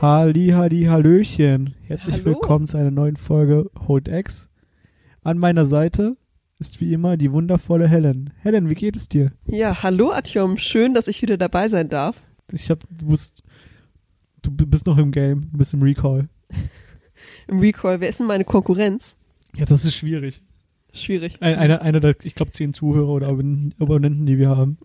Halli, 0.00 0.48
Halli, 0.54 0.84
Hallöchen. 0.84 1.74
Herzlich 1.82 2.16
Hallo. 2.16 2.26
willkommen 2.26 2.66
zu 2.66 2.76
einer 2.76 2.90
neuen 2.90 3.16
Folge 3.16 3.70
Hold 3.86 4.08
X. 4.08 4.48
An 5.22 5.38
meiner 5.38 5.64
Seite 5.64 6.16
ist 6.58 6.80
wie 6.80 6.92
immer 6.92 7.16
die 7.16 7.32
wundervolle 7.32 7.88
Helen. 7.88 8.30
Helen, 8.40 8.70
wie 8.70 8.74
geht 8.74 8.96
es 8.96 9.08
dir? 9.08 9.32
Ja, 9.46 9.82
hallo 9.82 10.12
Atjom, 10.12 10.56
schön, 10.56 10.94
dass 10.94 11.08
ich 11.08 11.20
wieder 11.22 11.36
dabei 11.36 11.68
sein 11.68 11.88
darf. 11.88 12.22
Ich 12.52 12.70
hab, 12.70 12.80
du 12.90 13.06
bist, 13.08 13.42
du 14.42 14.50
bist 14.52 14.86
noch 14.86 14.98
im 14.98 15.10
Game, 15.10 15.48
du 15.52 15.58
bist 15.58 15.74
im 15.74 15.82
Recall. 15.82 16.28
Im 17.48 17.58
Recall, 17.58 18.00
wer 18.00 18.08
ist 18.08 18.20
denn 18.20 18.26
meine 18.28 18.44
Konkurrenz? 18.44 19.16
Ja, 19.56 19.64
das 19.64 19.84
ist 19.84 19.94
schwierig. 19.96 20.40
Schwierig. 20.92 21.38
Ein, 21.42 21.56
einer, 21.56 21.82
einer 21.82 21.98
der, 22.00 22.14
ich 22.22 22.34
glaube, 22.36 22.52
zehn 22.52 22.72
Zuhörer 22.72 23.08
oder 23.08 23.28
Abon- 23.28 23.74
Abonnenten, 23.80 24.24
die 24.24 24.38
wir 24.38 24.50
haben. 24.50 24.78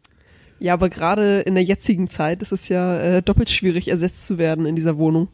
Ja, 0.59 0.73
aber 0.73 0.89
gerade 0.89 1.41
in 1.41 1.55
der 1.55 1.63
jetzigen 1.63 2.07
Zeit 2.07 2.41
ist 2.41 2.51
es 2.51 2.69
ja 2.69 2.99
äh, 2.99 3.21
doppelt 3.21 3.49
schwierig, 3.49 3.87
ersetzt 3.89 4.25
zu 4.25 4.37
werden 4.37 4.65
in 4.65 4.75
dieser 4.75 4.97
Wohnung. 4.97 5.27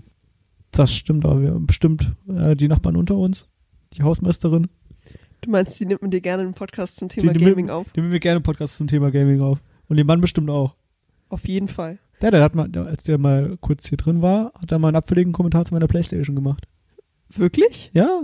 Das 0.71 0.93
stimmt, 0.93 1.25
aber 1.25 1.41
wir 1.41 1.49
haben 1.51 1.67
bestimmt 1.67 2.13
äh, 2.27 2.55
die 2.55 2.67
Nachbarn 2.67 2.95
unter 2.95 3.15
uns, 3.15 3.45
die 3.93 4.03
Hausmeisterin, 4.03 4.67
Du 5.41 5.49
meinst, 5.51 5.79
die 5.79 5.85
nimmt 5.85 6.01
man 6.01 6.11
dir 6.11 6.19
gerne 6.19 6.43
einen 6.43 6.53
Podcast 6.53 6.97
zum 6.97 7.07
die, 7.07 7.21
Thema 7.21 7.31
die, 7.31 7.39
Gaming 7.39 7.67
mit, 7.67 7.73
auf? 7.73 7.87
die 7.95 8.01
nehmen 8.01 8.11
wir 8.11 8.19
gerne 8.19 8.41
Podcasts 8.41 8.75
zum 8.75 8.87
Thema 8.87 9.09
Gaming 9.09 9.39
auf. 9.39 9.59
Und 9.87 9.95
den 9.95 10.05
Mann 10.05 10.19
bestimmt 10.19 10.49
auch. 10.49 10.75
Auf 11.29 11.47
jeden 11.47 11.69
Fall. 11.69 11.97
Der, 12.21 12.31
der 12.31 12.41
hat 12.43 12.55
mal, 12.55 12.69
als 12.85 13.03
der 13.03 13.17
mal 13.17 13.55
kurz 13.61 13.87
hier 13.87 13.97
drin 13.97 14.21
war, 14.21 14.51
hat 14.59 14.69
er 14.73 14.79
mal 14.79 14.89
einen 14.89 14.97
abfälligen 14.97 15.31
Kommentar 15.31 15.63
zu 15.63 15.73
meiner 15.73 15.87
Playstation 15.87 16.35
gemacht. 16.35 16.67
Wirklich? 17.29 17.89
Ja, 17.93 18.23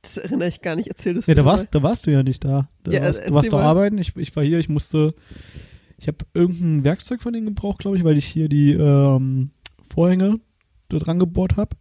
Das 0.00 0.16
erinnere 0.16 0.48
ich 0.48 0.62
gar 0.62 0.76
nicht. 0.76 0.88
Erzähl 0.88 1.12
das 1.12 1.26
ja 1.26 1.34
da 1.34 1.44
warst, 1.44 1.68
da 1.72 1.82
warst 1.82 2.06
du 2.06 2.10
ja 2.10 2.22
nicht 2.22 2.42
da. 2.42 2.70
Da 2.84 2.90
Ja, 2.92 3.02
warst, 3.02 3.28
du 3.28 3.34
warst 3.34 3.52
doch 3.52 3.58
mal. 3.58 3.64
arbeiten, 3.64 3.98
ich, 3.98 4.16
ich 4.16 4.34
war 4.34 4.42
hier, 4.42 4.58
ich 4.58 4.70
musste, 4.70 5.14
ich 5.98 6.08
habe 6.08 6.18
irgendein 6.34 6.84
Werkzeug 6.84 7.22
von 7.22 7.32
denen 7.32 7.46
gebraucht, 7.46 7.78
glaube 7.78 7.96
ich, 7.96 8.04
weil 8.04 8.16
ich 8.16 8.26
hier 8.26 8.48
die 8.48 8.72
ähm, 8.72 9.50
Vorhänge 9.82 10.40
dort 10.88 11.06
rangebohrt 11.08 11.56
habe. 11.56 11.76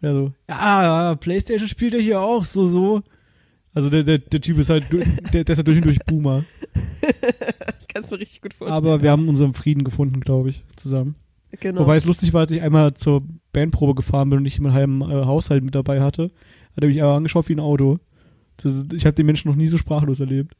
Und 0.00 0.08
er 0.08 0.14
so, 0.14 0.32
ja, 0.48 1.14
Playstation 1.16 1.68
spielt 1.68 1.94
er 1.94 2.00
hier 2.00 2.20
auch, 2.20 2.44
so, 2.44 2.66
so. 2.66 3.02
Also 3.74 3.88
der, 3.88 4.02
der, 4.02 4.18
der 4.18 4.40
Typ 4.40 4.58
ist 4.58 4.70
halt, 4.70 4.84
der, 5.32 5.44
der 5.44 5.52
ist 5.52 5.58
ja 5.58 5.62
durch 5.62 5.78
und 5.78 5.86
durch 5.86 5.98
Boomer. 6.06 6.44
Ich 7.80 7.94
kann 7.94 8.04
es 8.04 8.10
mir 8.10 8.20
richtig 8.20 8.40
gut 8.40 8.54
vorstellen. 8.54 8.76
Aber 8.76 9.02
wir 9.02 9.10
haben 9.10 9.28
unseren 9.28 9.52
Frieden 9.52 9.84
gefunden, 9.84 10.20
glaube 10.20 10.48
ich, 10.48 10.64
zusammen. 10.76 11.16
genau. 11.60 11.82
Wobei 11.82 11.96
es 11.96 12.06
lustig 12.06 12.32
war, 12.32 12.40
als 12.40 12.50
ich 12.50 12.62
einmal 12.62 12.94
zur 12.94 13.22
Bandprobe 13.52 13.94
gefahren 13.94 14.30
bin 14.30 14.38
und 14.38 14.46
ich 14.46 14.60
meinen 14.60 14.72
halben 14.72 15.02
äh, 15.02 15.26
Haushalt 15.26 15.62
mit 15.62 15.74
dabei 15.74 16.00
hatte, 16.00 16.30
hat 16.74 16.82
er 16.82 16.86
mich 16.86 17.02
aber 17.02 17.14
angeschaut 17.14 17.50
wie 17.50 17.54
ein 17.54 17.60
Auto. 17.60 17.98
Das, 18.56 18.86
ich 18.94 19.04
habe 19.04 19.14
den 19.14 19.26
Menschen 19.26 19.50
noch 19.50 19.56
nie 19.56 19.66
so 19.66 19.76
sprachlos 19.76 20.20
erlebt. 20.20 20.56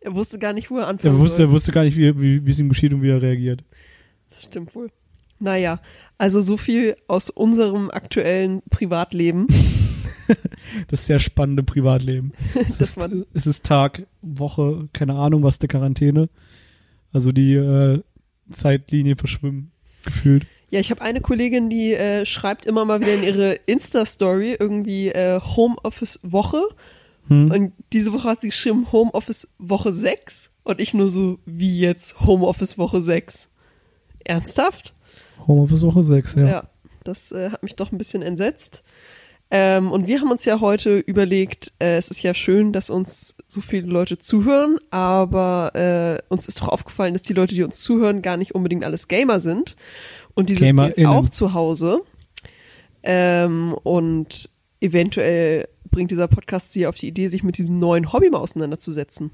Er 0.00 0.14
wusste 0.14 0.38
gar 0.38 0.52
nicht, 0.52 0.70
wo 0.70 0.78
er 0.78 0.88
anfangen 0.88 1.14
Er 1.16 1.20
wusste, 1.20 1.38
soll. 1.38 1.46
er 1.46 1.52
wusste 1.52 1.72
gar 1.72 1.84
nicht, 1.84 1.96
wie, 1.96 2.20
wie, 2.20 2.44
wie 2.46 2.50
es 2.50 2.58
ihm 2.58 2.68
geschieht 2.68 2.92
und 2.92 3.02
wie 3.02 3.10
er 3.10 3.22
reagiert. 3.22 3.64
Das 4.28 4.44
stimmt 4.44 4.74
wohl. 4.74 4.90
Naja, 5.40 5.80
also 6.18 6.40
so 6.40 6.56
viel 6.56 6.96
aus 7.06 7.30
unserem 7.30 7.90
aktuellen 7.90 8.62
Privatleben. 8.70 9.46
Das 10.88 11.06
sehr 11.06 11.20
spannende 11.20 11.62
Privatleben. 11.62 12.32
Es, 12.68 12.80
ist, 12.80 12.98
es 13.32 13.46
ist 13.46 13.64
Tag, 13.64 14.06
Woche, 14.20 14.86
keine 14.92 15.14
Ahnung, 15.14 15.42
was 15.42 15.58
der 15.58 15.70
Quarantäne. 15.70 16.28
Also 17.12 17.32
die 17.32 17.54
äh, 17.54 18.02
Zeitlinie 18.50 19.16
verschwimmen 19.16 19.70
gefühlt. 20.04 20.46
Ja, 20.70 20.80
ich 20.80 20.90
habe 20.90 21.00
eine 21.00 21.22
Kollegin, 21.22 21.70
die 21.70 21.94
äh, 21.94 22.26
schreibt 22.26 22.66
immer 22.66 22.84
mal 22.84 23.00
wieder 23.00 23.14
in 23.14 23.22
ihre 23.22 23.54
Insta-Story 23.64 24.56
irgendwie 24.60 25.08
äh, 25.08 25.40
Homeoffice-Woche. 25.40 26.60
Hm? 27.28 27.50
Und 27.50 27.72
diese 27.92 28.12
Woche 28.12 28.28
hat 28.28 28.40
sie 28.40 28.48
geschrieben 28.48 28.90
Homeoffice-Woche 28.90 29.92
6. 29.92 30.50
Und 30.64 30.80
ich 30.80 30.94
nur 30.94 31.08
so, 31.08 31.38
wie 31.46 31.78
jetzt 31.78 32.20
Homeoffice-Woche 32.20 33.00
6? 33.00 33.50
Ernsthaft? 34.24 34.94
Homeoffice 35.46 35.82
Woche 35.82 36.04
6, 36.04 36.34
ja. 36.34 36.48
Ja, 36.48 36.62
das 37.04 37.32
äh, 37.32 37.50
hat 37.50 37.62
mich 37.62 37.74
doch 37.76 37.92
ein 37.92 37.98
bisschen 37.98 38.22
entsetzt. 38.22 38.82
Ähm, 39.50 39.90
und 39.90 40.06
wir 40.06 40.20
haben 40.20 40.30
uns 40.30 40.44
ja 40.44 40.60
heute 40.60 40.98
überlegt, 40.98 41.72
äh, 41.78 41.96
es 41.96 42.10
ist 42.10 42.22
ja 42.22 42.34
schön, 42.34 42.72
dass 42.72 42.90
uns 42.90 43.34
so 43.46 43.62
viele 43.62 43.86
Leute 43.86 44.18
zuhören, 44.18 44.78
aber 44.90 45.72
äh, 45.74 46.22
uns 46.28 46.46
ist 46.46 46.60
doch 46.60 46.68
aufgefallen, 46.68 47.14
dass 47.14 47.22
die 47.22 47.32
Leute, 47.32 47.54
die 47.54 47.62
uns 47.62 47.80
zuhören, 47.80 48.20
gar 48.20 48.36
nicht 48.36 48.54
unbedingt 48.54 48.84
alles 48.84 49.08
Gamer 49.08 49.40
sind. 49.40 49.74
Und 50.34 50.50
die 50.50 50.54
sitzen 50.54 50.78
jetzt 50.78 51.06
auch 51.06 51.30
zu 51.30 51.54
Hause. 51.54 52.02
Ähm, 53.02 53.74
und 53.84 54.50
eventuell 54.80 55.68
bringt 55.98 56.12
dieser 56.12 56.28
Podcast 56.28 56.72
sie 56.72 56.86
auf 56.86 56.94
die 56.94 57.08
Idee, 57.08 57.26
sich 57.26 57.42
mit 57.42 57.58
diesem 57.58 57.78
neuen 57.78 58.12
Hobby 58.12 58.30
mal 58.30 58.38
auseinanderzusetzen. 58.38 59.32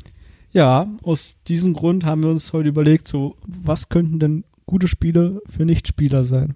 Ja, 0.50 0.88
aus 1.02 1.36
diesem 1.46 1.74
Grund 1.74 2.06
haben 2.06 2.22
wir 2.22 2.30
uns 2.30 2.54
heute 2.54 2.70
überlegt, 2.70 3.06
so, 3.06 3.36
was 3.46 3.90
könnten 3.90 4.18
denn 4.18 4.44
gute 4.64 4.88
Spiele 4.88 5.42
für 5.46 5.66
Nichtspieler 5.66 6.24
sein? 6.24 6.54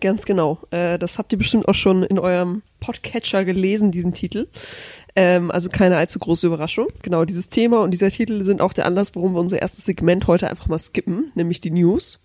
Ganz 0.00 0.24
genau. 0.24 0.60
Äh, 0.70 0.98
das 0.98 1.18
habt 1.18 1.30
ihr 1.32 1.38
bestimmt 1.38 1.68
auch 1.68 1.74
schon 1.74 2.04
in 2.04 2.18
eurem 2.18 2.62
Podcatcher 2.80 3.44
gelesen, 3.44 3.90
diesen 3.90 4.14
Titel. 4.14 4.48
Ähm, 5.14 5.50
also 5.50 5.68
keine 5.68 5.98
allzu 5.98 6.18
große 6.18 6.46
Überraschung. 6.46 6.86
Genau, 7.02 7.26
dieses 7.26 7.50
Thema 7.50 7.82
und 7.82 7.90
dieser 7.90 8.08
Titel 8.08 8.42
sind 8.44 8.62
auch 8.62 8.72
der 8.72 8.86
Anlass, 8.86 9.14
warum 9.14 9.34
wir 9.34 9.40
unser 9.40 9.60
erstes 9.60 9.84
Segment 9.84 10.26
heute 10.26 10.48
einfach 10.48 10.68
mal 10.68 10.78
skippen, 10.78 11.32
nämlich 11.34 11.60
die 11.60 11.70
News. 11.70 12.22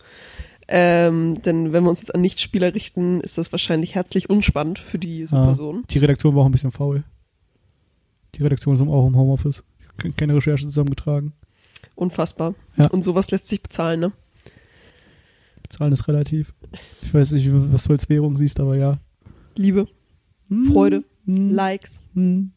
Ähm, 0.70 1.42
denn 1.44 1.72
wenn 1.72 1.84
wir 1.84 1.90
uns 1.90 2.02
jetzt 2.02 2.14
an 2.14 2.22
Nichtspieler 2.22 2.74
richten, 2.74 3.22
ist 3.22 3.38
das 3.38 3.52
wahrscheinlich 3.52 3.96
herzlich 3.96 4.30
unspannend 4.30 4.80
für 4.80 5.00
diese 5.00 5.38
Ah. 5.38 5.46
Person. 5.46 5.84
Die 5.90 5.98
Redaktion 6.00 6.36
war 6.36 6.42
auch 6.44 6.46
ein 6.48 6.52
bisschen 6.52 6.72
faul. 6.72 7.04
Die 8.36 8.44
Redaktion 8.44 8.74
ist 8.74 8.82
auch 8.82 9.08
im 9.08 9.16
Homeoffice. 9.16 9.64
Ke- 9.98 10.12
Keine 10.12 10.36
Recherche 10.36 10.66
zusammengetragen. 10.66 11.34
Unfassbar. 11.96 12.54
Ja. 12.76 12.88
Und 12.88 13.04
sowas 13.04 13.32
lässt 13.32 13.48
sich 13.48 13.64
bezahlen, 13.64 14.00
ne? 14.02 14.12
Bezahlen 15.64 15.92
ist 15.94 16.08
relativ. 16.08 16.54
Ich 17.02 17.14
weiß 17.14 17.32
nicht, 17.32 17.50
was 17.52 17.86
du 17.86 17.94
als 17.94 18.10
Währung 18.10 18.38
siehst, 18.38 18.60
aber 18.60 18.76
ja. 18.76 19.00
Liebe, 19.56 19.88
Hm, 20.50 20.72
Freude, 20.72 21.04
hm, 21.26 21.50
Likes, 21.54 22.02
hm. 22.14 22.52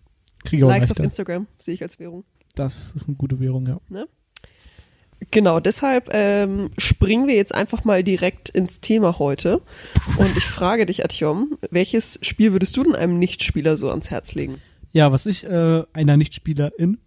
Kriege 0.45 0.65
auch 0.67 0.69
Likes 0.69 0.85
auf 0.91 0.99
leichter. 0.99 1.05
Instagram 1.05 1.47
sehe 1.59 1.75
ich 1.75 1.83
als 1.83 1.99
Währung. 1.99 2.25
Das 2.55 2.93
ist 2.93 3.07
eine 3.09 3.17
gute 3.17 3.41
Währung, 3.41 3.67
ja. 3.67 3.81
Genau, 5.31 5.61
deshalb 5.61 6.11
ähm, 6.13 6.71
springen 6.79 7.29
wir 7.29 7.35
jetzt 7.35 7.55
einfach 7.55 7.85
mal 7.85 8.03
direkt 8.03 8.49
ins 8.49 8.81
Thema 8.81 9.19
heute. 9.19 9.61
Und 10.19 10.37
ich 10.37 10.45
frage 10.45 10.87
dich, 10.87 11.05
Atjom, 11.05 11.59
welches 11.71 12.19
Spiel 12.23 12.53
würdest 12.53 12.77
du 12.77 12.85
denn 12.85 12.95
einem 12.95 13.19
Nichtspieler 13.19 13.77
so 13.77 13.91
ans 13.91 14.11
Herz 14.11 14.35
legen? 14.35 14.57
Ja, 14.93 15.13
was 15.13 15.27
ich 15.27 15.45
äh, 15.45 15.85
einer 15.93 16.17
Nichtspielerin 16.17 16.99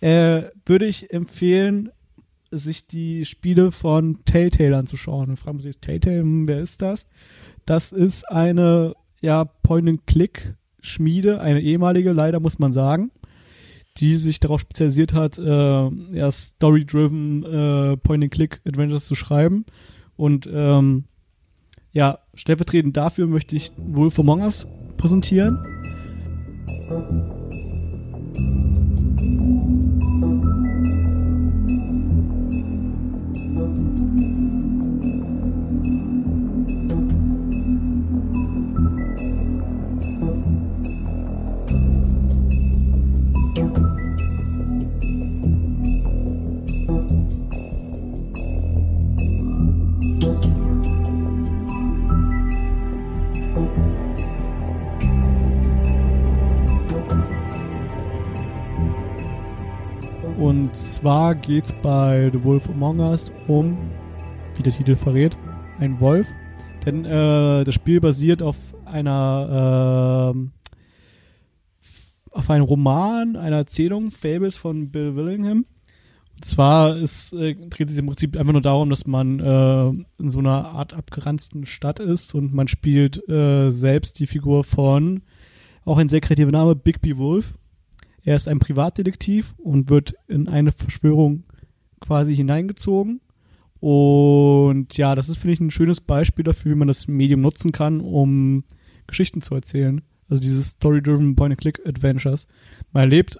äh, 0.00 0.50
würde 0.66 0.86
ich 0.86 1.12
empfehlen, 1.12 1.90
sich 2.50 2.86
die 2.86 3.24
Spiele 3.24 3.72
von 3.72 4.24
Telltale 4.26 4.76
anzuschauen. 4.76 5.28
Dann 5.28 5.36
fragen 5.36 5.60
Sie 5.60 5.68
sich, 5.68 5.78
Telltale, 5.78 6.20
hm, 6.20 6.46
wer 6.46 6.60
ist 6.60 6.82
das? 6.82 7.06
Das 7.64 7.90
ist 7.90 8.28
eine 8.28 8.94
ja, 9.22 9.44
Point-and-Click-Schmiede, 9.44 11.40
eine 11.40 11.62
ehemalige, 11.62 12.12
leider 12.12 12.38
muss 12.40 12.58
man 12.58 12.72
sagen, 12.72 13.10
die 13.98 14.16
sich 14.16 14.40
darauf 14.40 14.60
spezialisiert 14.60 15.14
hat, 15.14 15.38
äh, 15.38 15.88
ja, 16.16 16.30
Story-driven 16.30 17.44
äh, 17.44 17.96
Point-and-Click-Adventures 17.96 19.04
zu 19.04 19.14
schreiben. 19.14 19.64
Und 20.16 20.48
ähm, 20.52 21.04
ja, 21.92 22.18
stellvertretend 22.34 22.96
dafür 22.96 23.26
möchte 23.26 23.54
ich 23.54 23.72
Wolf 23.76 24.18
Among 24.18 24.42
Us 24.42 24.66
präsentieren. 24.96 25.58
Zwar 61.04 61.34
geht's 61.34 61.70
bei 61.82 62.30
The 62.32 62.42
Wolf 62.44 62.66
Among 62.70 62.98
Us 63.00 63.30
um, 63.46 63.76
wie 64.56 64.62
der 64.62 64.72
Titel 64.72 64.96
verrät, 64.96 65.36
ein 65.78 66.00
Wolf. 66.00 66.26
Denn 66.86 67.04
äh, 67.04 67.62
das 67.62 67.74
Spiel 67.74 68.00
basiert 68.00 68.42
auf 68.42 68.56
einer 68.86 70.32
ähm, 70.34 70.52
auf 72.30 72.48
einem 72.48 72.64
Roman, 72.64 73.36
einer 73.36 73.56
Erzählung, 73.58 74.12
Fables 74.12 74.56
von 74.56 74.90
Bill 74.90 75.14
Willingham. 75.14 75.66
Und 76.36 76.44
zwar 76.46 76.96
ist, 76.96 77.34
äh, 77.34 77.54
dreht 77.54 77.88
es 77.88 77.90
sich 77.90 77.98
im 77.98 78.06
Prinzip 78.06 78.34
einfach 78.38 78.54
nur 78.54 78.62
darum, 78.62 78.88
dass 78.88 79.06
man 79.06 79.40
äh, 79.40 79.88
in 80.22 80.30
so 80.30 80.38
einer 80.38 80.68
Art 80.68 80.94
abgeranzten 80.94 81.66
Stadt 81.66 82.00
ist 82.00 82.34
und 82.34 82.54
man 82.54 82.66
spielt 82.66 83.28
äh, 83.28 83.68
selbst 83.68 84.20
die 84.20 84.26
Figur 84.26 84.64
von, 84.64 85.20
auch 85.84 85.98
ein 85.98 86.08
sehr 86.08 86.22
kreativer 86.22 86.50
Name, 86.50 86.74
Bigby 86.74 87.18
Wolf. 87.18 87.58
Er 88.24 88.36
ist 88.36 88.48
ein 88.48 88.58
Privatdetektiv 88.58 89.54
und 89.58 89.90
wird 89.90 90.14
in 90.28 90.48
eine 90.48 90.72
Verschwörung 90.72 91.44
quasi 92.00 92.34
hineingezogen 92.34 93.20
Und 93.80 94.96
ja, 94.96 95.14
das 95.14 95.28
ist, 95.28 95.36
finde 95.36 95.52
ich, 95.52 95.60
ein 95.60 95.70
schönes 95.70 96.00
Beispiel 96.00 96.42
dafür, 96.42 96.72
wie 96.72 96.78
man 96.78 96.88
das 96.88 97.06
Medium 97.06 97.42
nutzen 97.42 97.70
kann, 97.70 98.00
um 98.00 98.64
Geschichten 99.06 99.42
zu 99.42 99.54
erzählen. 99.54 100.00
Also 100.28 100.40
diese 100.40 100.62
Story-Driven 100.62 101.36
Point-and-Click-Adventures. 101.36 102.46
Man 102.92 103.02
erlebt 103.02 103.38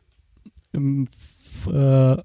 im 0.72 1.08
äh, 1.72 2.16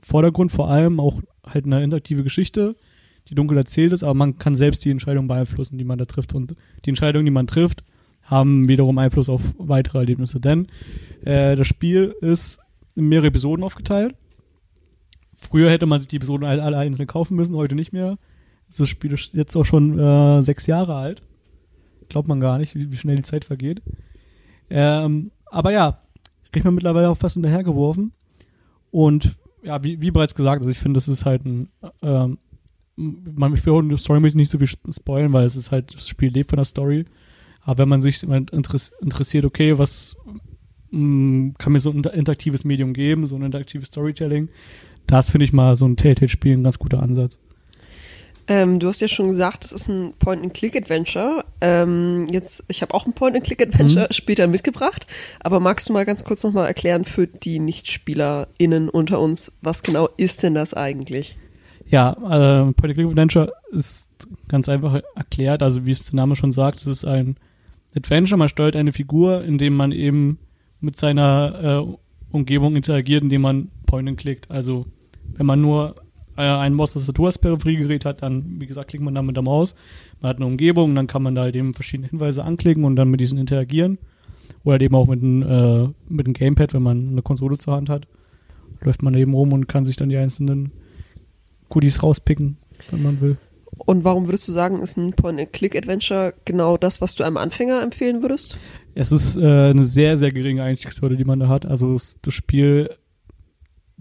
Vordergrund 0.00 0.52
vor 0.52 0.70
allem 0.70 1.00
auch 1.00 1.20
halt 1.44 1.66
eine 1.66 1.82
interaktive 1.82 2.22
Geschichte, 2.22 2.76
die 3.28 3.34
dunkel 3.34 3.58
erzählt 3.58 3.92
ist, 3.92 4.04
aber 4.04 4.14
man 4.14 4.38
kann 4.38 4.54
selbst 4.54 4.84
die 4.84 4.90
Entscheidung 4.90 5.28
beeinflussen, 5.28 5.76
die 5.76 5.84
man 5.84 5.98
da 5.98 6.06
trifft. 6.06 6.34
Und 6.34 6.54
die 6.84 6.90
Entscheidungen, 6.90 7.26
die 7.26 7.32
man 7.32 7.46
trifft, 7.46 7.84
haben 8.26 8.68
wiederum 8.68 8.98
Einfluss 8.98 9.28
auf 9.28 9.42
weitere 9.58 9.98
Erlebnisse. 9.98 10.40
Denn 10.40 10.68
äh, 11.24 11.56
das 11.56 11.66
Spiel 11.66 12.14
ist 12.20 12.60
in 12.94 13.08
mehrere 13.08 13.28
Episoden 13.28 13.64
aufgeteilt. 13.64 14.14
Früher 15.34 15.70
hätte 15.70 15.86
man 15.86 16.00
sich 16.00 16.08
die 16.08 16.16
Episoden 16.16 16.46
alle, 16.46 16.62
alle 16.62 16.78
einzeln 16.78 17.06
kaufen 17.06 17.36
müssen, 17.36 17.56
heute 17.56 17.74
nicht 17.74 17.92
mehr. 17.92 18.18
Das 18.68 18.88
Spiel 18.88 19.12
ist 19.12 19.34
jetzt 19.34 19.56
auch 19.56 19.64
schon 19.64 19.98
äh, 19.98 20.42
sechs 20.42 20.66
Jahre 20.66 20.94
alt. 20.94 21.22
Glaubt 22.08 22.28
man 22.28 22.40
gar 22.40 22.58
nicht, 22.58 22.74
wie, 22.74 22.90
wie 22.90 22.96
schnell 22.96 23.16
die 23.16 23.22
Zeit 23.22 23.44
vergeht. 23.44 23.82
Ähm, 24.70 25.30
aber 25.46 25.72
ja, 25.72 26.02
kriegt 26.52 26.64
man 26.64 26.74
mittlerweile 26.74 27.10
auch 27.10 27.18
fast 27.18 27.34
hinterhergeworfen. 27.34 28.12
Und 28.90 29.36
ja, 29.62 29.82
wie, 29.84 30.00
wie 30.00 30.10
bereits 30.10 30.34
gesagt, 30.34 30.60
also 30.60 30.70
ich 30.70 30.78
finde, 30.78 30.96
das 30.96 31.08
ist 31.08 31.26
halt 31.26 31.44
ein, 31.44 31.68
ähm, 32.02 32.38
man, 32.96 33.54
ich 33.54 33.64
will 33.66 33.98
storymäßig 33.98 34.36
nicht 34.36 34.50
so 34.50 34.58
viel 34.58 34.68
spoilen, 34.68 35.32
weil 35.32 35.44
es 35.44 35.56
ist 35.56 35.70
halt, 35.70 35.94
das 35.94 36.08
Spiel 36.08 36.32
lebt 36.32 36.50
von 36.50 36.56
der 36.56 36.64
Story. 36.64 37.04
Aber 37.66 37.78
wenn 37.78 37.88
man 37.88 38.00
sich 38.00 38.22
interessiert, 38.22 39.44
okay, 39.44 39.76
was 39.76 40.16
mh, 40.92 41.00
mm, 41.00 41.54
kann 41.58 41.72
mir 41.72 41.80
so 41.80 41.90
ein 41.90 42.02
interaktives 42.04 42.64
Medium 42.64 42.94
geben, 42.94 43.26
so 43.26 43.34
ein 43.34 43.42
interaktives 43.42 43.88
Storytelling, 43.88 44.48
das 45.08 45.28
finde 45.30 45.44
ich 45.44 45.52
mal 45.52 45.74
so 45.74 45.84
ein 45.86 45.96
Telltale-Spiel 45.96 46.56
ein 46.56 46.64
ganz 46.64 46.78
guter 46.78 47.02
Ansatz. 47.02 47.38
Ähm, 48.48 48.78
du 48.78 48.86
hast 48.86 49.00
ja 49.00 49.08
schon 49.08 49.26
gesagt, 49.26 49.64
es 49.64 49.72
ist 49.72 49.88
ein 49.88 50.14
Point-and-Click-Adventure. 50.20 51.44
Ähm, 51.60 52.28
jetzt, 52.30 52.64
ich 52.68 52.82
habe 52.82 52.94
auch 52.94 53.04
ein 53.04 53.12
Point-and-Click-Adventure 53.12 54.06
mhm. 54.08 54.12
später 54.12 54.46
mitgebracht, 54.46 55.04
aber 55.40 55.58
magst 55.58 55.88
du 55.88 55.92
mal 55.92 56.04
ganz 56.04 56.22
kurz 56.22 56.44
nochmal 56.44 56.68
erklären 56.68 57.04
für 57.04 57.26
die 57.26 57.58
NichtspielerInnen 57.58 58.88
unter 58.88 59.18
uns, 59.18 59.58
was 59.62 59.82
genau 59.82 60.08
ist 60.16 60.44
denn 60.44 60.54
das 60.54 60.72
eigentlich? 60.74 61.36
Ja, 61.88 62.12
äh, 62.12 62.72
Point-and-Click-Adventure 62.72 63.52
ist 63.72 64.12
ganz 64.46 64.68
einfach 64.68 65.02
erklärt, 65.16 65.64
also 65.64 65.84
wie 65.84 65.90
es 65.90 66.04
der 66.04 66.14
Name 66.14 66.36
schon 66.36 66.52
sagt, 66.52 66.78
es 66.78 66.86
ist 66.86 67.04
ein 67.04 67.36
Adventure, 67.96 68.38
man 68.38 68.48
steuert 68.48 68.76
eine 68.76 68.92
Figur, 68.92 69.42
indem 69.42 69.74
man 69.74 69.92
eben 69.92 70.38
mit 70.80 70.96
seiner 70.96 71.86
äh, 71.88 71.96
Umgebung 72.30 72.76
interagiert, 72.76 73.22
indem 73.22 73.42
man 73.42 73.68
Point-and-Clickt. 73.86 74.50
Also 74.50 74.86
wenn 75.34 75.46
man 75.46 75.60
nur 75.60 75.96
äh, 76.36 76.42
ein 76.42 76.74
Maustastatur 76.74 77.26
als 77.26 77.38
Peripheriegerät 77.38 78.04
hat, 78.04 78.22
dann, 78.22 78.60
wie 78.60 78.66
gesagt, 78.66 78.90
klickt 78.90 79.02
man 79.02 79.14
da 79.14 79.22
mit 79.22 79.36
der 79.36 79.42
Maus. 79.42 79.74
Man 80.20 80.28
hat 80.28 80.36
eine 80.36 80.46
Umgebung, 80.46 80.94
dann 80.94 81.06
kann 81.06 81.22
man 81.22 81.34
da 81.34 81.42
halt 81.42 81.56
eben 81.56 81.74
verschiedene 81.74 82.08
Hinweise 82.08 82.44
anklicken 82.44 82.84
und 82.84 82.96
dann 82.96 83.10
mit 83.10 83.20
diesen 83.20 83.38
interagieren. 83.38 83.98
Oder 84.64 84.72
halt 84.72 84.82
eben 84.82 84.94
auch 84.94 85.06
mit 85.06 85.22
einem, 85.22 85.42
äh, 85.42 85.88
mit 86.08 86.26
einem 86.26 86.34
Gamepad, 86.34 86.74
wenn 86.74 86.82
man 86.82 87.08
eine 87.08 87.22
Konsole 87.22 87.56
zur 87.58 87.74
Hand 87.74 87.88
hat. 87.88 88.06
Läuft 88.82 89.02
man 89.02 89.14
eben 89.14 89.32
rum 89.32 89.52
und 89.52 89.68
kann 89.68 89.84
sich 89.84 89.96
dann 89.96 90.10
die 90.10 90.16
einzelnen 90.16 90.72
Goodies 91.70 92.02
rauspicken, 92.02 92.58
wenn 92.90 93.02
man 93.02 93.20
will. 93.20 93.38
Und 93.78 94.04
warum 94.04 94.26
würdest 94.26 94.48
du 94.48 94.52
sagen, 94.52 94.80
ist 94.80 94.96
ein 94.96 95.12
Point-and-Click-Adventure 95.12 96.34
genau 96.44 96.76
das, 96.76 97.00
was 97.00 97.14
du 97.14 97.24
einem 97.24 97.36
Anfänger 97.36 97.82
empfehlen 97.82 98.22
würdest? 98.22 98.58
Es 98.94 99.12
ist 99.12 99.36
äh, 99.36 99.70
eine 99.70 99.84
sehr, 99.84 100.16
sehr 100.16 100.32
geringe 100.32 100.62
Einstiegshürde, 100.62 101.16
die 101.16 101.24
man 101.24 101.40
da 101.40 101.48
hat. 101.48 101.66
Also 101.66 101.94
es, 101.94 102.18
das 102.22 102.32
Spiel 102.32 102.90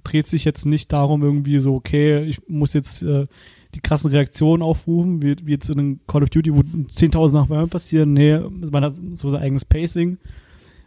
dreht 0.04 0.27
sich 0.27 0.45
jetzt 0.45 0.66
nicht 0.66 0.94
darum, 0.94 1.24
irgendwie 1.24 1.60
so, 1.60 1.75
okay, 1.75 2.24
ich 2.24 2.48
muss 2.48 2.74
jetzt 2.74 3.04
äh, 3.04 3.27
die 3.74 3.81
krassen 3.81 4.10
Reaktionen 4.10 4.63
aufrufen, 4.63 5.22
wie, 5.22 5.36
wie 5.44 5.51
jetzt 5.51 5.69
in 5.69 5.80
einem 5.80 6.00
Call 6.07 6.24
of 6.24 6.30
Duty, 6.30 6.56
wo 6.56 6.60
10.000 6.62 7.33
Nachbarn 7.33 7.69
passieren. 7.69 8.13
Nee, 8.13 8.39
man 8.39 8.83
hat 8.83 8.95
so 9.13 9.30
sein 9.30 9.42
eigenes 9.42 9.66
Pacing. 9.66 10.18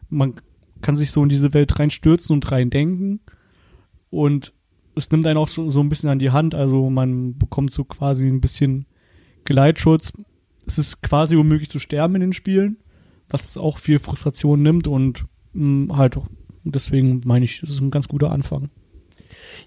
Man 0.09 0.35
kann 0.81 0.97
sich 0.97 1.11
so 1.11 1.23
in 1.23 1.29
diese 1.29 1.53
Welt 1.53 1.79
reinstürzen 1.79 2.33
und 2.33 2.51
reindenken. 2.51 3.21
Und 4.11 4.55
es 4.99 5.11
nimmt 5.11 5.27
einen 5.27 5.39
auch 5.39 5.49
so, 5.49 5.71
so 5.71 5.81
ein 5.81 5.89
bisschen 5.89 6.11
an 6.11 6.19
die 6.19 6.31
Hand. 6.31 6.55
Also 6.55 6.91
man 6.91 7.39
bekommt 7.39 7.73
so 7.73 7.85
quasi 7.85 8.27
ein 8.27 8.41
bisschen 8.41 8.87
Geleitschutz. 9.45 10.13
Es 10.67 10.79
ist 10.79 11.03
quasi 11.03 11.37
unmöglich 11.37 11.71
zu 11.71 11.79
sterben 11.79 12.17
in 12.17 12.21
den 12.21 12.33
Spielen, 12.35 12.77
was 13.31 13.57
auch 13.57 13.79
viel 13.79 13.99
Frustration 13.99 14.63
nimmt 14.63 14.87
und 14.87 15.25
mh, 15.55 15.97
halt 15.97 16.19
deswegen 16.65 17.23
meine 17.25 17.45
ich, 17.45 17.61
das 17.61 17.71
ist 17.71 17.81
ein 17.81 17.91
ganz 17.91 18.09
guter 18.09 18.31
Anfang. 18.31 18.69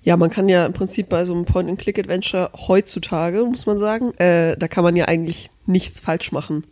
Ja, 0.03 0.17
man 0.17 0.29
kann 0.29 0.49
ja 0.49 0.65
im 0.65 0.73
Prinzip 0.73 1.09
bei 1.09 1.25
so 1.25 1.33
einem 1.33 1.45
Point-and-Click-Adventure 1.45 2.51
heutzutage, 2.67 3.43
muss 3.43 3.65
man 3.65 3.77
sagen, 3.77 4.13
äh, 4.17 4.57
da 4.57 4.67
kann 4.67 4.83
man 4.83 4.95
ja 4.95 5.05
eigentlich 5.05 5.49
nichts 5.65 5.99
falsch 5.99 6.31
machen. 6.31 6.65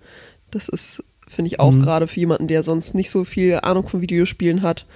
Das 0.51 0.69
ist, 0.69 1.03
finde 1.27 1.47
ich 1.47 1.59
auch 1.59 1.71
mhm. 1.71 1.81
gerade 1.81 2.07
für 2.07 2.19
jemanden, 2.19 2.47
der 2.47 2.63
sonst 2.63 2.95
nicht 2.95 3.09
so 3.09 3.23
viel 3.23 3.59
Ahnung 3.61 3.87
von 3.87 4.01
Videospielen 4.01 4.61
hat, 4.61 4.87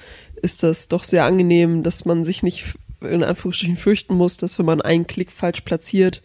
ist 0.41 0.63
das 0.63 0.87
doch 0.87 1.03
sehr 1.03 1.25
angenehm, 1.25 1.83
dass 1.83 2.05
man 2.05 2.23
sich 2.23 2.43
nicht 2.43 2.75
in 3.03 3.23
Anführungsstrichen 3.23 3.75
fürchten 3.75 4.15
muss, 4.15 4.37
dass 4.37 4.59
wenn 4.59 4.65
man 4.65 4.81
einen 4.81 5.07
Klick 5.07 5.31
falsch 5.31 5.61
platziert, 5.61 6.21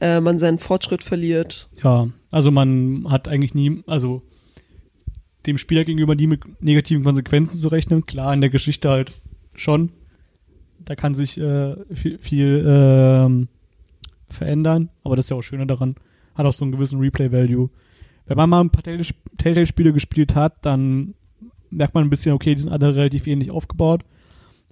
äh, 0.00 0.20
man 0.20 0.38
seinen 0.38 0.58
Fortschritt 0.58 1.02
verliert. 1.02 1.68
Ja, 1.82 2.08
also 2.30 2.50
man 2.50 3.06
hat 3.08 3.28
eigentlich 3.28 3.54
nie, 3.54 3.82
also 3.86 4.22
dem 5.46 5.58
Spieler 5.58 5.84
gegenüber 5.84 6.14
nie 6.14 6.26
mit 6.26 6.62
negativen 6.62 7.04
Konsequenzen 7.04 7.58
zu 7.58 7.68
rechnen. 7.68 8.06
Klar, 8.06 8.34
in 8.34 8.40
der 8.40 8.50
Geschichte 8.50 8.88
halt 8.88 9.12
schon 9.54 9.90
da 10.86 10.94
kann 10.94 11.14
sich 11.14 11.38
äh, 11.38 11.76
viel, 11.92 12.18
viel 12.18 12.64
ähm, 12.66 13.48
verändern, 14.30 14.88
aber 15.04 15.16
das 15.16 15.26
ist 15.26 15.30
ja 15.30 15.36
auch 15.36 15.42
schöner 15.42 15.66
daran. 15.66 15.96
Hat 16.34 16.46
auch 16.46 16.52
so 16.52 16.64
einen 16.64 16.72
gewissen 16.72 17.00
Replay-Value. 17.00 17.68
Wenn 18.26 18.36
man 18.36 18.50
mal 18.50 18.60
ein 18.60 18.70
paar 18.70 18.82
Telltale-Spiele 18.82 19.92
gespielt 19.92 20.34
hat, 20.34 20.64
dann 20.64 21.14
merkt 21.70 21.94
man 21.94 22.04
ein 22.04 22.10
bisschen, 22.10 22.32
okay, 22.32 22.54
die 22.54 22.60
sind 22.60 22.72
alle 22.72 22.94
relativ 22.94 23.26
ähnlich 23.26 23.50
aufgebaut. 23.50 24.04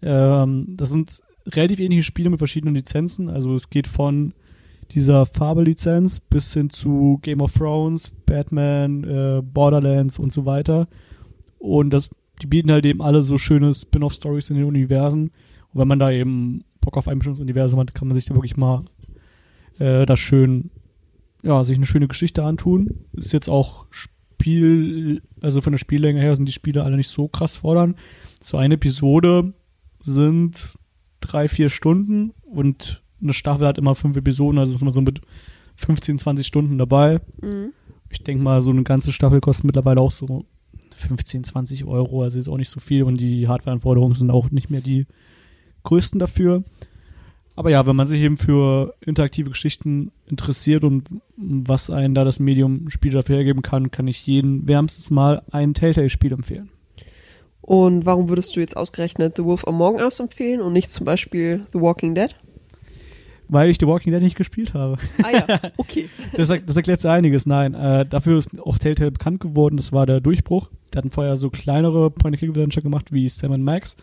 Ähm, 0.02 0.74
das 0.76 0.90
sind 0.90 1.22
relativ 1.46 1.80
ähnliche 1.80 2.02
Spiele 2.02 2.30
mit 2.30 2.38
verschiedenen 2.38 2.74
Lizenzen. 2.74 3.28
Also 3.28 3.54
es 3.54 3.70
geht 3.70 3.86
von 3.86 4.32
dieser 4.90 5.26
Farbe-Lizenz 5.26 6.20
bis 6.20 6.52
hin 6.52 6.70
zu 6.70 7.18
Game 7.22 7.40
of 7.40 7.52
Thrones, 7.52 8.12
Batman, 8.26 9.04
äh, 9.04 9.42
Borderlands 9.42 10.18
und 10.18 10.32
so 10.32 10.46
weiter. 10.46 10.88
Und 11.58 11.90
das, 11.90 12.10
die 12.42 12.46
bieten 12.46 12.70
halt 12.70 12.84
eben 12.84 13.02
alle 13.02 13.22
so 13.22 13.38
schöne 13.38 13.74
Spin-off-Stories 13.74 14.50
in 14.50 14.56
den 14.56 14.66
Universen, 14.66 15.30
und 15.74 15.80
wenn 15.80 15.88
man 15.88 15.98
da 15.98 16.10
eben 16.12 16.64
Bock 16.80 16.96
auf 16.96 17.08
ein 17.08 17.18
bestimmtes 17.18 17.42
Universum 17.42 17.80
hat, 17.80 17.94
kann 17.94 18.06
man 18.08 18.14
sich 18.14 18.26
da 18.26 18.34
wirklich 18.34 18.56
mal 18.56 18.84
äh, 19.78 20.06
das 20.06 20.20
schön, 20.20 20.70
ja, 21.42 21.64
sich 21.64 21.76
eine 21.76 21.86
schöne 21.86 22.06
Geschichte 22.06 22.44
antun. 22.44 23.06
Ist 23.12 23.32
jetzt 23.32 23.48
auch 23.48 23.86
Spiel, 23.90 25.22
also 25.40 25.60
von 25.60 25.72
der 25.72 25.78
Spiellänge 25.78 26.20
her 26.20 26.36
sind 26.36 26.46
die 26.46 26.52
Spiele 26.52 26.84
alle 26.84 26.96
nicht 26.96 27.08
so 27.08 27.26
krass 27.26 27.56
fordern. 27.56 27.96
So 28.40 28.56
eine 28.56 28.74
Episode 28.74 29.52
sind 30.00 30.78
drei, 31.26 31.48
vier 31.48 31.68
Stunden 31.68 32.32
und 32.42 33.02
eine 33.22 33.32
Staffel 33.32 33.66
hat 33.66 33.78
immer 33.78 33.94
fünf 33.94 34.16
Episoden, 34.16 34.58
also 34.58 34.74
ist 34.74 34.82
immer 34.82 34.90
so 34.90 35.00
mit 35.00 35.20
15, 35.76 36.18
20 36.18 36.46
Stunden 36.46 36.78
dabei. 36.78 37.20
Mhm. 37.40 37.72
Ich 38.10 38.22
denke 38.22 38.42
mal, 38.42 38.62
so 38.62 38.70
eine 38.70 38.84
ganze 38.84 39.12
Staffel 39.12 39.40
kostet 39.40 39.64
mittlerweile 39.64 40.00
auch 40.00 40.12
so 40.12 40.44
15, 40.94 41.44
20 41.44 41.84
Euro, 41.84 42.22
also 42.22 42.38
ist 42.38 42.48
auch 42.48 42.56
nicht 42.56 42.68
so 42.68 42.80
viel 42.80 43.02
und 43.02 43.18
die 43.18 43.48
Hardwareanforderungen 43.48 44.14
sind 44.14 44.30
auch 44.30 44.50
nicht 44.50 44.70
mehr 44.70 44.80
die 44.80 45.06
größten 45.82 46.18
dafür. 46.18 46.64
Aber 47.56 47.70
ja, 47.70 47.86
wenn 47.86 47.96
man 47.96 48.06
sich 48.06 48.20
eben 48.20 48.36
für 48.36 48.94
interaktive 49.00 49.50
Geschichten 49.50 50.10
interessiert 50.26 50.82
und 50.82 51.08
was 51.36 51.88
einen 51.88 52.14
da 52.14 52.24
das 52.24 52.40
Medium 52.40 52.90
Spiel 52.90 53.12
dafür 53.12 53.36
hergeben 53.36 53.62
kann, 53.62 53.90
kann 53.90 54.08
ich 54.08 54.26
jeden 54.26 54.66
wärmstens 54.66 55.10
mal 55.10 55.42
ein 55.52 55.74
Telltale-Spiel 55.74 56.32
empfehlen. 56.32 56.70
Und 57.64 58.04
warum 58.04 58.28
würdest 58.28 58.54
du 58.54 58.60
jetzt 58.60 58.76
ausgerechnet 58.76 59.36
The 59.36 59.44
Wolf 59.44 59.66
Among 59.66 59.96
Us 59.96 60.20
empfehlen 60.20 60.60
und 60.60 60.74
nicht 60.74 60.90
zum 60.90 61.06
Beispiel 61.06 61.66
The 61.72 61.80
Walking 61.80 62.14
Dead? 62.14 62.36
Weil 63.48 63.70
ich 63.70 63.78
The 63.80 63.86
Walking 63.86 64.12
Dead 64.12 64.22
nicht 64.22 64.36
gespielt 64.36 64.74
habe. 64.74 64.98
Ah 65.22 65.30
ja, 65.30 65.60
okay. 65.78 66.10
das, 66.34 66.48
das 66.48 66.76
erklärt 66.76 67.00
so 67.00 67.08
einiges. 67.08 67.46
Nein, 67.46 67.72
äh, 67.72 68.04
dafür 68.04 68.36
ist 68.36 68.60
auch 68.60 68.76
Telltale 68.76 69.12
bekannt 69.12 69.40
geworden. 69.40 69.78
Das 69.78 69.92
war 69.92 70.04
der 70.04 70.20
Durchbruch. 70.20 70.68
Die 70.92 70.98
hatten 70.98 71.10
vorher 71.10 71.36
so 71.36 71.48
kleinere 71.48 72.10
Point-and-Click-Adventure 72.10 72.82
gemacht 72.82 73.12
wie 73.12 73.26
Sam 73.30 73.58
Max. 73.62 73.96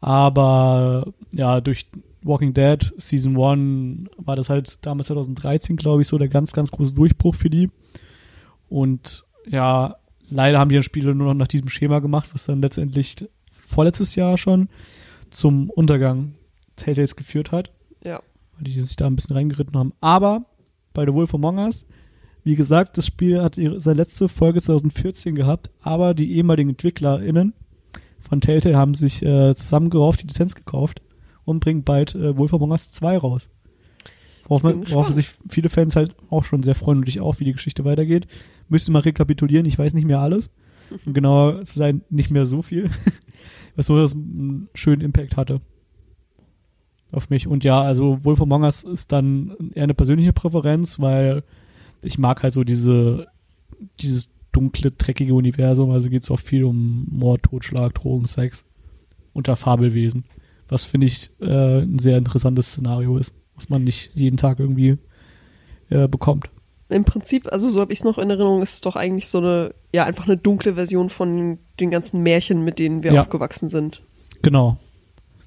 Aber 0.00 1.12
ja, 1.32 1.60
durch 1.60 1.86
Walking 2.22 2.54
Dead 2.54 2.94
Season 2.96 3.38
1 3.38 4.08
war 4.16 4.36
das 4.36 4.48
halt 4.48 4.78
damals 4.80 5.08
2013, 5.08 5.76
glaube 5.76 6.00
ich, 6.00 6.08
so 6.08 6.16
der 6.16 6.28
ganz, 6.28 6.54
ganz 6.54 6.70
große 6.70 6.94
Durchbruch 6.94 7.34
für 7.34 7.50
die. 7.50 7.70
Und 8.70 9.26
ja, 9.46 9.96
leider 10.28 10.58
haben 10.58 10.68
die 10.68 10.76
dann 10.76 10.82
Spiele 10.82 11.14
nur 11.14 11.28
noch 11.28 11.34
nach 11.34 11.48
diesem 11.48 11.68
Schema 11.68 12.00
gemacht, 12.00 12.30
was 12.32 12.46
dann 12.46 12.62
letztendlich 12.62 13.16
vorletztes 13.64 14.14
Jahr 14.14 14.36
schon 14.38 14.68
zum 15.30 15.70
Untergang 15.70 16.34
Telltales 16.76 17.16
geführt 17.16 17.52
hat. 17.52 17.72
Ja. 18.04 18.20
Weil 18.54 18.64
die 18.64 18.80
sich 18.80 18.96
da 18.96 19.06
ein 19.06 19.16
bisschen 19.16 19.36
reingeritten 19.36 19.76
haben. 19.76 19.92
Aber 20.00 20.46
bei 20.94 21.04
The 21.04 21.12
Wolf 21.12 21.34
Among 21.34 21.58
Us, 21.58 21.86
wie 22.44 22.56
gesagt, 22.56 22.96
das 22.96 23.06
Spiel 23.06 23.42
hat 23.42 23.58
ihre, 23.58 23.80
seine 23.80 23.96
letzte 23.96 24.28
Folge 24.28 24.60
2014 24.60 25.34
gehabt, 25.34 25.70
aber 25.80 26.14
die 26.14 26.36
ehemaligen 26.36 26.70
EntwicklerInnen 26.70 27.54
von 28.20 28.40
Telltale 28.40 28.76
haben 28.76 28.94
sich 28.94 29.22
äh, 29.22 29.54
zusammengerauft, 29.54 30.22
die 30.22 30.26
Lizenz 30.26 30.54
gekauft 30.54 31.02
und 31.44 31.60
bringen 31.60 31.84
bald 31.84 32.14
äh, 32.14 32.36
Wolf 32.36 32.54
Among 32.54 32.70
Us 32.70 32.92
2 32.92 33.18
raus. 33.18 33.50
Worauf, 34.48 34.62
man, 34.62 34.88
worauf 34.90 35.10
sich 35.10 35.34
viele 35.48 35.68
Fans 35.68 35.96
halt 35.96 36.14
auch 36.30 36.44
schon 36.44 36.62
sehr 36.62 36.74
freuen 36.74 36.98
und 36.98 37.08
ich 37.08 37.20
auch, 37.20 37.40
wie 37.40 37.44
die 37.44 37.52
Geschichte 37.52 37.84
weitergeht. 37.84 38.26
Müsste 38.68 38.92
mal 38.92 39.00
rekapitulieren, 39.00 39.66
ich 39.66 39.78
weiß 39.78 39.94
nicht 39.94 40.06
mehr 40.06 40.20
alles. 40.20 40.50
Um 41.04 41.14
genauer 41.14 41.64
zu 41.64 41.78
sein, 41.78 42.02
nicht 42.10 42.30
mehr 42.30 42.46
so 42.46 42.62
viel. 42.62 42.90
Was 43.76 43.88
nur 43.88 44.00
das 44.00 44.14
einen 44.14 44.68
schönen 44.74 45.02
Impact 45.02 45.36
hatte. 45.36 45.60
Auf 47.12 47.28
mich. 47.28 47.46
Und 47.46 47.64
ja, 47.64 47.80
also 47.80 48.24
Wolf 48.24 48.40
Among 48.40 48.62
Us 48.62 48.84
ist 48.84 49.12
dann 49.12 49.72
eher 49.74 49.84
eine 49.84 49.94
persönliche 49.94 50.32
Präferenz, 50.32 51.00
weil 51.00 51.42
ich 52.02 52.18
mag 52.18 52.42
halt 52.42 52.52
so 52.52 52.64
diese, 52.64 53.26
dieses 54.00 54.32
dunkle, 54.52 54.92
dreckige 54.92 55.34
Universum. 55.34 55.90
Also 55.90 56.08
geht 56.08 56.22
es 56.22 56.30
auch 56.30 56.40
viel 56.40 56.64
um 56.64 57.06
Mord, 57.10 57.42
Totschlag, 57.42 57.94
Drogen, 57.94 58.26
Sex 58.26 58.64
unter 59.32 59.56
Fabelwesen. 59.56 60.24
Was 60.68 60.84
finde 60.84 61.06
ich 61.08 61.30
äh, 61.40 61.82
ein 61.82 61.98
sehr 61.98 62.16
interessantes 62.16 62.68
Szenario 62.68 63.18
ist, 63.18 63.34
was 63.56 63.68
man 63.68 63.82
nicht 63.84 64.10
jeden 64.14 64.36
Tag 64.36 64.60
irgendwie 64.60 64.98
äh, 65.90 66.06
bekommt. 66.08 66.48
Im 66.88 67.04
Prinzip, 67.04 67.50
also 67.52 67.68
so 67.68 67.80
habe 67.80 67.92
ich 67.92 67.98
es 67.98 68.04
noch 68.04 68.16
in 68.18 68.30
Erinnerung, 68.30 68.62
ist 68.62 68.74
es 68.74 68.80
doch 68.80 68.94
eigentlich 68.94 69.26
so 69.28 69.38
eine, 69.38 69.74
ja, 69.92 70.04
einfach 70.04 70.26
eine 70.26 70.36
dunkle 70.36 70.74
Version 70.74 71.10
von 71.10 71.58
den 71.80 71.90
ganzen 71.90 72.22
Märchen, 72.22 72.62
mit 72.62 72.78
denen 72.78 73.02
wir 73.02 73.12
Ja. 73.12 73.22
aufgewachsen 73.22 73.68
sind. 73.68 74.04
Genau. 74.42 74.76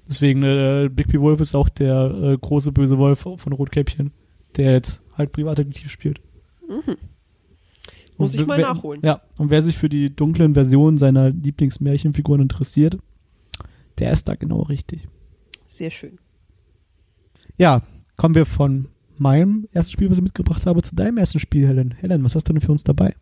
Deswegen, 0.07 0.43
äh, 0.43 0.89
Bigby 0.91 1.21
Wolf 1.21 1.39
ist 1.39 1.55
auch 1.55 1.69
der 1.69 2.11
äh, 2.11 2.37
große 2.37 2.71
böse 2.73 2.97
Wolf 2.97 3.19
von 3.19 3.53
Rotkäppchen, 3.53 4.11
der 4.57 4.73
jetzt 4.73 5.01
halt 5.17 5.31
Privatdetektiv 5.31 5.89
spielt. 5.91 6.19
Muss 8.17 8.35
Und 8.35 8.41
ich 8.41 8.47
mal 8.47 8.57
wer- 8.57 8.73
nachholen. 8.73 9.01
Ja, 9.03 9.21
und 9.37 9.49
wer 9.49 9.61
sich 9.61 9.77
für 9.77 9.87
die 9.87 10.13
dunklen 10.13 10.53
Versionen 10.53 10.97
seiner 10.97 11.29
Lieblingsmärchenfiguren 11.29 12.41
interessiert, 12.41 12.97
der 13.97 14.11
ist 14.11 14.27
da 14.27 14.35
genau 14.35 14.63
richtig. 14.63 15.07
Sehr 15.65 15.89
schön. 15.91 16.17
Ja, 17.57 17.81
kommen 18.19 18.35
wir 18.35 18.45
von 18.45 18.89
meinem 19.17 19.67
ersten 19.71 19.93
Spiel, 19.93 20.09
was 20.11 20.17
ich 20.17 20.23
mitgebracht 20.23 20.65
habe, 20.65 20.81
zu 20.81 20.93
deinem 20.93 21.17
ersten 21.17 21.39
Spiel, 21.39 21.65
Helen. 21.65 21.95
Helen, 22.01 22.23
was 22.25 22.35
hast 22.35 22.49
du 22.49 22.53
denn 22.53 22.61
für 22.61 22.71
uns 22.71 22.83
dabei? 22.83 23.15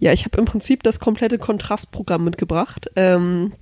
Ja, 0.00 0.12
ich 0.12 0.24
habe 0.24 0.38
im 0.38 0.44
Prinzip 0.44 0.82
das 0.82 0.98
komplette 0.98 1.38
Kontrastprogramm 1.38 2.24
mitgebracht. 2.24 2.90
Ähm, 2.96 3.52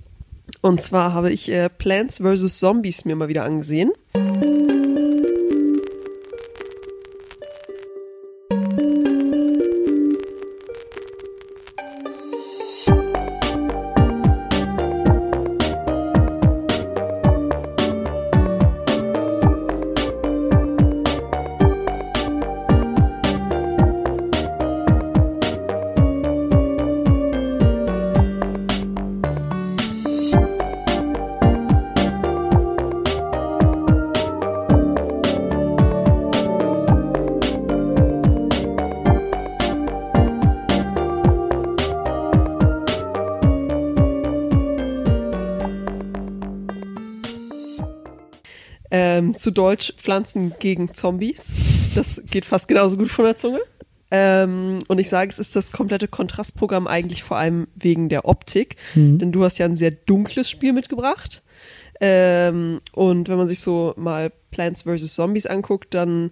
und 0.61 0.81
zwar 0.81 1.13
habe 1.13 1.31
ich 1.31 1.51
äh, 1.51 1.69
Plants 1.69 2.17
vs. 2.23 2.59
Zombies 2.59 3.05
mir 3.05 3.15
mal 3.15 3.27
wieder 3.27 3.43
angesehen. 3.43 3.91
Zu 49.43 49.51
Deutsch 49.51 49.93
Pflanzen 49.97 50.53
gegen 50.59 50.93
Zombies. 50.93 51.51
Das 51.95 52.21
geht 52.31 52.45
fast 52.45 52.67
genauso 52.67 52.97
gut 52.97 53.09
von 53.09 53.25
der 53.25 53.35
Zunge. 53.35 53.59
Ähm, 54.09 54.79
und 54.87 54.99
ich 54.99 55.09
sage, 55.09 55.29
es 55.31 55.39
ist 55.39 55.55
das 55.55 55.71
komplette 55.71 56.07
Kontrastprogramm 56.07 56.87
eigentlich 56.87 57.23
vor 57.23 57.37
allem 57.37 57.67
wegen 57.75 58.09
der 58.09 58.25
Optik. 58.25 58.77
Mhm. 58.95 59.19
Denn 59.19 59.31
du 59.31 59.43
hast 59.43 59.57
ja 59.57 59.65
ein 59.65 59.75
sehr 59.75 59.91
dunkles 59.91 60.49
Spiel 60.49 60.71
mitgebracht. 60.71 61.43
Ähm, 61.99 62.79
und 62.93 63.27
wenn 63.27 63.37
man 63.37 63.47
sich 63.47 63.59
so 63.59 63.93
mal 63.97 64.31
Plants 64.51 64.83
vs. 64.83 65.13
Zombies 65.15 65.45
anguckt, 65.45 65.93
dann 65.93 66.31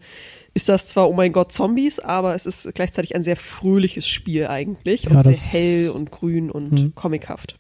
ist 0.54 0.70
das 0.70 0.88
zwar, 0.88 1.10
oh 1.10 1.14
mein 1.14 1.34
Gott, 1.34 1.52
Zombies, 1.52 2.00
aber 2.00 2.36
es 2.36 2.46
ist 2.46 2.74
gleichzeitig 2.74 3.16
ein 3.16 3.24
sehr 3.24 3.38
fröhliches 3.38 4.08
Spiel 4.08 4.48
eigentlich 4.48 5.04
Ja, 5.04 5.12
und 5.12 5.24
sehr 5.24 5.34
hell 5.34 5.90
und 5.90 6.12
grün 6.12 6.50
und 6.52 6.72
Mhm. 6.72 6.96
comichaft. 6.96 7.56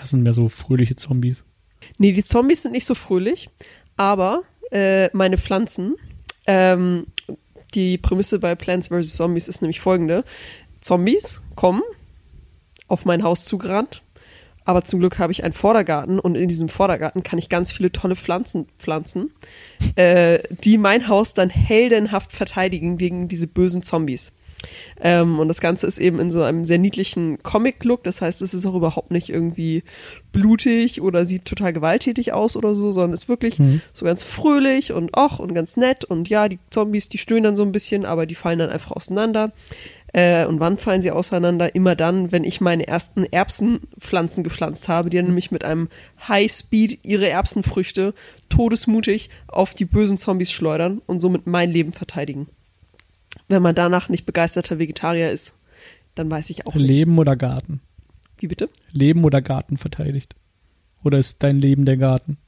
Das 0.00 0.10
sind 0.10 0.22
mehr 0.22 0.32
so 0.32 0.48
fröhliche 0.48 0.96
Zombies. 0.96 1.44
Nee, 1.98 2.12
die 2.12 2.22
Zombies 2.24 2.62
sind 2.62 2.72
nicht 2.72 2.84
so 2.86 2.94
fröhlich, 2.94 3.48
aber 3.96 4.42
äh, 4.70 5.08
meine 5.12 5.38
Pflanzen, 5.38 5.96
ähm, 6.46 7.06
die 7.74 7.98
Prämisse 7.98 8.38
bei 8.38 8.54
Plants 8.54 8.88
vs. 8.88 9.16
Zombies 9.16 9.48
ist 9.48 9.62
nämlich 9.62 9.80
folgende. 9.80 10.24
Zombies 10.80 11.42
kommen 11.54 11.82
auf 12.88 13.04
mein 13.04 13.22
Haus 13.22 13.44
zugerannt, 13.44 14.02
aber 14.64 14.84
zum 14.84 15.00
Glück 15.00 15.18
habe 15.18 15.32
ich 15.32 15.44
einen 15.44 15.52
Vordergarten 15.52 16.18
und 16.18 16.36
in 16.36 16.48
diesem 16.48 16.68
Vordergarten 16.68 17.22
kann 17.22 17.38
ich 17.38 17.48
ganz 17.48 17.72
viele 17.72 17.92
tolle 17.92 18.16
Pflanzen 18.16 18.66
pflanzen, 18.78 19.32
äh, 19.96 20.40
die 20.64 20.78
mein 20.78 21.08
Haus 21.08 21.34
dann 21.34 21.50
heldenhaft 21.50 22.32
verteidigen 22.32 22.98
gegen 22.98 23.28
diese 23.28 23.46
bösen 23.46 23.82
Zombies. 23.82 24.32
Ähm, 25.00 25.38
und 25.38 25.48
das 25.48 25.60
Ganze 25.60 25.86
ist 25.86 25.98
eben 25.98 26.18
in 26.20 26.30
so 26.30 26.42
einem 26.42 26.64
sehr 26.64 26.78
niedlichen 26.78 27.42
Comic-Look. 27.42 28.02
Das 28.04 28.22
heißt, 28.22 28.42
es 28.42 28.54
ist 28.54 28.66
auch 28.66 28.74
überhaupt 28.74 29.10
nicht 29.10 29.28
irgendwie 29.28 29.82
blutig 30.32 31.02
oder 31.02 31.24
sieht 31.26 31.44
total 31.44 31.72
gewalttätig 31.72 32.32
aus 32.32 32.56
oder 32.56 32.74
so, 32.74 32.92
sondern 32.92 33.12
ist 33.12 33.28
wirklich 33.28 33.58
Mhm. 33.58 33.80
so 33.92 34.04
ganz 34.04 34.22
fröhlich 34.22 34.92
und 34.92 35.16
och 35.16 35.38
und 35.38 35.54
ganz 35.54 35.76
nett. 35.76 36.04
Und 36.04 36.28
ja, 36.28 36.48
die 36.48 36.58
Zombies, 36.70 37.08
die 37.08 37.18
stöhnen 37.18 37.44
dann 37.44 37.56
so 37.56 37.62
ein 37.62 37.72
bisschen, 37.72 38.04
aber 38.04 38.26
die 38.26 38.34
fallen 38.34 38.58
dann 38.58 38.70
einfach 38.70 38.92
auseinander. 38.92 39.52
Äh, 40.12 40.46
und 40.46 40.60
wann 40.60 40.78
fallen 40.78 41.02
sie 41.02 41.10
auseinander? 41.10 41.74
Immer 41.74 41.94
dann, 41.94 42.32
wenn 42.32 42.44
ich 42.44 42.60
meine 42.60 42.86
ersten 42.86 43.24
Erbsenpflanzen 43.24 44.44
gepflanzt 44.44 44.88
habe, 44.88 45.10
die 45.10 45.18
dann 45.18 45.26
nämlich 45.26 45.50
mit 45.50 45.64
einem 45.64 45.88
Highspeed 46.26 47.00
ihre 47.04 47.28
Erbsenfrüchte 47.28 48.14
todesmutig 48.48 49.28
auf 49.48 49.74
die 49.74 49.84
bösen 49.84 50.16
Zombies 50.16 50.52
schleudern 50.52 51.02
und 51.06 51.20
somit 51.20 51.46
mein 51.46 51.70
Leben 51.70 51.92
verteidigen. 51.92 52.48
Wenn 53.48 53.62
man 53.62 53.74
danach 53.74 54.08
nicht 54.08 54.26
begeisterter 54.26 54.78
Vegetarier 54.78 55.30
ist, 55.30 55.58
dann 56.14 56.30
weiß 56.30 56.50
ich 56.50 56.66
auch 56.66 56.74
nicht. 56.74 56.86
Leben 56.86 57.18
oder 57.18 57.36
Garten? 57.36 57.80
Wie 58.38 58.48
bitte? 58.48 58.68
Leben 58.92 59.24
oder 59.24 59.40
Garten 59.40 59.76
verteidigt? 59.76 60.34
Oder 61.04 61.18
ist 61.18 61.42
dein 61.42 61.58
Leben 61.58 61.84
der 61.84 61.96
Garten? 61.96 62.38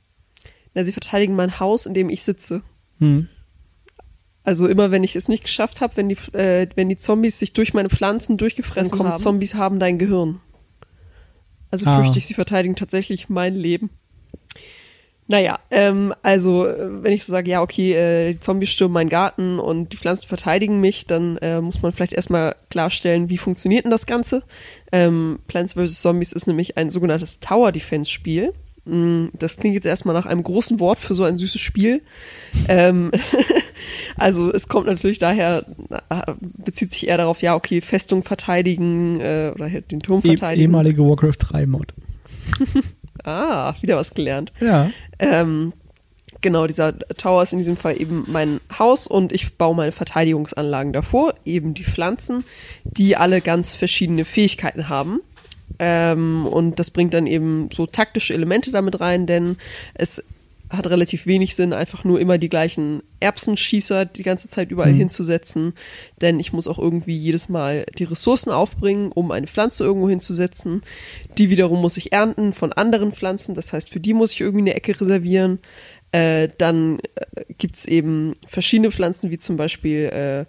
Na, 0.75 0.85
sie 0.85 0.93
verteidigen 0.93 1.35
mein 1.37 1.61
Haus, 1.61 1.87
in 1.87 1.95
dem 1.95 2.11
ich 2.11 2.23
sitze. 2.25 2.63
Hm. 2.99 3.29
Also 4.43 4.67
immer, 4.67 4.91
wenn 4.91 5.05
ich 5.05 5.15
es 5.15 5.29
nicht 5.29 5.45
geschafft 5.45 5.81
habe, 5.81 5.97
wenn 5.97 6.09
die, 6.09 6.17
äh, 6.33 6.67
wenn 6.75 6.89
die 6.89 6.97
Zombies 6.97 7.39
sich 7.39 7.53
durch 7.53 7.75
meine 7.75 7.91
Pflanzen 7.91 8.37
durchgefressen 8.39 8.97
kommen 8.97 9.11
haben, 9.11 9.19
Zombies 9.19 9.55
haben 9.55 9.79
dein 9.79 9.99
Gehirn. 9.99 10.41
Also 11.71 11.87
Ah. 11.87 11.97
fürchte 11.97 12.19
ich, 12.19 12.27
sie 12.27 12.35
verteidigen 12.35 12.75
tatsächlich 12.75 13.29
mein 13.29 13.55
Leben. 13.55 13.91
Naja, 15.31 15.59
ähm, 15.71 16.15
also 16.23 16.67
äh, 16.67 17.03
wenn 17.05 17.13
ich 17.13 17.25
so 17.25 17.33
sage, 17.33 17.51
ja, 17.51 17.61
okay, 17.61 17.93
äh, 17.93 18.33
die 18.33 18.41
Zombies 18.41 18.71
stürmen 18.71 18.95
meinen 18.95 19.11
Garten 19.11 19.59
und 19.59 19.93
die 19.93 19.99
Pflanzen 19.99 20.27
verteidigen 20.27 20.81
mich, 20.81 21.07
dann 21.07 21.37
äh, 21.39 21.61
muss 21.61 21.83
man 21.83 21.93
vielleicht 21.93 22.15
erstmal 22.15 22.57
klarstellen, 22.71 23.29
wie 23.29 23.37
funktioniert 23.37 23.85
denn 23.85 23.91
das 23.91 24.07
Ganze. 24.07 24.43
Ähm, 24.91 25.39
Plants 25.47 25.75
vs. 25.75 26.01
Zombies 26.01 26.33
ist 26.33 26.47
nämlich 26.47 26.79
ein 26.79 26.89
sogenanntes 26.89 27.41
Tower 27.41 27.73
Defense 27.73 28.11
Spiel. 28.11 28.55
Mm, 28.87 29.27
Das 29.35 29.59
klingt 29.59 29.75
jetzt 29.75 29.85
erstmal 29.85 30.15
nach 30.15 30.25
einem 30.25 30.43
großen 30.43 30.81
Wort 30.81 30.99
für 30.99 31.13
so 31.13 31.25
ein 31.25 31.37
süßes 31.37 31.61
Spiel. 31.61 32.01
ähm, 32.69 33.11
also 34.17 34.51
es 34.51 34.67
kommt 34.67 34.87
natürlich 34.87 35.19
daher, 35.19 35.67
bezieht 36.41 36.91
sich 36.91 37.07
eher 37.07 37.19
darauf, 37.19 37.43
ja, 37.43 37.55
okay, 37.55 37.83
Festung 37.83 38.23
verteidigen 38.23 39.21
äh, 39.21 39.53
oder 39.55 39.71
halt 39.71 39.91
den 39.91 40.01
Turm 40.01 40.23
Eh 40.25 40.29
verteidigen. 40.29 40.63
ehemalige 40.63 41.03
Warcraft 41.05 41.37
3 41.39 41.67
Mod. 41.67 41.93
ah, 43.25 43.75
wieder 43.83 43.97
was 43.97 44.15
gelernt. 44.15 44.53
Ja. 44.61 44.91
Ähm, 45.19 45.73
genau, 46.41 46.67
dieser 46.67 46.99
Tower 46.99 47.43
ist 47.43 47.53
in 47.53 47.59
diesem 47.59 47.77
Fall 47.77 48.01
eben 48.01 48.25
mein 48.29 48.61
Haus 48.79 49.07
und 49.07 49.33
ich 49.33 49.57
baue 49.57 49.75
meine 49.75 49.93
Verteidigungsanlagen 49.93 50.93
davor, 50.93 51.35
eben 51.45 51.75
die 51.75 51.85
Pflanzen, 51.85 52.45
die 52.85 53.17
alle 53.17 53.41
ganz 53.41 53.75
verschiedene 53.75 54.25
Fähigkeiten 54.25 54.89
haben. 54.89 55.21
Ähm, 55.79 56.47
und 56.47 56.79
das 56.79 56.91
bringt 56.91 57.15
dann 57.15 57.27
eben 57.27 57.69
so 57.73 57.87
taktische 57.87 58.35
Elemente 58.35 58.71
damit 58.71 59.01
rein, 59.01 59.27
denn 59.27 59.57
es 59.95 60.25
hat 60.71 60.87
relativ 60.89 61.27
wenig 61.27 61.55
Sinn, 61.55 61.73
einfach 61.73 62.05
nur 62.05 62.21
immer 62.21 62.37
die 62.37 62.49
gleichen 62.51 63.03
Erbsenschießer 63.21 64.05
die 64.05 64.23
ganze 64.23 64.49
Zeit 64.49 64.71
überall 64.71 64.93
Mhm. 64.93 64.99
hinzusetzen, 64.99 65.73
denn 66.21 66.39
ich 66.41 66.53
muss 66.53 66.69
auch 66.69 66.79
irgendwie 66.79 67.17
jedes 67.17 67.49
Mal 67.49 67.87
die 67.99 68.05
Ressourcen 68.05 68.51
aufbringen, 68.51 69.11
um 69.13 69.31
eine 69.31 69.47
Pflanze 69.47 69.85
irgendwo 69.85 70.11
hinzusetzen. 70.11 70.83
Die 71.39 71.49
wiederum 71.51 71.81
muss 71.81 71.97
ich 71.97 72.13
ernten 72.13 72.53
von 72.53 72.73
anderen 72.73 73.13
Pflanzen, 73.13 73.55
das 73.55 73.73
heißt, 73.73 73.91
für 73.91 74.01
die 74.01 74.13
muss 74.15 74.33
ich 74.33 74.41
irgendwie 74.41 74.61
eine 74.61 74.75
Ecke 74.75 75.01
reservieren. 75.01 75.59
Äh, 76.13 76.49
dann 76.59 77.01
äh, 77.15 77.45
gibt's 77.59 77.85
eben 77.87 78.35
verschiedene 78.47 78.91
Pflanzen, 78.91 79.31
wie 79.31 79.39
zum 79.39 79.57
Beispiel 79.57 80.05
äh, 80.05 80.45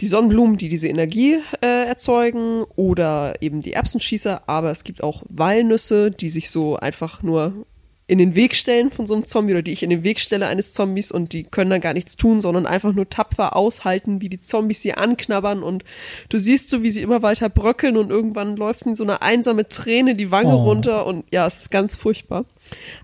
die 0.00 0.06
Sonnenblumen, 0.08 0.56
die 0.58 0.68
diese 0.68 0.88
Energie 0.88 1.38
äh, 1.60 1.86
erzeugen 1.86 2.64
oder 2.74 3.34
eben 3.40 3.62
die 3.62 3.74
Erbsenschießer, 3.74 4.48
aber 4.48 4.70
es 4.72 4.82
gibt 4.82 5.02
auch 5.04 5.22
Walnüsse, 5.28 6.10
die 6.10 6.28
sich 6.30 6.50
so 6.50 6.76
einfach 6.76 7.22
nur 7.22 7.64
in 8.06 8.18
den 8.18 8.34
Weg 8.34 8.54
stellen 8.54 8.90
von 8.90 9.06
so 9.06 9.14
einem 9.14 9.24
Zombie 9.24 9.52
oder 9.52 9.62
die 9.62 9.72
ich 9.72 9.82
in 9.82 9.88
den 9.88 10.04
Weg 10.04 10.20
stelle 10.20 10.46
eines 10.46 10.74
Zombies 10.74 11.10
und 11.10 11.32
die 11.32 11.44
können 11.44 11.70
dann 11.70 11.80
gar 11.80 11.94
nichts 11.94 12.16
tun, 12.16 12.40
sondern 12.40 12.66
einfach 12.66 12.92
nur 12.92 13.08
tapfer 13.08 13.56
aushalten, 13.56 14.20
wie 14.20 14.28
die 14.28 14.38
Zombies 14.38 14.82
sie 14.82 14.92
anknabbern 14.92 15.62
und 15.62 15.84
du 16.28 16.38
siehst 16.38 16.68
so, 16.68 16.82
wie 16.82 16.90
sie 16.90 17.00
immer 17.00 17.22
weiter 17.22 17.48
bröckeln 17.48 17.96
und 17.96 18.10
irgendwann 18.10 18.56
läuft 18.56 18.84
ihnen 18.84 18.96
so 18.96 19.04
eine 19.04 19.22
einsame 19.22 19.68
Träne 19.68 20.14
die 20.14 20.30
Wange 20.30 20.54
Oh. 20.54 20.64
runter 20.64 21.06
und 21.06 21.24
ja, 21.30 21.46
es 21.46 21.60
ist 21.60 21.70
ganz 21.70 21.96
furchtbar. 21.96 22.44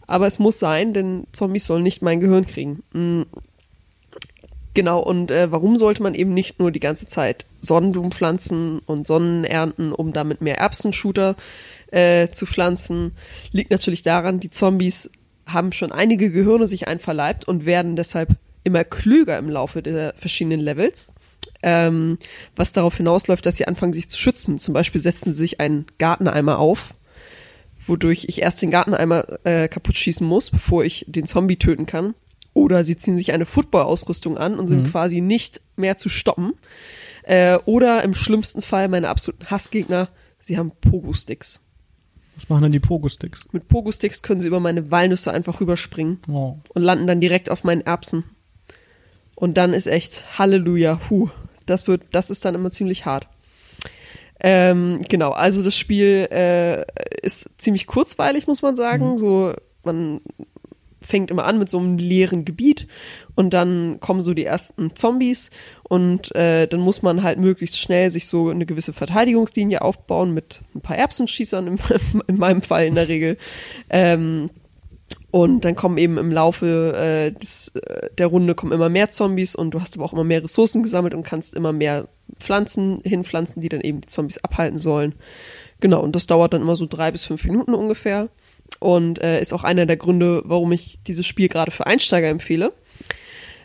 Aber 0.06 0.26
es 0.26 0.38
muss 0.38 0.58
sein, 0.58 0.92
denn 0.92 1.24
Zombies 1.32 1.66
sollen 1.66 1.82
nicht 1.82 2.02
mein 2.02 2.20
Gehirn 2.20 2.46
kriegen. 2.46 2.82
Mm. 2.92 3.22
Genau, 4.72 5.00
und 5.00 5.30
äh, 5.32 5.50
warum 5.50 5.76
sollte 5.76 6.02
man 6.02 6.14
eben 6.14 6.32
nicht 6.32 6.60
nur 6.60 6.70
die 6.70 6.78
ganze 6.78 7.06
Zeit 7.06 7.46
Sonnenblumen 7.60 8.12
pflanzen 8.12 8.78
und 8.86 9.06
Sonnen 9.06 9.44
ernten, 9.44 9.92
um 9.92 10.12
damit 10.12 10.42
mehr 10.42 10.58
Erbsenshooter 10.58 11.30
äh, 11.30 11.34
zu 11.92 12.46
pflanzen? 12.46 13.12
Liegt 13.52 13.70
natürlich 13.70 14.02
daran, 14.02 14.40
die 14.40 14.50
Zombies 14.50 15.10
haben 15.46 15.72
schon 15.72 15.92
einige 15.92 16.30
Gehirne 16.30 16.68
sich 16.68 16.88
einverleibt 16.88 17.46
und 17.46 17.66
werden 17.66 17.96
deshalb 17.96 18.36
immer 18.64 18.84
klüger 18.84 19.38
im 19.38 19.48
Laufe 19.48 19.82
der 19.82 20.14
verschiedenen 20.16 20.60
Levels. 20.60 21.12
Ähm, 21.62 22.18
was 22.56 22.72
darauf 22.72 22.96
hinausläuft, 22.96 23.44
dass 23.44 23.56
sie 23.56 23.66
anfangen, 23.66 23.92
sich 23.92 24.08
zu 24.08 24.18
schützen. 24.18 24.58
Zum 24.58 24.72
Beispiel 24.72 25.00
setzen 25.00 25.32
sie 25.32 25.38
sich 25.38 25.60
einen 25.60 25.86
Garteneimer 25.98 26.58
auf, 26.58 26.94
wodurch 27.86 28.26
ich 28.28 28.40
erst 28.40 28.62
den 28.62 28.70
Garteneimer 28.70 29.26
äh, 29.44 29.68
kaputt 29.68 29.96
schießen 29.96 30.26
muss, 30.26 30.50
bevor 30.50 30.84
ich 30.84 31.04
den 31.06 31.26
Zombie 31.26 31.56
töten 31.56 31.86
kann. 31.86 32.14
Oder 32.54 32.82
sie 32.82 32.96
ziehen 32.96 33.16
sich 33.16 33.32
eine 33.32 33.46
Football-Ausrüstung 33.46 34.38
an 34.38 34.58
und 34.58 34.66
sind 34.66 34.90
quasi 34.90 35.20
nicht 35.20 35.60
mehr 35.76 35.98
zu 35.98 36.08
stoppen. 36.08 36.54
Äh, 37.22 37.58
oder 37.66 38.02
im 38.02 38.14
schlimmsten 38.14 38.62
Fall 38.62 38.88
meine 38.88 39.08
absoluten 39.08 39.50
Hassgegner, 39.50 40.08
sie 40.40 40.58
haben 40.58 40.72
Pogo-Sticks. 40.80 41.60
Was 42.40 42.48
machen 42.48 42.62
dann 42.62 42.72
die 42.72 42.80
Pogo-Sticks? 42.80 43.48
Mit 43.52 43.68
Pogo-Sticks 43.68 44.22
können 44.22 44.40
sie 44.40 44.48
über 44.48 44.60
meine 44.60 44.90
Walnüsse 44.90 45.30
einfach 45.30 45.60
rüberspringen 45.60 46.20
Oh. 46.30 46.56
und 46.70 46.80
landen 46.80 47.06
dann 47.06 47.20
direkt 47.20 47.50
auf 47.50 47.64
meinen 47.64 47.82
Erbsen. 47.82 48.24
Und 49.34 49.58
dann 49.58 49.74
ist 49.74 49.86
echt 49.86 50.38
Halleluja, 50.38 51.00
hu. 51.10 51.28
Das 51.66 51.86
wird, 51.86 52.02
das 52.12 52.30
ist 52.30 52.44
dann 52.46 52.54
immer 52.54 52.70
ziemlich 52.70 53.04
hart. 53.04 53.28
Ähm, 54.40 55.02
genau, 55.06 55.32
also 55.32 55.62
das 55.62 55.76
Spiel 55.76 56.26
äh, 56.30 56.84
ist 57.20 57.50
ziemlich 57.58 57.86
kurzweilig, 57.86 58.46
muss 58.46 58.62
man 58.62 58.74
sagen. 58.74 59.18
So, 59.18 59.52
man 59.84 60.22
fängt 61.10 61.30
immer 61.30 61.44
an 61.44 61.58
mit 61.58 61.68
so 61.68 61.78
einem 61.78 61.98
leeren 61.98 62.44
Gebiet 62.44 62.86
und 63.34 63.52
dann 63.52 64.00
kommen 64.00 64.22
so 64.22 64.32
die 64.32 64.44
ersten 64.44 64.96
Zombies 64.96 65.50
und 65.82 66.34
äh, 66.34 66.66
dann 66.66 66.80
muss 66.80 67.02
man 67.02 67.22
halt 67.22 67.38
möglichst 67.38 67.78
schnell 67.78 68.10
sich 68.10 68.26
so 68.26 68.48
eine 68.48 68.66
gewisse 68.66 68.92
Verteidigungslinie 68.92 69.82
aufbauen 69.82 70.32
mit 70.32 70.62
ein 70.74 70.80
paar 70.80 70.96
Erbsenschießern, 70.96 71.66
in, 71.66 71.78
in 72.26 72.38
meinem 72.38 72.62
Fall 72.62 72.86
in 72.86 72.94
der 72.94 73.08
Regel. 73.08 73.36
Ähm, 73.90 74.50
und 75.32 75.64
dann 75.64 75.76
kommen 75.76 75.96
eben 75.98 76.18
im 76.18 76.32
Laufe 76.32 76.94
äh, 76.96 77.38
des, 77.38 77.68
äh, 77.76 78.10
der 78.18 78.26
Runde 78.26 78.54
kommen 78.54 78.72
immer 78.72 78.88
mehr 78.88 79.10
Zombies 79.10 79.54
und 79.54 79.72
du 79.72 79.80
hast 79.80 79.96
aber 79.96 80.04
auch 80.04 80.12
immer 80.12 80.24
mehr 80.24 80.42
Ressourcen 80.42 80.82
gesammelt 80.82 81.14
und 81.14 81.22
kannst 81.22 81.54
immer 81.54 81.72
mehr 81.72 82.08
Pflanzen 82.38 83.00
hinpflanzen, 83.04 83.60
die 83.60 83.68
dann 83.68 83.80
eben 83.80 84.00
die 84.00 84.08
Zombies 84.08 84.38
abhalten 84.38 84.78
sollen. 84.78 85.14
Genau, 85.78 86.00
und 86.02 86.14
das 86.16 86.26
dauert 86.26 86.52
dann 86.52 86.62
immer 86.62 86.76
so 86.76 86.86
drei 86.86 87.10
bis 87.10 87.24
fünf 87.24 87.44
Minuten 87.44 87.74
ungefähr. 87.74 88.28
Und 88.78 89.22
äh, 89.22 89.40
ist 89.40 89.52
auch 89.52 89.64
einer 89.64 89.84
der 89.86 89.96
Gründe, 89.96 90.42
warum 90.44 90.72
ich 90.72 91.02
dieses 91.06 91.26
Spiel 91.26 91.48
gerade 91.48 91.70
für 91.70 91.86
Einsteiger 91.86 92.28
empfehle. 92.28 92.72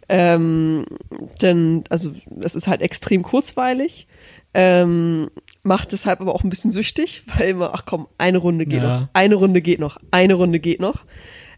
Ähm, 0.09 0.85
denn, 1.41 1.83
also, 1.89 2.13
es 2.41 2.55
ist 2.55 2.67
halt 2.67 2.81
extrem 2.81 3.23
kurzweilig. 3.23 4.07
Ähm, 4.53 5.29
macht 5.63 5.91
deshalb 5.91 6.21
aber 6.21 6.33
auch 6.33 6.43
ein 6.43 6.49
bisschen 6.49 6.71
süchtig, 6.71 7.23
weil 7.37 7.49
immer, 7.49 7.71
ach 7.73 7.85
komm, 7.85 8.07
eine 8.17 8.37
Runde 8.37 8.65
geht 8.65 8.83
Ja. 8.83 9.01
noch, 9.01 9.07
eine 9.13 9.35
Runde 9.35 9.61
geht 9.61 9.79
noch, 9.79 9.97
eine 10.11 10.35
Runde 10.35 10.59
geht 10.59 10.79
noch. 10.79 11.05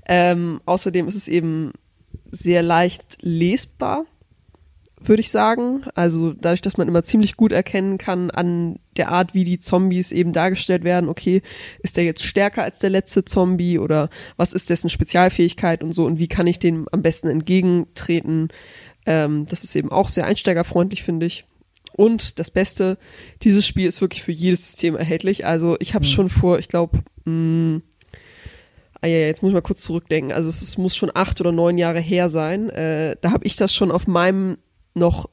Ähm, 0.08 0.62
außerdem 0.66 1.08
ist 1.08 1.16
es 1.16 1.28
eben 1.28 1.74
sehr 2.32 2.64
leicht 2.64 3.18
lesbar, 3.22 4.06
würde 5.00 5.22
ich 5.22 5.30
sagen. 5.30 5.84
Also 5.96 6.34
dadurch, 6.34 6.62
dass 6.62 6.78
man 6.78 6.88
immer 6.88 7.04
ziemlich 7.04 7.38
gut 7.38 7.52
erkennen 7.52 7.98
kann 7.98 8.32
an 8.32 8.80
der 8.98 9.10
Art, 9.10 9.34
wie 9.34 9.44
die 9.44 9.60
Zombies 9.60 10.12
eben 10.12 10.34
dargestellt 10.34 10.84
werden, 10.84 11.10
okay, 11.10 11.42
ist 11.80 11.98
der 11.98 12.04
jetzt 12.04 12.24
stärker 12.24 12.64
als 12.64 12.80
der 12.80 12.90
letzte 12.90 13.26
Zombie 13.26 13.80
oder 13.80 14.10
was 14.38 14.54
ist 14.54 14.70
dessen 14.70 14.90
Spezialfähigkeit 14.90 15.84
und 15.84 15.92
so 15.92 16.06
und 16.06 16.20
wie 16.20 16.28
kann 16.28 16.48
ich 16.48 16.60
dem 16.60 16.88
am 16.92 17.02
besten 17.02 17.28
entgegentreten. 17.28 18.50
Ähm, 19.06 19.46
das 19.48 19.64
ist 19.64 19.76
eben 19.76 19.92
auch 19.92 20.10
sehr 20.10 20.26
einsteigerfreundlich, 20.26 21.04
finde 21.04 21.26
ich. 21.26 21.46
Und 21.94 22.38
das 22.38 22.52
Beste, 22.52 22.98
dieses 23.42 23.66
Spiel 23.66 23.88
ist 23.88 24.02
wirklich 24.02 24.22
für 24.22 24.32
jedes 24.32 24.66
System 24.66 24.96
erhältlich. 24.96 25.46
Also 25.46 25.78
ich 25.80 25.96
habe 25.96 26.06
es 26.06 26.12
schon 26.12 26.30
vor, 26.30 26.60
ich 26.60 26.68
glaube, 26.68 27.00
Ah 29.02 29.08
ja, 29.08 29.18
jetzt 29.18 29.44
muss 29.44 29.50
ich 29.50 29.54
mal 29.54 29.62
kurz 29.62 29.84
zurückdenken. 29.84 30.32
Also 30.32 30.50
es 30.50 30.62
ist, 30.62 30.78
muss 30.78 30.96
schon 30.96 31.12
acht 31.14 31.40
oder 31.40 31.52
neun 31.52 31.78
Jahre 31.78 32.00
her 32.00 32.30
sein. 32.30 32.70
Äh, 32.70 33.16
da 33.22 33.32
habe 33.32 33.46
ich 33.46 33.56
das 33.56 33.74
schon 33.74 33.92
auf 33.92 34.08
meinem 34.08 34.58
noch 34.98 35.30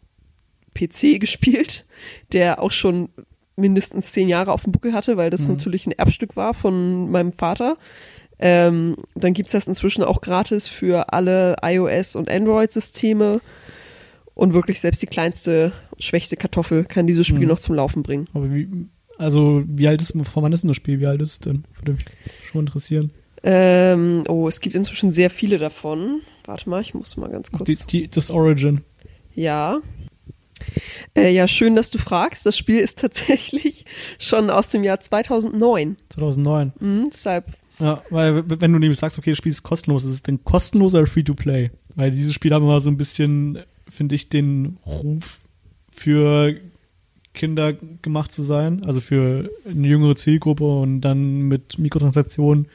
PC 0.74 1.18
gespielt, 1.20 1.84
der 2.32 2.62
auch 2.62 2.72
schon 2.72 3.08
mindestens 3.56 4.10
zehn 4.12 4.28
Jahre 4.28 4.52
auf 4.52 4.64
dem 4.64 4.72
Buckel 4.72 4.92
hatte, 4.92 5.16
weil 5.16 5.30
das 5.30 5.46
natürlich 5.46 5.86
ein 5.86 5.92
Erbstück 5.92 6.34
war 6.36 6.54
von 6.54 7.10
meinem 7.10 7.32
Vater. 7.32 7.76
Ähm, 8.40 8.96
dann 9.14 9.32
gibt's 9.32 9.52
das 9.52 9.68
inzwischen 9.68 10.02
auch 10.02 10.20
gratis 10.20 10.66
für 10.66 11.12
alle 11.12 11.56
iOS- 11.62 12.16
und 12.16 12.28
Android-Systeme. 12.28 13.40
Und 14.34 14.52
wirklich 14.52 14.80
selbst 14.80 15.00
die 15.02 15.06
kleinste, 15.06 15.70
schwächste 16.00 16.36
Kartoffel 16.36 16.82
kann 16.84 17.06
dieses 17.06 17.28
Spiel 17.28 17.42
Mhm. 17.42 17.46
noch 17.48 17.60
zum 17.60 17.76
Laufen 17.76 18.02
bringen. 18.02 18.26
Aber 18.34 18.52
wie, 18.52 18.68
also, 19.18 19.62
wie 19.68 19.86
alt 19.86 20.02
ist, 20.02 20.10
von 20.12 20.42
wann 20.42 20.52
ist 20.52 20.64
denn 20.64 20.68
das 20.68 20.76
Spiel? 20.76 20.98
Wie 20.98 21.06
alt 21.06 21.22
ist 21.22 21.30
es 21.30 21.38
denn? 21.38 21.64
Würde 21.78 21.92
mich 21.92 22.02
schon 22.50 22.62
interessieren. 22.62 23.12
Ähm, 23.44 24.24
oh, 24.26 24.48
es 24.48 24.60
gibt 24.60 24.74
inzwischen 24.74 25.12
sehr 25.12 25.30
viele 25.30 25.58
davon. 25.58 26.22
Warte 26.46 26.68
mal, 26.68 26.80
ich 26.80 26.94
muss 26.94 27.16
mal 27.16 27.30
ganz 27.30 27.52
kurz. 27.52 27.86
Die, 27.86 28.02
die, 28.02 28.08
das 28.08 28.32
Origin. 28.32 28.80
Ja. 29.34 29.80
Äh, 31.16 31.32
ja, 31.32 31.46
schön, 31.48 31.76
dass 31.76 31.90
du 31.90 31.98
fragst. 31.98 32.46
Das 32.46 32.56
Spiel 32.56 32.78
ist 32.78 32.98
tatsächlich 32.98 33.84
schon 34.18 34.50
aus 34.50 34.68
dem 34.68 34.84
Jahr 34.84 35.00
2009. 35.00 35.96
2009. 36.10 36.72
Mhm, 36.80 37.04
deshalb, 37.10 37.52
Ja, 37.78 38.02
weil 38.10 38.44
wenn 38.60 38.72
du 38.72 38.78
nämlich 38.78 38.98
sagst, 38.98 39.18
okay, 39.18 39.30
das 39.30 39.38
Spiel 39.38 39.52
ist 39.52 39.62
kostenlos, 39.62 40.04
ist 40.04 40.10
es 40.10 40.22
denn 40.22 40.44
kostenlos 40.44 40.94
oder 40.94 41.06
Free-to-Play? 41.06 41.70
Weil 41.96 42.10
dieses 42.10 42.34
Spiel 42.34 42.52
haben 42.52 42.64
immer 42.64 42.80
so 42.80 42.90
ein 42.90 42.96
bisschen, 42.96 43.58
finde 43.88 44.14
ich, 44.14 44.28
den 44.28 44.78
Ruf 44.86 45.40
für 45.92 46.56
Kinder 47.34 47.72
gemacht 47.72 48.32
zu 48.32 48.42
sein, 48.42 48.84
also 48.84 49.00
für 49.00 49.50
eine 49.68 49.86
jüngere 49.86 50.14
Zielgruppe 50.14 50.64
und 50.64 51.00
dann 51.00 51.42
mit 51.42 51.78
Mikrotransaktionen 51.78 52.68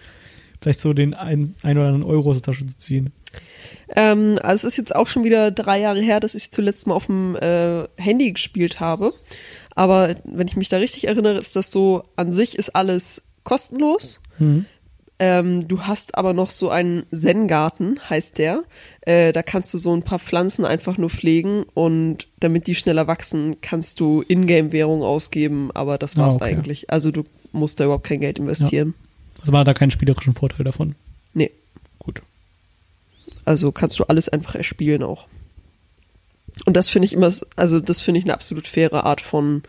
vielleicht 0.61 0.81
so 0.81 0.93
den 0.93 1.13
ein, 1.13 1.55
ein 1.63 1.77
oder 1.77 1.87
anderen 1.87 2.03
Euro 2.03 2.29
aus 2.29 2.41
der 2.41 2.53
Tasche 2.53 2.65
zu 2.65 2.77
ziehen. 2.77 3.13
Ähm, 3.95 4.37
also 4.41 4.67
es 4.67 4.73
ist 4.73 4.77
jetzt 4.77 4.95
auch 4.95 5.07
schon 5.07 5.23
wieder 5.23 5.51
drei 5.51 5.79
Jahre 5.79 6.01
her, 6.01 6.19
dass 6.19 6.35
ich 6.35 6.51
zuletzt 6.51 6.87
mal 6.87 6.93
auf 6.95 7.07
dem 7.07 7.35
äh, 7.35 7.83
Handy 7.97 8.31
gespielt 8.31 8.79
habe. 8.79 9.13
Aber 9.75 10.15
wenn 10.25 10.47
ich 10.47 10.57
mich 10.57 10.69
da 10.69 10.77
richtig 10.77 11.07
erinnere, 11.07 11.37
ist 11.37 11.55
das 11.55 11.71
so, 11.71 12.03
an 12.15 12.31
sich 12.31 12.57
ist 12.57 12.75
alles 12.75 13.23
kostenlos. 13.43 14.21
Ähm, 15.21 15.67
du 15.67 15.81
hast 15.81 16.17
aber 16.17 16.33
noch 16.33 16.49
so 16.49 16.69
einen 16.69 17.03
Zen-Garten, 17.13 17.99
heißt 18.09 18.37
der. 18.37 18.63
Äh, 19.01 19.33
da 19.33 19.43
kannst 19.43 19.73
du 19.73 19.77
so 19.77 19.93
ein 19.93 20.03
paar 20.03 20.19
Pflanzen 20.19 20.63
einfach 20.65 20.97
nur 20.97 21.09
pflegen 21.09 21.63
und 21.73 22.27
damit 22.39 22.67
die 22.67 22.75
schneller 22.75 23.07
wachsen, 23.07 23.59
kannst 23.61 23.99
du 23.99 24.23
Ingame-Währung 24.25 25.01
ausgeben, 25.03 25.71
aber 25.73 25.97
das 25.97 26.15
Ah, 26.17 26.21
war's 26.21 26.35
okay. 26.35 26.45
eigentlich. 26.45 26.89
Also 26.89 27.11
du 27.11 27.23
musst 27.51 27.79
da 27.79 27.85
überhaupt 27.85 28.05
kein 28.05 28.21
Geld 28.21 28.39
investieren. 28.39 28.93
Also 29.41 29.51
man 29.51 29.59
hat 29.61 29.67
da 29.67 29.73
keinen 29.73 29.91
spielerischen 29.91 30.33
Vorteil 30.35 30.63
davon. 30.63 30.95
Also 33.49 33.71
kannst 33.71 33.97
du 33.97 34.03
alles 34.03 34.29
einfach 34.29 34.53
erspielen 34.53 35.01
auch. 35.01 35.25
Und 36.67 36.77
das 36.77 36.87
finde 36.87 37.07
ich 37.07 37.13
immer, 37.13 37.33
also 37.55 37.79
das 37.79 37.99
finde 37.99 38.19
ich 38.19 38.25
eine 38.25 38.35
absolut 38.35 38.67
faire 38.67 39.05
Art 39.05 39.21
von 39.21 39.63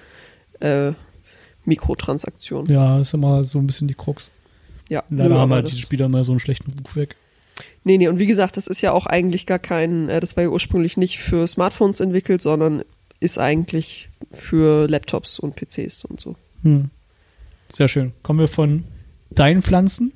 äh, 0.61 0.93
Mikrotransaktion. 1.64 2.66
Ja, 2.66 3.01
ist 3.01 3.14
immer 3.14 3.43
so 3.43 3.59
ein 3.59 3.66
bisschen 3.66 3.88
die 3.88 3.95
Krux. 3.95 4.31
Ja, 4.90 5.03
Leider 5.09 5.38
haben 5.38 5.51
halt 5.51 5.69
diese 5.69 5.79
Spieler 5.79 6.07
immer 6.07 6.25
so 6.25 6.33
einen 6.33 6.40
schlechten 6.40 6.75
Ruf 6.79 6.95
weg. 6.95 7.16
Nee, 7.83 7.97
nee, 7.97 8.09
und 8.09 8.19
wie 8.19 8.27
gesagt, 8.27 8.59
das 8.59 8.66
ist 8.66 8.83
ja 8.83 8.93
auch 8.93 9.07
eigentlich 9.07 9.47
gar 9.47 9.59
kein, 9.59 10.11
äh, 10.11 10.21
das 10.21 10.37
war 10.37 10.45
ja 10.45 10.51
ursprünglich 10.51 10.99
nicht 10.99 11.19
für 11.19 11.47
Smartphones 11.47 12.01
entwickelt, 12.01 12.43
sondern 12.43 12.83
ist 13.19 13.38
eigentlich 13.38 14.11
für 14.31 14.88
Laptops 14.88 15.38
und 15.38 15.57
PCs 15.57 16.05
und 16.05 16.21
so. 16.21 16.37
Hm. 16.64 16.90
Sehr 17.71 17.88
schön. 17.88 18.12
Kommen 18.23 18.40
wir 18.40 18.49
von 18.49 18.85
deinen 19.31 19.62
Pflanzen 19.62 20.12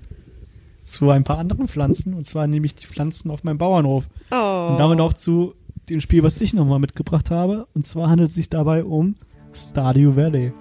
zu 0.85 1.11
ein 1.11 1.25
paar 1.25 1.38
anderen 1.38 1.68
Pflanzen, 1.68 2.14
und 2.14 2.27
zwar 2.27 2.47
nämlich 2.47 2.75
die 2.75 2.87
Pflanzen 2.87 3.31
auf 3.31 3.42
meinem 3.42 3.59
Bauernhof. 3.59 4.05
Oh. 4.31 4.68
Und 4.70 4.79
damit 4.79 5.01
auch 5.01 5.14
zu 5.14 5.55
dem 5.88 6.01
Spiel, 6.01 6.23
was 6.23 6.40
ich 6.40 6.55
nochmal 6.55 6.79
mitgebracht 6.79 7.31
habe. 7.31 7.66
Und 7.75 7.87
zwar 7.87 8.09
handelt 8.09 8.31
es 8.31 8.35
sich 8.35 8.49
dabei 8.49 8.85
um 8.85 9.16
Stardew 9.53 10.16
Valley. 10.16 10.53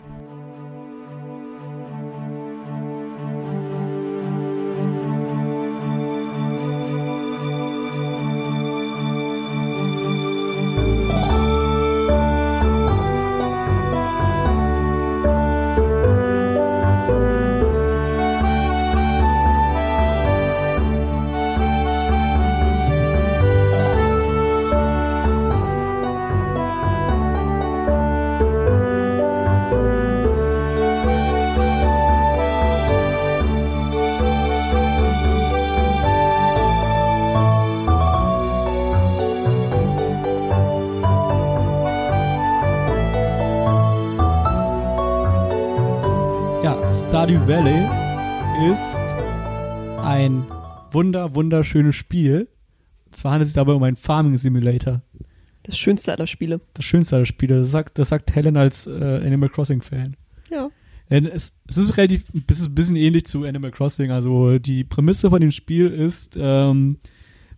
Stardew 47.44 47.48
Valley 47.48 48.72
ist 48.72 48.98
ein 50.02 50.46
wunder, 50.92 51.36
wunderschönes 51.36 51.96
Spiel. 51.96 52.48
Und 53.06 53.16
zwar 53.16 53.34
handelt 53.34 53.48
es 53.48 53.54
sich 53.54 53.56
dabei 53.56 53.74
um 53.74 53.84
einen 53.84 53.98
Farming 53.98 54.38
Simulator. 54.38 55.02
Das 55.64 55.78
schönste 55.78 56.14
aller 56.14 56.28
Spiele. 56.28 56.62
Das 56.74 56.86
schönste 56.86 57.18
aller 57.18 57.26
Spiele. 57.26 57.58
Das 57.60 57.72
sagt, 57.72 58.00
das 58.00 58.10
sagt 58.10 58.34
Helen 58.34 58.56
als 58.56 58.88
äh, 58.88 58.92
Animal 59.26 59.50
Crossing-Fan. 59.50 60.16
Ja. 60.52 60.70
Es, 61.10 61.54
es 61.68 61.78
ist 61.78 61.98
relativ, 61.98 62.24
es 62.50 62.60
ist 62.60 62.68
ein 62.70 62.76
bisschen 62.76 62.96
ähnlich 62.96 63.26
zu 63.26 63.44
Animal 63.44 63.72
Crossing. 63.72 64.12
Also 64.12 64.58
die 64.58 64.84
Prämisse 64.84 65.30
von 65.30 65.42
dem 65.42 65.52
Spiel 65.52 65.88
ist, 65.88 66.38
ähm, 66.40 66.98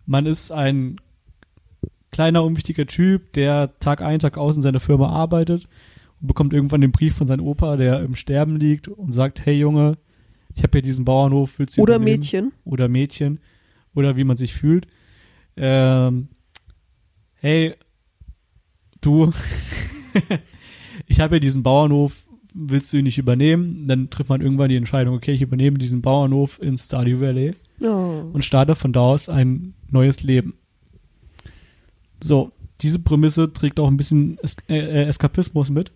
man 0.04 0.26
ist 0.26 0.50
ein 0.50 0.96
kleiner, 2.10 2.42
unwichtiger 2.42 2.86
Typ, 2.86 3.32
der 3.34 3.78
Tag 3.78 4.02
ein, 4.02 4.18
Tag 4.18 4.36
aus 4.36 4.56
in 4.56 4.62
seiner 4.62 4.80
Firma 4.80 5.10
arbeitet 5.10 5.68
bekommt 6.20 6.52
irgendwann 6.52 6.80
den 6.80 6.92
Brief 6.92 7.14
von 7.14 7.26
seinem 7.26 7.46
Opa, 7.46 7.76
der 7.76 8.00
im 8.02 8.14
Sterben 8.14 8.56
liegt 8.56 8.88
und 8.88 9.12
sagt, 9.12 9.44
hey 9.44 9.58
Junge, 9.58 9.98
ich 10.54 10.62
habe 10.62 10.72
hier 10.78 10.82
diesen 10.82 11.04
Bauernhof, 11.04 11.58
willst 11.58 11.76
du 11.76 11.82
Oder 11.82 11.96
übernehmen? 11.96 12.18
Mädchen. 12.20 12.52
Oder 12.64 12.88
Mädchen. 12.88 13.40
Oder 13.94 14.16
wie 14.16 14.24
man 14.24 14.36
sich 14.36 14.54
fühlt. 14.54 14.86
Ähm, 15.56 16.28
hey, 17.34 17.74
du, 19.00 19.30
ich 21.06 21.20
habe 21.20 21.34
hier 21.36 21.40
diesen 21.40 21.62
Bauernhof, 21.62 22.14
willst 22.54 22.92
du 22.92 22.96
ihn 22.98 23.04
nicht 23.04 23.18
übernehmen? 23.18 23.86
Dann 23.86 24.08
trifft 24.10 24.30
man 24.30 24.40
irgendwann 24.40 24.70
die 24.70 24.76
Entscheidung, 24.76 25.14
okay, 25.14 25.32
ich 25.32 25.42
übernehme 25.42 25.78
diesen 25.78 26.00
Bauernhof 26.02 26.60
in 26.60 26.76
Stardew 26.78 27.20
Valley 27.20 27.54
Oh. 27.84 28.30
und 28.32 28.42
starte 28.42 28.74
von 28.74 28.94
da 28.94 29.00
aus 29.00 29.28
ein 29.28 29.74
neues 29.90 30.22
Leben. 30.22 30.54
So, 32.22 32.52
diese 32.80 32.98
Prämisse 32.98 33.52
trägt 33.52 33.78
auch 33.80 33.88
ein 33.88 33.98
bisschen 33.98 34.38
es 34.42 34.56
äh, 34.68 34.78
äh, 34.78 35.04
Eskapismus 35.04 35.68
mit, 35.70 35.92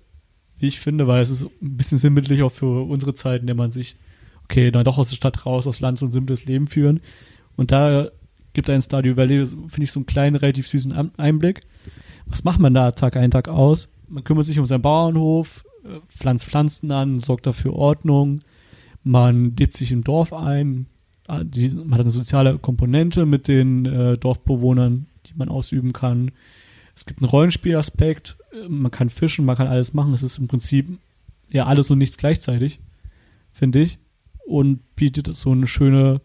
wie 0.60 0.68
ich 0.68 0.80
finde, 0.80 1.06
weil 1.06 1.22
es 1.22 1.30
ist 1.30 1.42
ein 1.44 1.76
bisschen 1.76 1.98
sinnbildlich 1.98 2.42
auch 2.42 2.52
für 2.52 2.86
unsere 2.88 3.14
Zeiten, 3.14 3.42
in 3.42 3.46
der 3.48 3.56
man 3.56 3.70
sich, 3.70 3.96
okay, 4.44 4.70
dann 4.70 4.84
doch 4.84 4.98
aus 4.98 5.10
der 5.10 5.16
Stadt 5.16 5.46
raus, 5.46 5.66
aus 5.66 5.80
Land 5.80 5.98
so 5.98 6.06
ein 6.06 6.12
simples 6.12 6.44
Leben 6.44 6.66
führen. 6.66 7.00
Und 7.56 7.72
da 7.72 8.08
gibt 8.52 8.68
ein 8.70 8.82
Stardew 8.82 9.16
Valley, 9.16 9.46
finde 9.46 9.82
ich, 9.82 9.92
so 9.92 10.00
einen 10.00 10.06
kleinen, 10.06 10.36
relativ 10.36 10.68
süßen 10.68 11.10
Einblick. 11.16 11.62
Was 12.26 12.44
macht 12.44 12.60
man 12.60 12.74
da 12.74 12.92
Tag 12.92 13.16
ein, 13.16 13.30
Tag 13.30 13.48
aus? 13.48 13.88
Man 14.08 14.24
kümmert 14.24 14.46
sich 14.46 14.58
um 14.58 14.66
seinen 14.66 14.82
Bauernhof, 14.82 15.64
äh, 15.84 16.00
pflanzt 16.08 16.46
Pflanzen 16.46 16.90
an, 16.90 17.20
sorgt 17.20 17.46
dafür 17.46 17.74
Ordnung, 17.74 18.42
man 19.02 19.56
lebt 19.56 19.74
sich 19.74 19.92
im 19.92 20.04
Dorf 20.04 20.32
ein, 20.32 20.86
Ah, 21.30 21.44
man 21.44 21.94
hat 21.94 22.00
eine 22.00 22.10
soziale 22.10 22.58
Komponente 22.58 23.24
mit 23.24 23.46
den 23.46 23.86
äh, 23.86 24.18
Dorfbewohnern, 24.18 25.06
die 25.26 25.34
man 25.36 25.48
ausüben 25.48 25.92
kann. 25.92 26.32
Es 26.94 27.06
gibt 27.06 27.20
einen 27.20 27.30
Rollenspielaspekt, 27.30 28.36
äh, 28.52 28.68
man 28.68 28.90
kann 28.90 29.10
fischen, 29.10 29.44
man 29.44 29.56
kann 29.56 29.66
alles 29.68 29.94
machen. 29.94 30.14
Es 30.14 30.22
ist 30.22 30.38
im 30.38 30.48
Prinzip 30.48 30.98
ja 31.50 31.66
alles 31.66 31.90
und 31.90 31.98
nichts 31.98 32.16
gleichzeitig, 32.16 32.80
finde 33.52 33.80
ich. 33.80 33.98
Und 34.46 34.80
bietet 34.96 35.32
so 35.34 35.52
eine 35.52 35.66
schöne, 35.66 36.20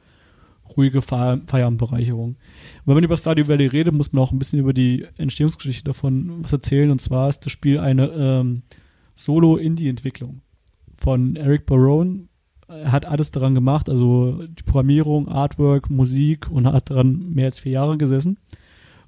ruhige 0.75 1.01
Feier 1.01 1.41
Feierabendbereicherung. 1.45 2.29
Und 2.29 2.37
wenn 2.85 2.95
man 2.95 3.03
über 3.03 3.17
Stardew 3.17 3.47
Valley 3.47 3.67
redet, 3.67 3.93
muss 3.93 4.13
man 4.13 4.23
auch 4.23 4.31
ein 4.31 4.39
bisschen 4.39 4.59
über 4.59 4.73
die 4.73 5.05
Entstehungsgeschichte 5.17 5.83
davon 5.83 6.43
was 6.43 6.53
erzählen. 6.53 6.89
Und 6.89 7.01
zwar 7.01 7.29
ist 7.29 7.45
das 7.45 7.51
Spiel 7.51 7.79
eine 7.79 8.07
ähm, 8.07 8.63
Solo-Indie-Entwicklung 9.15 10.41
von 10.97 11.35
Eric 11.35 11.65
Barone. 11.65 12.27
Er 12.67 12.91
hat 12.91 13.05
alles 13.05 13.29
daran 13.29 13.53
gemacht, 13.53 13.89
also 13.89 14.43
die 14.47 14.63
Programmierung, 14.63 15.27
Artwork, 15.27 15.91
Musik 15.91 16.49
und 16.49 16.65
hat 16.65 16.89
daran 16.89 17.29
mehr 17.31 17.45
als 17.45 17.59
vier 17.59 17.73
Jahre 17.73 17.97
gesessen. 17.97 18.37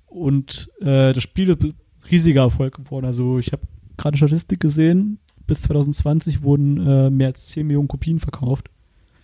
Und 0.07 0.69
äh, 0.79 1.13
das 1.13 1.21
Spiel 1.21 1.49
ist 1.49 1.75
riesiger 2.09 2.41
Erfolg 2.41 2.75
geworden. 2.75 3.05
Also 3.05 3.39
ich 3.39 3.51
habe 3.51 3.63
gerade 3.97 4.17
Statistik 4.17 4.59
gesehen, 4.59 5.19
bis 5.45 5.61
2020 5.63 6.43
wurden 6.43 6.85
äh, 6.85 7.09
mehr 7.09 7.27
als 7.27 7.47
10 7.47 7.67
Millionen 7.67 7.87
Kopien 7.87 8.19
verkauft 8.19 8.69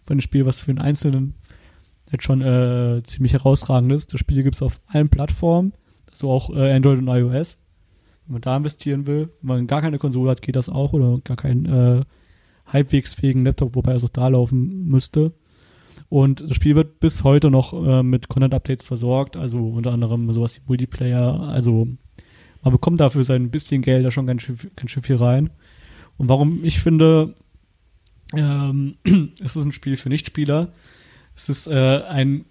von 0.05 0.17
dem 0.17 0.21
Spiel, 0.21 0.45
was 0.45 0.61
für 0.61 0.71
einen 0.71 0.79
Einzelnen 0.79 1.35
jetzt 2.11 2.23
schon 2.23 2.41
äh, 2.41 3.01
ziemlich 3.03 3.33
herausragend 3.33 3.91
ist. 3.91 4.13
Das 4.13 4.19
Spiel 4.19 4.43
gibt 4.43 4.55
es 4.55 4.61
auf 4.61 4.79
allen 4.87 5.09
Plattformen, 5.09 5.73
also 6.11 6.29
auch 6.29 6.49
äh, 6.55 6.73
Android 6.73 6.99
und 6.99 7.07
iOS. 7.07 7.59
Wenn 8.25 8.33
man 8.33 8.41
da 8.41 8.55
investieren 8.55 9.07
will, 9.07 9.29
wenn 9.41 9.57
man 9.57 9.67
gar 9.67 9.81
keine 9.81 9.99
Konsole 9.99 10.31
hat, 10.31 10.41
geht 10.41 10.55
das 10.55 10.69
auch 10.69 10.93
oder 10.93 11.19
gar 11.23 11.37
keinen 11.37 11.65
äh, 11.65 12.01
halbwegs 12.65 13.13
fähigen 13.13 13.43
Laptop, 13.43 13.75
wobei 13.75 13.93
es 13.95 14.03
auch 14.03 14.09
da 14.09 14.29
laufen 14.29 14.85
müsste. 14.85 15.33
Und 16.13 16.41
das 16.41 16.53
Spiel 16.53 16.75
wird 16.75 16.99
bis 16.99 17.23
heute 17.23 17.49
noch 17.49 17.73
äh, 17.73 18.03
mit 18.03 18.27
Content-Updates 18.27 18.85
versorgt, 18.85 19.35
also 19.35 19.69
unter 19.69 19.91
anderem 19.91 20.31
sowas 20.31 20.55
wie 20.57 20.61
Multiplayer. 20.67 21.39
Also 21.39 21.87
man 22.61 22.71
bekommt 22.71 22.99
dafür 22.99 23.23
sein 23.23 23.49
bisschen 23.49 23.81
Geld 23.81 24.05
da 24.05 24.11
schon 24.11 24.27
ganz 24.27 24.43
schön, 24.43 24.55
ganz 24.75 24.91
schön 24.91 25.01
viel 25.01 25.15
rein. 25.15 25.49
Und 26.17 26.29
warum 26.29 26.63
ich 26.63 26.81
finde, 26.81 27.33
ähm, 28.35 28.93
es 29.43 29.55
ist 29.55 29.65
ein 29.65 29.71
Spiel 29.71 29.97
für 29.97 30.09
Nichtspieler. 30.09 30.71
Es 31.35 31.49
ist 31.49 31.65
äh, 31.65 32.03
ein 32.07 32.45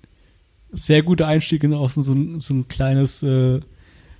sehr 0.73 1.05
guter 1.05 1.29
Einstieg 1.29 1.63
in 1.63 1.73
auch 1.73 1.91
so, 1.91 2.13
ein- 2.13 2.41
so 2.41 2.55
ein 2.55 2.67
kleines, 2.67 3.23
äh, 3.23 3.61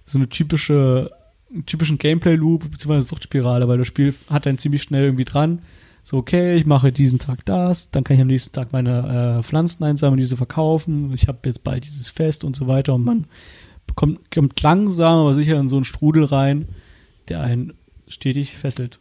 so 0.07 0.19
eine 0.19 0.29
typische, 0.29 1.11
einen 1.53 1.67
typischen 1.67 1.99
Gameplay-Loop 1.99 2.71
beziehungsweise 2.71 3.09
Suchtspirale, 3.09 3.67
weil 3.67 3.79
das 3.79 3.89
Spiel 3.89 4.15
hat 4.31 4.47
dann 4.47 4.59
ziemlich 4.59 4.83
schnell 4.85 5.03
irgendwie 5.03 5.25
dran. 5.25 5.63
So, 6.05 6.17
okay, 6.17 6.57
ich 6.57 6.67
mache 6.67 6.91
diesen 6.91 7.19
Tag 7.21 7.45
das, 7.45 7.91
dann 7.91 8.03
kann 8.03 8.17
ich 8.17 8.23
am 8.23 8.27
nächsten 8.29 8.53
Tag 8.53 8.73
meine 8.73 9.39
äh, 9.39 9.43
Pflanzen 9.43 9.85
einsammeln, 9.85 10.19
diese 10.19 10.37
verkaufen. 10.37 11.13
Ich 11.15 11.29
habe 11.29 11.39
jetzt 11.45 11.63
bald 11.63 11.85
dieses 11.85 12.11
Fest 12.11 12.43
und 12.43 12.57
so 12.57 12.67
weiter 12.67 12.95
und 12.95 13.05
man 13.05 13.27
bekommt, 13.87 14.31
kommt 14.33 14.61
langsam, 14.63 15.19
aber 15.21 15.33
sicher 15.35 15.59
in 15.61 15.69
so 15.69 15.77
einen 15.77 15.85
Strudel 15.85 16.25
rein, 16.25 16.69
der 17.29 17.41
einen 17.41 17.75
stetig 18.09 18.57
fesselt. 18.57 18.99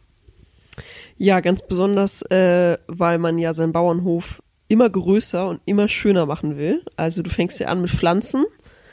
Ja, 1.16 1.40
ganz 1.40 1.66
besonders, 1.66 2.22
äh, 2.30 2.78
weil 2.86 3.18
man 3.18 3.38
ja 3.38 3.52
seinen 3.52 3.72
Bauernhof 3.72 4.42
immer 4.68 4.88
größer 4.88 5.48
und 5.48 5.60
immer 5.66 5.88
schöner 5.88 6.24
machen 6.26 6.56
will. 6.56 6.82
Also 6.96 7.22
du 7.22 7.30
fängst 7.30 7.58
ja 7.60 7.68
an 7.68 7.80
mit 7.82 7.90
Pflanzen 7.90 8.44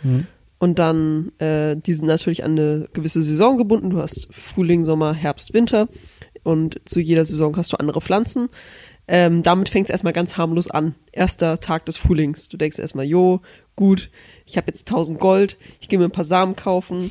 Mhm. 0.02 0.26
und 0.60 0.80
dann, 0.80 1.32
äh, 1.40 1.76
die 1.78 1.94
sind 1.94 2.08
natürlich 2.08 2.44
an 2.44 2.52
eine 2.52 2.88
gewisse 2.94 3.22
Saison 3.22 3.58
gebunden. 3.58 3.90
Du 3.92 4.00
hast 4.02 4.28
Frühling, 4.32 4.84
Sommer, 4.84 5.14
Herbst, 5.14 5.54
Winter 5.54 5.88
und 6.44 6.82
zu 6.86 7.00
jeder 7.00 7.26
Saison 7.26 7.56
hast 7.58 7.74
du 7.74 7.78
andere 7.78 8.02
Pflanzen. 8.02 8.50
Ähm, 9.08 9.42
damit 9.42 9.70
fängt 9.70 9.88
es 9.88 9.92
erstmal 9.92 10.14
ganz 10.14 10.38
harmlos 10.38 10.70
an. 10.70 10.94
Erster 11.12 11.60
Tag 11.60 11.86
des 11.86 11.98
Frühlings. 11.98 12.48
Du 12.48 12.58
denkst 12.58 12.78
erstmal, 12.78 13.06
jo, 13.06 13.42
gut, 13.76 14.12
ich 14.46 14.58
habe 14.58 14.68
jetzt 14.68 14.88
1000 14.88 15.20
Gold, 15.20 15.58
ich 15.80 15.90
gehe 15.90 15.98
mir 15.98 16.06
ein 16.06 16.12
paar 16.12 16.24
Samen 16.24 16.56
kaufen, 16.56 17.10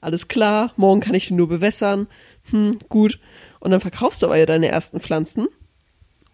alles 0.00 0.28
klar, 0.28 0.72
morgen 0.76 1.00
kann 1.00 1.14
ich 1.14 1.28
den 1.28 1.36
nur 1.36 1.48
bewässern, 1.48 2.08
hm, 2.50 2.78
gut. 2.88 3.20
Und 3.60 3.70
dann 3.70 3.80
verkaufst 3.80 4.22
du 4.22 4.26
aber 4.26 4.36
ja 4.36 4.46
deine 4.46 4.68
ersten 4.68 5.00
Pflanzen 5.00 5.48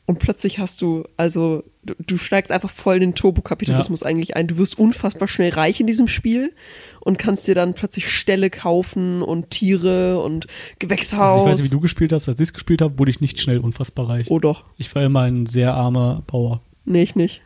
und 0.06 0.18
plötzlich 0.18 0.58
hast 0.58 0.80
du, 0.82 1.04
also 1.16 1.64
du, 1.84 1.94
du 1.98 2.16
steigst 2.18 2.50
einfach 2.52 2.70
voll 2.70 2.96
in 2.96 3.00
den 3.00 3.14
Turbokapitalismus 3.14 4.02
eigentlich 4.02 4.36
ein. 4.36 4.46
Du 4.46 4.56
wirst 4.58 4.78
unfassbar 4.78 5.28
schnell 5.28 5.50
reich 5.50 5.80
in 5.80 5.86
diesem 5.86 6.08
Spiel 6.08 6.52
und 7.00 7.18
kannst 7.18 7.46
dir 7.48 7.54
dann 7.54 7.74
plötzlich 7.74 8.08
Ställe 8.10 8.50
kaufen 8.50 9.22
und 9.22 9.50
Tiere 9.50 10.20
und 10.20 10.46
Gewächshaus. 10.78 11.20
Also 11.20 11.40
ich 11.44 11.50
weiß 11.50 11.58
nicht, 11.62 11.70
wie 11.70 11.74
du 11.74 11.80
gespielt 11.80 12.12
hast. 12.12 12.28
Als 12.28 12.40
ich 12.40 12.48
es 12.48 12.52
gespielt 12.54 12.82
habe, 12.82 12.98
wurde 12.98 13.10
ich 13.10 13.20
nicht 13.20 13.38
schnell 13.40 13.58
unfassbar 13.58 14.08
reich. 14.08 14.30
oh 14.30 14.38
doch, 14.38 14.64
Ich 14.76 14.94
war 14.94 15.02
immer 15.02 15.20
ein 15.22 15.46
sehr 15.46 15.74
armer 15.74 16.22
Bauer. 16.26 16.60
nee, 16.84 17.02
ich 17.02 17.14
nicht. 17.16 17.42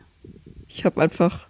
Ich 0.67 0.85
habe 0.85 1.01
einfach, 1.01 1.47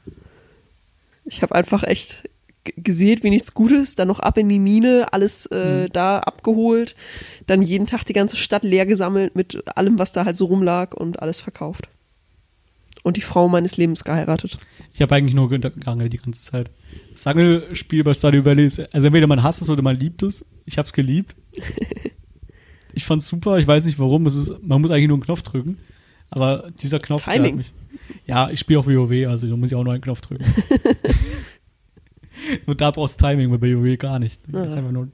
ich 1.25 1.41
habe 1.41 1.53
einfach 1.55 1.83
echt 1.83 2.23
g- 2.63 2.73
gesät 2.77 3.23
wie 3.23 3.29
nichts 3.29 3.53
Gutes, 3.53 3.95
dann 3.95 4.07
noch 4.07 4.19
ab 4.19 4.37
in 4.37 4.49
die 4.49 4.59
Mine, 4.59 5.07
alles 5.11 5.45
äh, 5.47 5.83
Mhm. 5.83 5.89
da 5.93 6.19
abgeholt, 6.19 6.95
dann 7.47 7.61
jeden 7.61 7.85
Tag 7.85 8.05
die 8.05 8.13
ganze 8.13 8.37
Stadt 8.37 8.63
leer 8.63 8.85
gesammelt 8.85 9.35
mit 9.35 9.61
allem, 9.77 9.99
was 9.99 10.11
da 10.13 10.25
halt 10.25 10.37
so 10.37 10.45
rumlag 10.45 10.93
und 10.93 11.21
alles 11.21 11.41
verkauft. 11.41 11.89
Und 13.09 13.17
die 13.17 13.21
Frau 13.21 13.47
meines 13.49 13.75
Lebens 13.75 14.03
geheiratet. 14.03 14.59
Ich 14.93 15.01
habe 15.01 15.15
eigentlich 15.15 15.33
nur 15.33 15.49
geangelt 15.49 16.13
die 16.13 16.17
ganze 16.17 16.43
Zeit. 16.51 16.69
Das 17.11 17.25
Angelspiel 17.25 18.03
bei 18.03 18.13
Stardew 18.13 18.45
Valley 18.45 18.67
ist, 18.67 18.79
also 18.93 19.07
entweder 19.07 19.25
man 19.25 19.41
hasst 19.41 19.63
es 19.63 19.69
oder 19.69 19.81
man 19.81 19.97
liebt 19.97 20.21
es. 20.21 20.45
Ich 20.65 20.77
habe 20.77 20.85
es 20.85 20.93
geliebt. 20.93 21.35
Ich 22.93 23.05
fand's 23.05 23.27
super. 23.27 23.59
Ich 23.59 23.67
weiß 23.67 23.85
nicht 23.85 23.99
warum. 23.99 24.25
Es 24.25 24.33
ist, 24.35 24.51
man 24.63 24.81
muss 24.81 24.89
eigentlich 24.91 25.07
nur 25.07 25.15
einen 25.17 25.23
Knopf 25.23 25.41
drücken. 25.43 25.77
Aber 26.31 26.71
dieser 26.81 26.99
Knopf, 26.99 27.23
der 27.23 27.33
Timing. 27.35 27.51
hat 27.51 27.57
mich. 27.57 27.73
Ja, 28.25 28.49
ich 28.49 28.59
spiele 28.59 28.79
auch 28.79 28.87
WoW, 28.87 29.27
also 29.27 29.47
da 29.47 29.55
muss 29.55 29.71
ich 29.71 29.75
auch 29.75 29.83
nur 29.83 29.93
einen 29.93 30.01
Knopf 30.01 30.21
drücken. 30.21 30.43
Und 32.65 32.81
da 32.81 32.91
brauchst 32.91 33.19
Timing, 33.19 33.57
bei 33.59 33.73
WoW 33.73 33.97
gar 33.97 34.17
nicht. 34.19 34.41
Das 34.47 34.67
ist 34.69 34.73
Ah. 34.73 34.77
einfach 34.77 34.91
nur. 34.91 35.07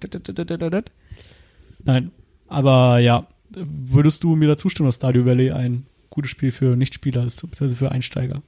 Nein, 1.84 2.12
aber 2.48 3.00
ja, 3.00 3.28
würdest 3.54 4.24
du 4.24 4.36
mir 4.36 4.48
dazu 4.48 4.70
stimmen, 4.70 4.88
dass 4.88 4.96
Stardew 4.96 5.26
Valley 5.26 5.52
ein 5.52 5.86
gutes 6.10 6.32
Spiel 6.32 6.52
für 6.52 6.76
Nichtspieler 6.76 7.26
ist, 7.26 7.42
beziehungsweise 7.42 7.78
für 7.78 7.92
Einsteiger? 7.92 8.42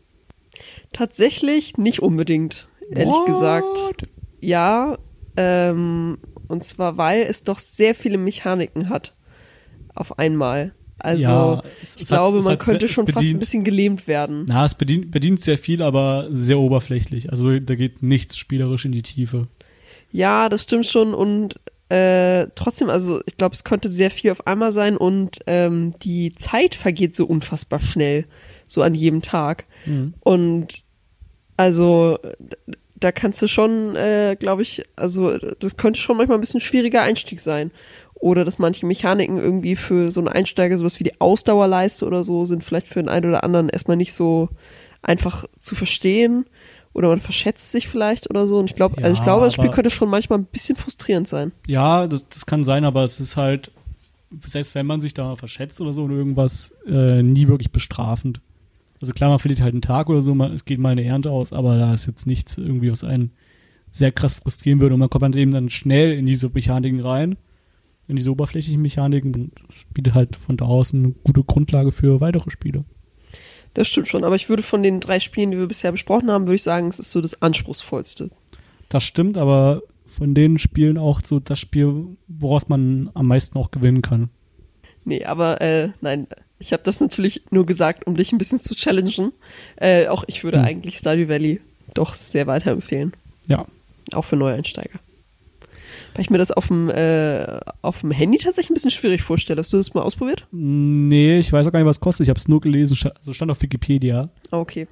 Tatsächlich 0.93 1.77
nicht 1.77 2.01
unbedingt, 2.01 2.67
ehrlich 2.91 3.07
What? 3.13 3.25
gesagt. 3.27 4.07
Ja, 4.39 4.97
ähm, 5.35 6.17
und 6.47 6.63
zwar, 6.63 6.97
weil 6.97 7.23
es 7.23 7.43
doch 7.43 7.59
sehr 7.59 7.95
viele 7.95 8.17
Mechaniken 8.17 8.89
hat. 8.89 9.15
Auf 9.93 10.17
einmal. 10.19 10.73
Also, 10.99 11.21
Ja, 11.23 11.63
es- 11.83 11.95
ich 11.95 12.03
es 12.03 12.07
glaube, 12.07 12.41
man 12.41 12.57
könnte 12.57 12.87
sehr- 12.87 12.93
schon 12.93 13.05
es 13.05 13.13
fast 13.13 13.25
ein 13.25 13.27
bedient- 13.27 13.39
bisschen 13.39 13.63
gelähmt 13.63 14.07
werden. 14.07 14.45
Na, 14.47 14.65
es 14.65 14.73
bedient, 14.75 15.11
bedient 15.11 15.39
sehr 15.39 15.57
viel, 15.59 15.83
aber 15.83 16.27
sehr 16.31 16.57
oberflächlich. 16.57 17.29
Also 17.29 17.59
da 17.59 17.75
geht 17.75 18.01
nichts 18.01 18.37
spielerisch 18.37 18.85
in 18.85 18.91
die 18.93 19.03
Tiefe. 19.03 19.47
Ja, 20.11 20.49
das 20.49 20.63
stimmt 20.63 20.87
schon 20.87 21.13
und 21.13 21.59
äh, 21.89 22.47
trotzdem, 22.55 22.89
also 22.89 23.21
ich 23.25 23.37
glaube, 23.37 23.53
es 23.53 23.63
könnte 23.63 23.89
sehr 23.89 24.11
viel 24.11 24.31
auf 24.31 24.45
einmal 24.45 24.73
sein 24.73 24.97
und 24.97 25.39
ähm, 25.47 25.93
die 26.01 26.33
Zeit 26.35 26.75
vergeht 26.75 27.15
so 27.15 27.25
unfassbar 27.25 27.79
schnell, 27.79 28.25
so 28.65 28.81
an 28.81 28.93
jedem 28.93 29.21
Tag. 29.21 29.65
Mhm. 29.85 30.13
Und 30.19 30.83
also 31.55 32.19
da 32.99 33.11
kannst 33.11 33.41
du 33.41 33.47
schon, 33.47 33.95
äh, 33.95 34.35
glaube 34.39 34.63
ich, 34.63 34.83
also 34.95 35.37
das 35.37 35.77
könnte 35.77 35.99
schon 35.99 36.17
manchmal 36.17 36.37
ein 36.37 36.41
bisschen 36.41 36.61
schwieriger 36.61 37.03
Einstieg 37.03 37.39
sein. 37.39 37.71
Oder 38.15 38.43
dass 38.43 38.57
manche 38.57 38.85
Mechaniken 38.87 39.37
irgendwie 39.37 39.75
für 39.75 40.09
so 40.09 40.19
einen 40.19 40.27
Einsteiger, 40.27 40.75
sowas 40.77 40.99
wie 40.99 41.03
die 41.03 41.21
Ausdauerleiste 41.21 42.05
oder 42.05 42.23
so, 42.23 42.45
sind 42.45 42.63
vielleicht 42.63 42.87
für 42.87 42.99
den 43.01 43.09
einen 43.09 43.29
oder 43.29 43.43
anderen 43.43 43.69
erstmal 43.69 43.97
nicht 43.97 44.13
so 44.13 44.49
einfach 45.03 45.45
zu 45.59 45.75
verstehen. 45.75 46.45
Oder 46.97 47.09
man 47.09 47.19
verschätzt 47.19 47.71
sich 47.71 47.87
vielleicht 47.87 48.29
oder 48.29 48.47
so. 48.47 48.57
Und 48.57 48.65
ich 48.65 48.75
glaube, 48.75 48.97
also 48.97 49.13
ich 49.13 49.19
Ja, 49.19 49.23
glaube, 49.25 49.45
das 49.45 49.53
Spiel 49.53 49.69
könnte 49.69 49.91
schon 49.91 50.09
manchmal 50.09 50.39
ein 50.39 50.45
bisschen 50.45 50.75
frustrierend 50.75 51.27
sein. 51.27 51.51
Ja, 51.67 52.07
das, 52.07 52.27
das 52.27 52.45
kann 52.47 52.63
sein, 52.63 52.83
aber 52.85 53.03
es 53.03 53.19
ist 53.19 53.37
halt, 53.37 53.71
selbst 54.43 54.73
wenn 54.73 54.87
man 54.87 54.99
sich 54.99 55.13
da 55.13 55.35
verschätzt 55.35 55.79
oder 55.79 55.93
so 55.93 56.03
oder 56.03 56.15
irgendwas, 56.15 56.73
äh, 56.87 57.21
nie 57.21 57.47
wirklich 57.47 57.71
bestrafend. 57.71 58.41
Also 58.99 59.13
klar, 59.13 59.29
man 59.29 59.37
verliert 59.37 59.61
halt 59.61 59.73
einen 59.73 59.83
Tag 59.83 60.09
oder 60.09 60.23
so, 60.23 60.33
man, 60.33 60.53
es 60.53 60.65
geht 60.65 60.79
mal 60.79 60.89
eine 60.89 61.03
Ernte 61.03 61.29
aus, 61.29 61.53
aber 61.53 61.77
da 61.77 61.93
ist 61.93 62.07
jetzt 62.07 62.25
nichts 62.25 62.57
irgendwie, 62.57 62.91
was 62.91 63.03
einen 63.03 63.31
sehr 63.91 64.11
krass 64.11 64.33
frustrieren 64.33 64.81
würde. 64.81 64.95
Und 64.95 64.99
man 64.99 65.09
kommt 65.09 65.23
dann 65.23 65.33
eben 65.33 65.51
dann 65.51 65.69
schnell 65.69 66.13
in 66.13 66.25
diese 66.25 66.49
Mechaniken 66.49 66.99
rein, 66.99 67.37
in 68.07 68.15
diese 68.15 68.31
oberflächlichen 68.31 68.81
Mechaniken 68.81 69.35
und 69.35 69.51
bietet 69.93 70.15
halt 70.15 70.35
von 70.35 70.57
da 70.57 70.65
aus 70.65 70.95
eine 70.95 71.11
gute 71.23 71.43
Grundlage 71.43 71.91
für 71.91 72.21
weitere 72.21 72.49
Spiele. 72.49 72.85
Das 73.77 73.87
stimmt 73.87 74.07
schon, 74.07 74.23
aber 74.23 74.35
ich 74.35 74.49
würde 74.49 74.63
von 74.63 74.81
den 74.81 74.99
drei 74.99 75.19
Spielen, 75.19 75.51
die 75.51 75.59
wir 75.59 75.67
bisher 75.67 75.91
besprochen 75.91 76.31
haben, 76.31 76.45
würde 76.47 76.55
ich 76.55 76.63
sagen, 76.63 76.87
es 76.87 76.97
ist 76.97 77.11
so 77.11 77.21
das 77.21 77.43
anspruchsvollste. 77.43 78.31
Das 78.89 79.03
stimmt, 79.03 79.37
aber 79.37 79.83
von 80.07 80.33
den 80.33 80.57
Spielen 80.57 80.97
auch 80.97 81.21
so 81.23 81.39
das 81.39 81.59
Spiel, 81.59 82.05
woraus 82.27 82.69
man 82.69 83.11
am 83.13 83.27
meisten 83.27 83.55
auch 83.55 83.69
gewinnen 83.69 84.01
kann. 84.01 84.29
Nee, 85.05 85.25
aber 85.25 85.61
äh, 85.61 85.89
nein, 86.01 86.25
ich 86.57 86.73
habe 86.73 86.81
das 86.81 86.99
natürlich 87.01 87.43
nur 87.51 87.67
gesagt, 87.67 88.07
um 88.07 88.15
dich 88.15 88.31
ein 88.31 88.39
bisschen 88.39 88.57
zu 88.59 88.73
challengen. 88.73 89.31
Äh, 89.75 90.07
auch 90.07 90.23
ich 90.25 90.43
würde 90.43 90.57
Hm. 90.57 90.65
eigentlich 90.65 90.97
Stardew 90.97 91.27
Valley 91.29 91.61
doch 91.93 92.15
sehr 92.15 92.47
weiterempfehlen, 92.47 93.13
Ja, 93.47 93.65
auch 94.13 94.25
für 94.25 94.37
Neueinsteiger. 94.37 94.97
Weil 96.17 96.23
ich 96.23 96.29
mir 96.31 96.39
das 96.39 96.51
auf 96.51 96.67
dem, 96.67 96.89
äh, 96.89 97.59
auf 97.83 98.01
dem 98.01 98.09
Handy 98.09 98.39
tatsächlich 98.39 98.71
ein 98.71 98.73
bisschen 98.73 98.89
schwierig 98.89 99.21
vorstelle. 99.21 99.59
Hast 99.59 99.71
du 99.71 99.77
das 99.77 99.93
mal 99.93 100.01
ausprobiert? 100.01 100.47
Nee, 100.51 101.37
ich 101.37 101.53
weiß 101.53 101.67
auch 101.67 101.71
gar 101.71 101.77
nicht, 101.79 101.85
was 101.87 101.97
es 101.97 102.01
kostet. 102.01 102.25
Ich 102.25 102.29
habe 102.29 102.39
es 102.39 102.47
nur 102.47 102.59
gelesen, 102.59 102.95
sta- 102.95 103.13
also 103.15 103.33
stand 103.33 103.51
auf 103.51 103.61
Wikipedia. 103.61 104.29
Okay. 104.49 104.87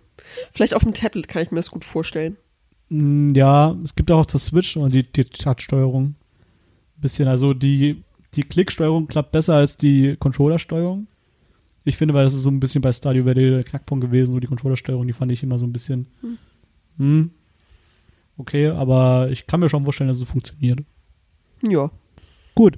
Vielleicht 0.53 0.75
auf 0.75 0.83
dem 0.83 0.93
Tablet 0.93 1.27
kann 1.27 1.41
ich 1.41 1.49
mir 1.49 1.57
das 1.57 1.71
gut 1.71 1.83
vorstellen. 1.83 2.37
Mm, 2.89 3.33
Ja, 3.33 3.75
es 3.83 3.95
gibt 3.95 4.11
auch 4.11 4.19
auf 4.19 4.27
der 4.27 4.39
Switch 4.39 4.77
und 4.77 4.93
die, 4.93 5.01
die 5.11 5.25
Touch-Steuerung. 5.25 6.09
Ein 6.09 7.01
bisschen, 7.01 7.27
also 7.27 7.55
die, 7.55 8.03
die 8.35 8.43
Klicksteuerung 8.43 9.07
klappt 9.07 9.31
besser 9.31 9.55
als 9.55 9.77
die 9.77 10.15
Controllersteuerung. 10.17 11.07
Ich 11.85 11.97
finde, 11.97 12.13
weil 12.13 12.23
das 12.25 12.33
ist 12.35 12.43
so 12.43 12.49
ein 12.51 12.59
bisschen 12.59 12.81
bei 12.83 12.91
Stadio 12.91 13.25
Valley 13.25 13.49
der 13.49 13.63
Knackpunkt 13.63 14.05
gewesen, 14.05 14.31
so 14.33 14.39
die 14.39 14.47
Controllersteuerung, 14.47 15.07
die 15.07 15.13
fand 15.13 15.31
ich 15.31 15.41
immer 15.41 15.57
so 15.57 15.65
ein 15.65 15.73
bisschen. 15.73 16.05
Hm. 16.99 17.31
Okay, 18.37 18.67
aber 18.67 19.29
ich 19.31 19.47
kann 19.47 19.59
mir 19.59 19.69
schon 19.69 19.83
vorstellen, 19.85 20.07
dass 20.09 20.17
es 20.21 20.23
funktioniert. 20.29 20.79
Ja. 21.69 21.91
Gut. 22.55 22.77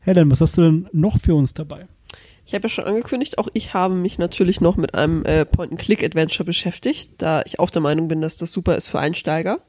Helen, 0.00 0.30
was 0.30 0.40
hast 0.40 0.56
du 0.58 0.62
denn 0.62 0.88
noch 0.92 1.18
für 1.18 1.34
uns 1.34 1.54
dabei? 1.54 1.86
Ich 2.46 2.54
habe 2.54 2.64
ja 2.64 2.68
schon 2.68 2.84
angekündigt, 2.84 3.38
auch 3.38 3.48
ich 3.54 3.72
habe 3.72 3.94
mich 3.94 4.18
natürlich 4.18 4.60
noch 4.60 4.76
mit 4.76 4.94
einem 4.94 5.24
äh, 5.24 5.46
Point-and-Click-Adventure 5.46 6.44
beschäftigt, 6.44 7.12
da 7.18 7.42
ich 7.46 7.58
auch 7.58 7.70
der 7.70 7.80
Meinung 7.80 8.08
bin, 8.08 8.20
dass 8.20 8.36
das 8.36 8.52
super 8.52 8.76
ist 8.76 8.88
für 8.88 8.98
Einsteiger. 8.98 9.60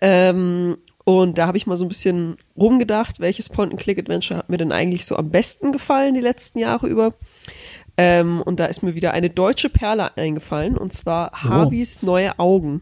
Ähm, 0.00 0.78
und 1.04 1.36
da 1.36 1.46
habe 1.46 1.58
ich 1.58 1.66
mal 1.66 1.76
so 1.76 1.84
ein 1.84 1.88
bisschen 1.88 2.36
rumgedacht, 2.56 3.20
welches 3.20 3.50
Point-and-Click-Adventure 3.50 4.38
hat 4.38 4.48
mir 4.48 4.56
denn 4.56 4.72
eigentlich 4.72 5.04
so 5.04 5.16
am 5.16 5.30
besten 5.30 5.72
gefallen 5.72 6.14
die 6.14 6.20
letzten 6.20 6.58
Jahre 6.58 6.86
über. 6.86 7.14
Ähm, 7.98 8.40
und 8.40 8.58
da 8.58 8.66
ist 8.66 8.82
mir 8.82 8.94
wieder 8.94 9.12
eine 9.12 9.28
deutsche 9.28 9.68
Perle 9.68 10.16
eingefallen, 10.16 10.78
und 10.78 10.94
zwar 10.94 11.30
Oh. 11.34 11.48
Harveys 11.48 12.02
neue 12.02 12.38
Augen. 12.38 12.80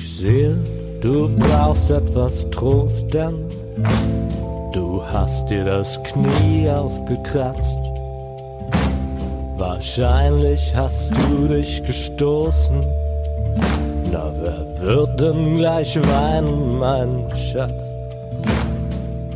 Ich 0.00 0.18
sehe, 0.18 0.56
du 1.00 1.28
brauchst 1.36 1.90
etwas 1.90 2.48
Trost, 2.50 3.12
denn 3.12 3.34
du 4.72 5.02
hast 5.02 5.50
dir 5.50 5.64
das 5.64 6.00
Knie 6.04 6.70
aufgekratzt. 6.70 7.80
Wahrscheinlich 9.56 10.72
hast 10.76 11.12
du 11.16 11.48
dich 11.48 11.82
gestoßen. 11.82 12.80
Na, 14.12 14.32
wer 14.40 14.80
wird 14.80 15.20
denn 15.20 15.56
gleich 15.56 15.98
weinen, 16.00 16.78
mein 16.78 17.24
Schatz? 17.34 17.92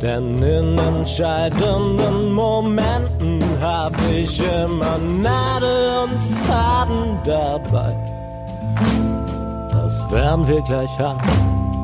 Denn 0.01 0.41
in 0.41 0.77
entscheidenden 0.77 2.31
Momenten 2.31 3.43
hab 3.61 3.93
ich 4.09 4.39
immer 4.39 4.97
Nadel 4.97 5.89
und 6.05 6.21
Faden 6.47 7.17
dabei. 7.25 7.93
Das 9.93 10.11
werden 10.11 10.47
wir 10.47 10.61
gleich 10.61 10.97
haben, 10.97 11.19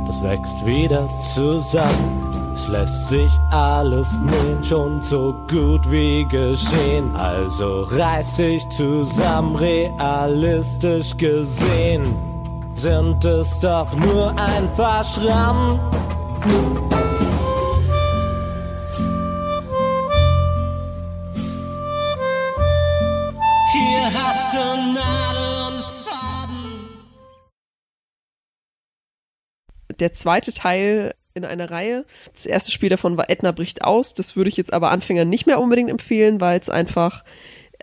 das 0.08 0.24
wächst 0.24 0.65
wieder 0.65 1.08
zusammen. 1.36 2.52
Es 2.56 2.67
lässt 2.67 3.08
sich 3.08 3.32
alles 3.52 4.19
nähen, 4.19 4.63
schon 4.63 5.04
so 5.04 5.36
gut 5.48 5.89
wie 5.91 6.26
geschehen. 6.26 7.15
Also 7.15 7.84
reiß 7.84 8.38
dich 8.38 8.67
zusammen, 8.69 9.56
realistisch 9.56 11.15
gesehen. 11.17 12.15
Sind 12.74 13.24
es 13.26 13.60
doch 13.60 13.93
nur 13.95 14.30
ein 14.30 14.67
paar 14.76 15.04
Schrammen. 15.04 15.80
Der 30.00 30.14
zweite 30.14 30.54
Teil 30.54 31.14
in 31.34 31.46
einer 31.46 31.70
Reihe. 31.72 32.06
Das 32.34 32.46
erste 32.46 32.72
Spiel 32.72 32.90
davon 32.90 33.18
war 33.18 33.30
Edna 33.30 33.52
bricht 33.52 33.84
aus. 33.84 34.14
Das 34.14 34.36
würde 34.36 34.50
ich 34.50 34.58
jetzt 34.58 34.74
aber 34.74 34.92
Anfängern 34.92 35.30
nicht 35.30 35.46
mehr 35.46 35.60
unbedingt 35.60 35.90
empfehlen, 35.90 36.42
weil 36.42 36.60
es 36.60 36.70
einfach, 36.70 37.24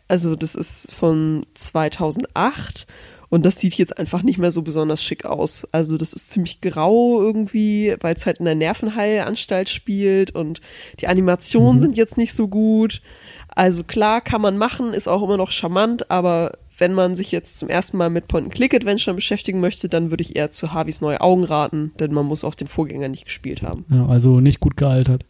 also 0.08 0.36
das 0.36 0.54
ist 0.54 0.92
von 0.92 1.46
2008 1.54 2.86
und 3.28 3.44
das 3.44 3.58
sieht 3.58 3.74
jetzt 3.74 3.98
einfach 3.98 4.22
nicht 4.22 4.38
mehr 4.38 4.50
so 4.50 4.62
besonders 4.62 5.02
schick 5.02 5.24
aus. 5.24 5.66
Also 5.72 5.96
das 5.96 6.12
ist 6.12 6.30
ziemlich 6.30 6.60
grau 6.60 7.20
irgendwie, 7.20 7.96
weil 8.00 8.14
es 8.14 8.26
halt 8.26 8.38
in 8.38 8.46
einer 8.46 8.54
Nervenheilanstalt 8.54 9.68
spielt 9.68 10.30
und 10.32 10.60
die 11.00 11.08
Animationen 11.08 11.80
sind 11.80 11.96
jetzt 11.96 12.18
nicht 12.18 12.34
so 12.34 12.48
gut. 12.48 13.02
Also 13.48 13.84
klar 13.84 14.20
kann 14.20 14.40
man 14.40 14.58
machen, 14.58 14.94
ist 14.94 15.08
auch 15.08 15.22
immer 15.22 15.36
noch 15.36 15.50
charmant, 15.50 16.10
aber 16.10 16.52
wenn 16.78 16.92
man 16.92 17.16
sich 17.16 17.32
jetzt 17.32 17.56
zum 17.56 17.68
ersten 17.68 17.96
Mal 17.96 18.10
mit 18.10 18.28
Point-and-Click-Adventure 18.28 19.14
beschäftigen 19.14 19.60
möchte, 19.60 19.88
dann 19.88 20.10
würde 20.10 20.22
ich 20.22 20.36
eher 20.36 20.50
zu 20.50 20.72
Harveys 20.72 21.00
neue 21.00 21.20
Augen 21.20 21.44
raten, 21.44 21.92
denn 21.98 22.12
man 22.12 22.26
muss 22.26 22.44
auch 22.44 22.54
den 22.54 22.68
Vorgänger 22.68 23.08
nicht 23.08 23.24
gespielt 23.24 23.62
haben. 23.62 23.84
Ja, 23.90 24.06
also 24.06 24.40
nicht 24.40 24.60
gut 24.60 24.76
gealtert. 24.76 25.24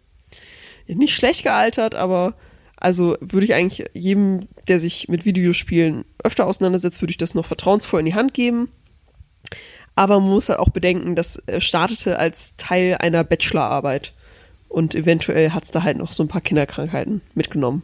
Nicht 0.89 1.15
schlecht 1.15 1.43
gealtert, 1.45 1.95
aber 1.95 2.35
also 2.77 3.17
würde 3.21 3.47
ich 3.47 3.55
eigentlich 3.55 3.87
jedem, 3.95 4.41
der 4.69 4.79
sich 4.79 5.09
mit 5.09 5.25
Videospielen 5.25 6.05
öfter 6.23 6.47
auseinandersetzt, 6.47 7.01
würde 7.01 7.11
ich 7.11 7.19
das 7.19 7.35
noch 7.35 7.47
vertrauensvoll 7.47 8.01
in 8.01 8.07
die 8.07 8.15
Hand 8.15 8.35
geben. 8.35 8.69
Aber 9.95 10.21
man 10.21 10.29
muss 10.29 10.51
halt 10.51 10.59
auch 10.59 10.69
bedenken, 10.69 11.17
das 11.17 11.37
äh, 11.47 11.61
startete 11.61 12.19
als 12.19 12.57
Teil 12.57 12.97
einer 13.01 13.25
Bachelorarbeit. 13.25 14.13
Und 14.69 14.95
eventuell 14.95 15.51
hat 15.51 15.65
es 15.65 15.71
da 15.71 15.85
halt 15.85 15.97
noch 15.97 16.13
so 16.13 16.23
ein 16.23 16.29
paar 16.29 16.43
Kinderkrankheiten 16.43 17.23
mitgenommen. 17.35 17.83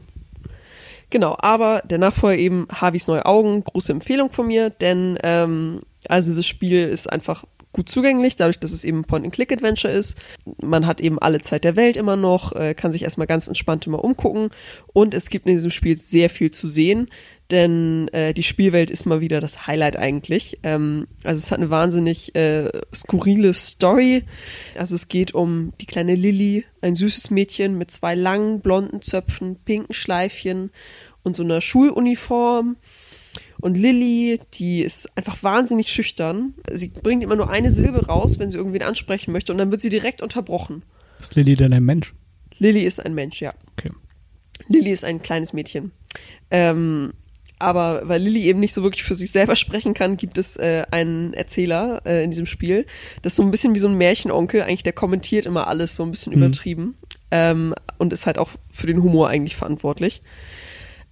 Genau, 1.12 1.36
aber 1.40 1.82
der 1.84 1.98
Nachfolger 1.98 2.38
eben 2.38 2.66
Harveys 2.72 3.06
neue 3.06 3.26
Augen, 3.26 3.62
große 3.62 3.92
Empfehlung 3.92 4.32
von 4.32 4.46
mir, 4.46 4.70
denn 4.70 5.18
ähm, 5.22 5.82
also 6.08 6.34
das 6.34 6.46
Spiel 6.46 6.88
ist 6.88 7.12
einfach 7.12 7.44
gut 7.74 7.90
zugänglich, 7.90 8.36
dadurch, 8.36 8.58
dass 8.58 8.72
es 8.72 8.82
eben 8.82 9.04
Point-and-Click-Adventure 9.04 9.92
ist. 9.92 10.18
Man 10.62 10.86
hat 10.86 11.02
eben 11.02 11.18
alle 11.18 11.42
Zeit 11.42 11.64
der 11.64 11.76
Welt 11.76 11.98
immer 11.98 12.16
noch, 12.16 12.52
äh, 12.52 12.72
kann 12.72 12.92
sich 12.92 13.02
erstmal 13.02 13.26
ganz 13.26 13.46
entspannt 13.46 13.86
immer 13.86 14.02
umgucken 14.02 14.48
und 14.94 15.12
es 15.12 15.28
gibt 15.28 15.44
in 15.44 15.52
diesem 15.52 15.70
Spiel 15.70 15.98
sehr 15.98 16.30
viel 16.30 16.50
zu 16.50 16.66
sehen, 16.66 17.10
denn 17.52 18.08
äh, 18.08 18.34
die 18.34 18.42
Spielwelt 18.42 18.90
ist 18.90 19.04
mal 19.04 19.20
wieder 19.20 19.40
das 19.40 19.66
Highlight 19.66 19.96
eigentlich. 19.96 20.58
Ähm, 20.62 21.06
also 21.22 21.38
es 21.38 21.50
hat 21.50 21.58
eine 21.58 21.70
wahnsinnig 21.70 22.34
äh, 22.34 22.68
skurrile 22.94 23.54
Story. 23.54 24.24
Also 24.76 24.94
es 24.94 25.08
geht 25.08 25.34
um 25.34 25.72
die 25.80 25.86
kleine 25.86 26.14
Lilly, 26.14 26.64
ein 26.80 26.94
süßes 26.94 27.30
Mädchen 27.30 27.78
mit 27.78 27.90
zwei 27.90 28.14
langen 28.14 28.60
blonden 28.60 29.02
Zöpfen, 29.02 29.56
pinken 29.64 29.94
Schleifchen 29.94 30.70
und 31.22 31.36
so 31.36 31.42
einer 31.42 31.60
Schuluniform. 31.60 32.76
Und 33.60 33.76
Lilly, 33.76 34.40
die 34.54 34.82
ist 34.82 35.16
einfach 35.16 35.42
wahnsinnig 35.42 35.88
schüchtern. 35.88 36.54
Sie 36.70 36.88
bringt 36.88 37.22
immer 37.22 37.36
nur 37.36 37.50
eine 37.50 37.70
Silbe 37.70 38.06
raus, 38.06 38.40
wenn 38.40 38.50
sie 38.50 38.56
irgendwen 38.56 38.82
ansprechen 38.82 39.30
möchte, 39.30 39.52
und 39.52 39.58
dann 39.58 39.70
wird 39.70 39.80
sie 39.80 39.88
direkt 39.88 40.20
unterbrochen. 40.20 40.82
Ist 41.20 41.36
Lilly 41.36 41.54
denn 41.54 41.72
ein 41.72 41.84
Mensch? 41.84 42.12
Lilly 42.58 42.80
ist 42.80 43.04
ein 43.04 43.14
Mensch, 43.14 43.40
ja. 43.40 43.54
Okay. 43.78 43.90
Lilly 44.68 44.90
ist 44.90 45.04
ein 45.04 45.22
kleines 45.22 45.52
Mädchen. 45.52 45.92
Ähm, 46.50 47.12
aber 47.62 48.02
weil 48.04 48.20
Lilly 48.20 48.42
eben 48.42 48.60
nicht 48.60 48.74
so 48.74 48.82
wirklich 48.82 49.04
für 49.04 49.14
sich 49.14 49.30
selber 49.30 49.56
sprechen 49.56 49.94
kann, 49.94 50.16
gibt 50.16 50.38
es 50.38 50.56
äh, 50.56 50.84
einen 50.90 51.32
Erzähler 51.34 52.02
äh, 52.04 52.24
in 52.24 52.30
diesem 52.30 52.46
Spiel. 52.46 52.86
Das 53.22 53.32
ist 53.32 53.36
so 53.36 53.42
ein 53.42 53.50
bisschen 53.50 53.74
wie 53.74 53.78
so 53.78 53.88
ein 53.88 53.96
Märchenonkel, 53.96 54.62
eigentlich 54.62 54.82
der 54.82 54.92
kommentiert 54.92 55.46
immer 55.46 55.66
alles 55.68 55.96
so 55.96 56.02
ein 56.02 56.10
bisschen 56.10 56.32
Mhm. 56.34 56.38
übertrieben 56.42 56.94
ähm, 57.30 57.74
und 57.98 58.12
ist 58.12 58.26
halt 58.26 58.38
auch 58.38 58.50
für 58.70 58.86
den 58.86 59.02
Humor 59.02 59.28
eigentlich 59.28 59.56
verantwortlich. 59.56 60.22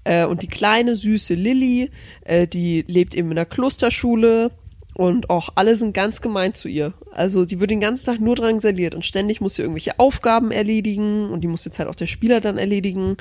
Äh, 0.04 0.24
und 0.24 0.42
die 0.42 0.48
kleine, 0.48 0.96
süße 0.96 1.34
Lilly, 1.34 1.90
äh, 2.24 2.46
die 2.46 2.84
lebt 2.86 3.14
eben 3.14 3.30
in 3.30 3.38
einer 3.38 3.46
Klosterschule 3.46 4.50
und 4.94 5.30
auch 5.30 5.50
alle 5.54 5.76
sind 5.76 5.94
ganz 5.94 6.20
gemein 6.20 6.52
zu 6.52 6.68
ihr. 6.68 6.94
Also 7.12 7.44
die 7.44 7.60
wird 7.60 7.70
den 7.70 7.80
ganzen 7.80 8.06
Tag 8.06 8.20
nur 8.20 8.34
drangsaliert 8.34 8.94
und 8.94 9.04
ständig 9.04 9.40
muss 9.40 9.54
sie 9.54 9.62
irgendwelche 9.62 9.98
Aufgaben 9.98 10.50
erledigen 10.50 11.30
und 11.30 11.42
die 11.42 11.48
muss 11.48 11.64
jetzt 11.64 11.78
halt 11.78 11.88
auch 11.88 11.94
der 11.94 12.06
Spieler 12.06 12.40
dann 12.40 12.58
erledigen. 12.58 13.16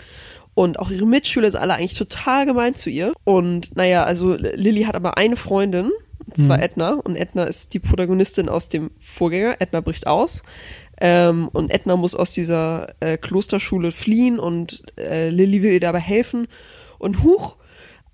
Und 0.59 0.77
auch 0.77 0.91
ihre 0.91 1.05
Mitschüler 1.05 1.49
sind 1.49 1.61
alle 1.61 1.75
eigentlich 1.75 1.97
total 1.97 2.45
gemein 2.45 2.75
zu 2.75 2.89
ihr. 2.89 3.13
Und 3.23 3.73
naja, 3.77 4.03
also 4.03 4.33
Lilly 4.33 4.81
hat 4.83 4.95
aber 4.95 5.17
eine 5.17 5.37
Freundin, 5.37 5.89
und 6.25 6.35
zwar 6.35 6.57
Mhm. 6.57 6.63
Edna. 6.63 6.89
Und 6.95 7.15
Edna 7.15 7.45
ist 7.45 7.73
die 7.73 7.79
Protagonistin 7.79 8.49
aus 8.49 8.67
dem 8.67 8.91
Vorgänger. 8.99 9.55
Edna 9.59 9.79
bricht 9.79 10.05
aus. 10.05 10.43
Ähm, 10.99 11.47
und 11.53 11.71
Edna 11.71 11.95
muss 11.95 12.13
aus 12.13 12.33
dieser 12.33 12.93
äh, 12.99 13.15
Klosterschule 13.15 13.93
fliehen 13.93 14.37
und 14.37 14.83
äh, 14.99 15.29
Lilly 15.29 15.63
will 15.63 15.71
ihr 15.71 15.79
dabei 15.79 16.01
helfen. 16.01 16.47
Und 16.97 17.23
huch, 17.23 17.55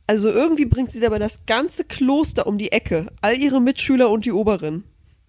also 0.05 0.29
irgendwie 0.29 0.65
bringt 0.67 0.91
sie 0.91 0.99
dabei 0.99 1.17
das 1.17 1.47
ganze 1.47 1.83
Kloster 1.83 2.45
um 2.45 2.59
die 2.59 2.71
Ecke. 2.71 3.07
All 3.21 3.35
ihre 3.35 3.59
Mitschüler 3.59 4.11
und 4.11 4.23
die 4.23 4.31
Oberin. 4.31 4.83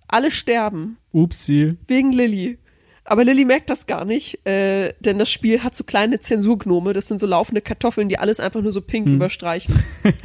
Alle 0.07 0.31
sterben. 0.31 0.99
Upsi. 1.15 1.77
Wegen 1.89 2.13
Lilly. 2.13 2.59
Aber 3.07 3.25
Lilly 3.25 3.45
merkt 3.45 3.71
das 3.71 3.87
gar 3.87 4.05
nicht, 4.05 4.45
äh, 4.47 4.93
denn 5.01 5.19
das 5.19 5.31
Spiel 5.31 5.63
hat 5.63 5.77
so 5.77 5.85
kleine 5.85 6.19
Zensurgnome. 6.19 6.93
Das 6.93 7.07
sind 7.07 7.21
so 7.21 7.27
laufende 7.27 7.61
Kartoffeln, 7.61 8.09
die 8.09 8.19
alles 8.19 8.41
einfach 8.41 8.63
nur 8.63 8.73
so 8.73 8.81
pink 8.81 9.07
überstreichen. 9.09 9.75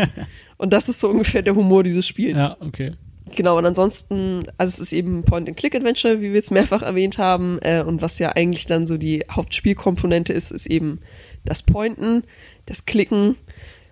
und 0.58 0.74
das 0.74 0.90
ist 0.90 1.00
so 1.00 1.10
ungefähr 1.10 1.44
der 1.44 1.56
Humor 1.56 1.84
dieses 1.84 2.08
Spiels. 2.08 2.40
Ja, 2.40 2.58
okay. 2.60 2.94
Genau, 3.36 3.58
und 3.58 3.66
ansonsten, 3.66 4.44
also 4.58 4.70
es 4.70 4.80
ist 4.80 4.94
eben 4.94 5.24
Point-and-Click-Adventure, 5.24 6.20
wie 6.20 6.30
wir 6.30 6.34
jetzt 6.34 6.52
mehrfach 6.52 6.82
erwähnt 6.82 7.18
haben. 7.18 7.60
Äh, 7.62 7.84
und 7.84 8.02
was 8.02 8.20
ja 8.20 8.30
eigentlich 8.36 8.66
dann 8.66 8.86
so 8.88 8.98
die 8.98 9.24
Hauptspielkomponente 9.30 10.34
ist, 10.34 10.52
ist 10.52 10.66
eben 10.66 11.00
das 11.46 11.64
Pointen, 11.64 12.24
das 12.66 12.86
Klicken, 12.86 13.38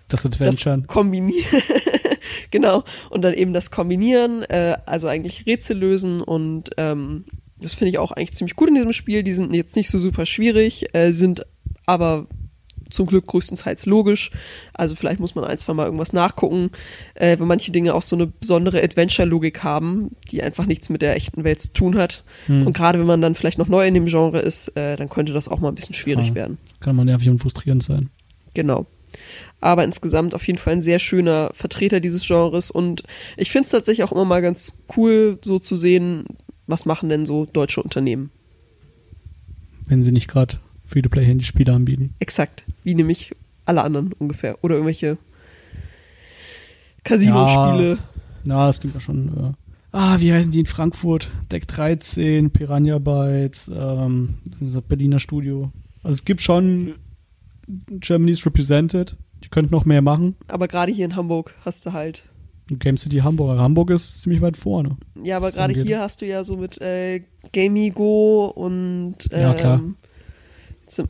Das 0.08 0.22
das 0.22 0.32
Adventure. 0.32 0.82
Kombinieren. 0.86 1.62
genau. 2.50 2.84
Und 3.08 3.22
dann 3.22 3.34
eben 3.34 3.52
das 3.52 3.70
Kombinieren, 3.70 4.42
äh, 4.42 4.76
also 4.86 5.08
eigentlich 5.08 5.46
Rätsel 5.46 5.78
lösen 5.78 6.20
und 6.22 6.70
ähm, 6.76 7.24
das 7.60 7.74
finde 7.74 7.90
ich 7.90 7.98
auch 7.98 8.12
eigentlich 8.12 8.34
ziemlich 8.34 8.56
gut 8.56 8.68
in 8.68 8.74
diesem 8.74 8.92
Spiel. 8.92 9.22
Die 9.22 9.32
sind 9.32 9.54
jetzt 9.54 9.76
nicht 9.76 9.90
so 9.90 9.98
super 9.98 10.26
schwierig, 10.26 10.94
äh, 10.94 11.12
sind 11.12 11.46
aber 11.86 12.26
zum 12.90 13.06
Glück 13.06 13.26
größtenteils 13.28 13.86
logisch. 13.86 14.30
Also 14.74 14.96
vielleicht 14.96 15.20
muss 15.20 15.34
man 15.34 15.44
ein, 15.44 15.56
zwei 15.58 15.74
Mal 15.74 15.84
irgendwas 15.84 16.12
nachgucken, 16.12 16.70
äh, 17.14 17.38
wenn 17.38 17.46
manche 17.46 17.70
Dinge 17.70 17.94
auch 17.94 18.02
so 18.02 18.16
eine 18.16 18.26
besondere 18.26 18.82
Adventure-Logik 18.82 19.62
haben, 19.62 20.10
die 20.30 20.42
einfach 20.42 20.66
nichts 20.66 20.88
mit 20.88 21.00
der 21.00 21.14
echten 21.14 21.44
Welt 21.44 21.60
zu 21.60 21.72
tun 21.72 21.96
hat. 21.96 22.24
Hm. 22.46 22.66
Und 22.66 22.72
gerade 22.72 22.98
wenn 22.98 23.06
man 23.06 23.20
dann 23.22 23.36
vielleicht 23.36 23.58
noch 23.58 23.68
neu 23.68 23.86
in 23.86 23.94
dem 23.94 24.06
Genre 24.06 24.40
ist, 24.40 24.76
äh, 24.76 24.96
dann 24.96 25.08
könnte 25.08 25.32
das 25.32 25.48
auch 25.48 25.60
mal 25.60 25.68
ein 25.68 25.74
bisschen 25.76 25.94
schwierig 25.94 26.32
Ah. 26.32 26.34
werden. 26.34 26.58
Kann 26.80 26.96
man 26.96 27.06
nervig 27.06 27.28
und 27.28 27.38
frustrierend 27.38 27.82
sein. 27.82 28.10
Genau. 28.54 28.86
Aber 29.60 29.84
insgesamt 29.84 30.34
auf 30.34 30.46
jeden 30.46 30.58
Fall 30.58 30.74
ein 30.74 30.82
sehr 30.82 30.98
schöner 30.98 31.50
Vertreter 31.54 32.00
dieses 32.00 32.26
Genres 32.26 32.70
und 32.70 33.02
ich 33.36 33.50
finde 33.50 33.64
es 33.64 33.70
tatsächlich 33.70 34.04
auch 34.04 34.12
immer 34.12 34.24
mal 34.24 34.40
ganz 34.40 34.82
cool, 34.96 35.38
so 35.42 35.58
zu 35.58 35.76
sehen, 35.76 36.24
was 36.70 36.86
machen 36.86 37.08
denn 37.08 37.26
so 37.26 37.46
deutsche 37.46 37.82
Unternehmen. 37.82 38.30
Wenn 39.86 40.02
sie 40.02 40.12
nicht 40.12 40.28
gerade 40.28 40.58
Free-to-Play-Handyspiele 40.86 41.72
anbieten. 41.72 42.14
Exakt. 42.18 42.64
Wie 42.82 42.94
nämlich 42.94 43.32
alle 43.64 43.82
anderen 43.82 44.12
ungefähr. 44.18 44.62
Oder 44.62 44.74
irgendwelche 44.74 45.18
Casino-Spiele. 47.04 47.98
Na, 48.44 48.66
das 48.66 48.80
gibt 48.80 48.94
ja 48.94 49.00
schon. 49.00 49.28
Äh, 49.28 49.52
ah, 49.92 50.20
wie 50.20 50.32
heißen 50.32 50.50
die 50.50 50.60
in 50.60 50.66
Frankfurt? 50.66 51.30
Deck 51.50 51.68
13, 51.68 52.50
Piranha 52.50 52.98
Bytes, 52.98 53.70
ähm, 53.72 54.38
das 54.60 54.80
Berliner 54.82 55.18
Studio. 55.18 55.70
Also 56.02 56.14
es 56.14 56.24
gibt 56.24 56.40
schon 56.40 56.94
Germany's 57.66 58.44
Represented. 58.46 59.16
Die 59.44 59.48
könnten 59.48 59.72
noch 59.72 59.84
mehr 59.84 60.02
machen. 60.02 60.36
Aber 60.48 60.68
gerade 60.68 60.92
hier 60.92 61.04
in 61.04 61.16
Hamburg 61.16 61.54
hast 61.64 61.86
du 61.86 61.92
halt. 61.92 62.24
Game 62.78 62.96
City 62.96 63.18
Hamburg. 63.18 63.58
Hamburg 63.58 63.90
ist 63.90 64.22
ziemlich 64.22 64.40
weit 64.40 64.56
vorne. 64.56 64.96
Ja, 65.22 65.36
aber 65.36 65.52
gerade 65.52 65.72
hier 65.74 66.00
hast 66.00 66.20
du 66.22 66.26
ja 66.26 66.44
so 66.44 66.56
mit 66.56 66.80
äh, 66.80 67.22
Gamigo 67.52 68.46
und 68.54 69.16
ähm, 69.32 69.40
Ja, 69.40 69.54
klar. 69.54 69.80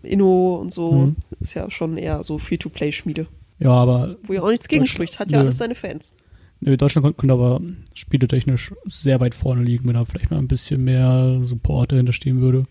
Inno 0.02 0.56
und 0.56 0.72
so. 0.72 0.92
Mhm. 0.92 1.16
Ist 1.40 1.54
ja 1.54 1.70
schon 1.70 1.96
eher 1.96 2.22
so 2.22 2.38
Free-to-Play-Schmiede. 2.38 3.26
Ja, 3.58 3.70
aber 3.70 4.16
Wo 4.24 4.32
ja 4.32 4.42
auch 4.42 4.50
nichts 4.50 4.68
gegen 4.68 4.86
spricht. 4.86 5.18
Hat 5.18 5.30
ja 5.30 5.38
nö. 5.38 5.42
alles 5.44 5.58
seine 5.58 5.74
Fans. 5.74 6.16
nö, 6.60 6.76
Deutschland 6.76 7.16
könnte, 7.16 7.32
aber 7.32 7.60
spieletechnisch 7.94 8.72
sehr 8.84 9.20
weit 9.20 9.34
vorne 9.34 9.62
liegen, 9.62 9.86
wenn 9.86 9.94
da 9.94 10.04
vielleicht 10.04 10.30
mal 10.30 10.38
ein 10.38 10.48
bisschen 10.48 10.84
mehr 10.84 11.40
Support 11.42 11.92
dahinter 11.92 12.12
stehen 12.12 12.40
würde. 12.40 12.66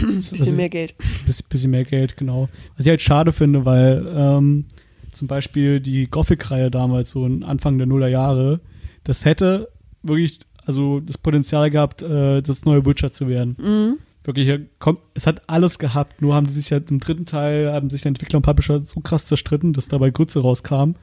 Ein 0.00 0.16
bisschen 0.30 0.56
mehr 0.56 0.68
Geld. 0.68 0.94
Bisschen, 1.26 1.46
bisschen 1.48 1.70
mehr 1.70 1.84
Geld, 1.84 2.16
genau. 2.16 2.48
Was 2.76 2.86
ich 2.86 2.90
halt 2.90 3.02
schade 3.02 3.32
finde, 3.32 3.64
weil 3.64 4.06
ähm, 4.16 4.66
zum 5.14 5.28
Beispiel 5.28 5.80
die 5.80 6.06
Gothic-Reihe 6.06 6.70
damals, 6.70 7.10
so 7.10 7.24
Anfang 7.24 7.78
der 7.78 7.86
Nuller 7.86 8.08
Jahre, 8.08 8.60
das 9.04 9.24
hätte 9.24 9.68
wirklich, 10.02 10.40
also 10.66 11.00
das 11.00 11.18
Potenzial 11.18 11.70
gehabt, 11.70 12.02
äh, 12.02 12.42
das 12.42 12.64
neue 12.64 12.84
Witcher 12.84 13.12
zu 13.12 13.28
werden. 13.28 13.56
Mhm. 13.58 13.98
Wirklich, 14.24 14.48
ja, 14.48 14.56
komm, 14.78 14.98
es 15.12 15.26
hat 15.26 15.42
alles 15.48 15.78
gehabt, 15.78 16.22
nur 16.22 16.34
haben 16.34 16.46
die 16.46 16.52
sich 16.54 16.72
halt 16.72 16.90
im 16.90 16.98
dritten 16.98 17.26
Teil, 17.26 17.70
haben 17.72 17.90
sich 17.90 18.02
der 18.02 18.08
Entwickler 18.08 18.38
und 18.38 18.42
Publisher 18.42 18.80
so 18.80 19.00
krass 19.00 19.26
zerstritten, 19.26 19.74
dass 19.74 19.88
dabei 19.88 20.10
Grütze 20.10 20.40
rauskam. 20.40 20.94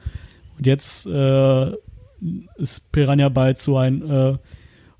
Und 0.58 0.66
jetzt 0.66 1.06
äh, 1.06 1.70
ist 2.56 2.90
Piranha 2.90 3.28
Bytes 3.28 3.62
so 3.62 3.76
ein 3.76 4.02
äh, 4.02 4.36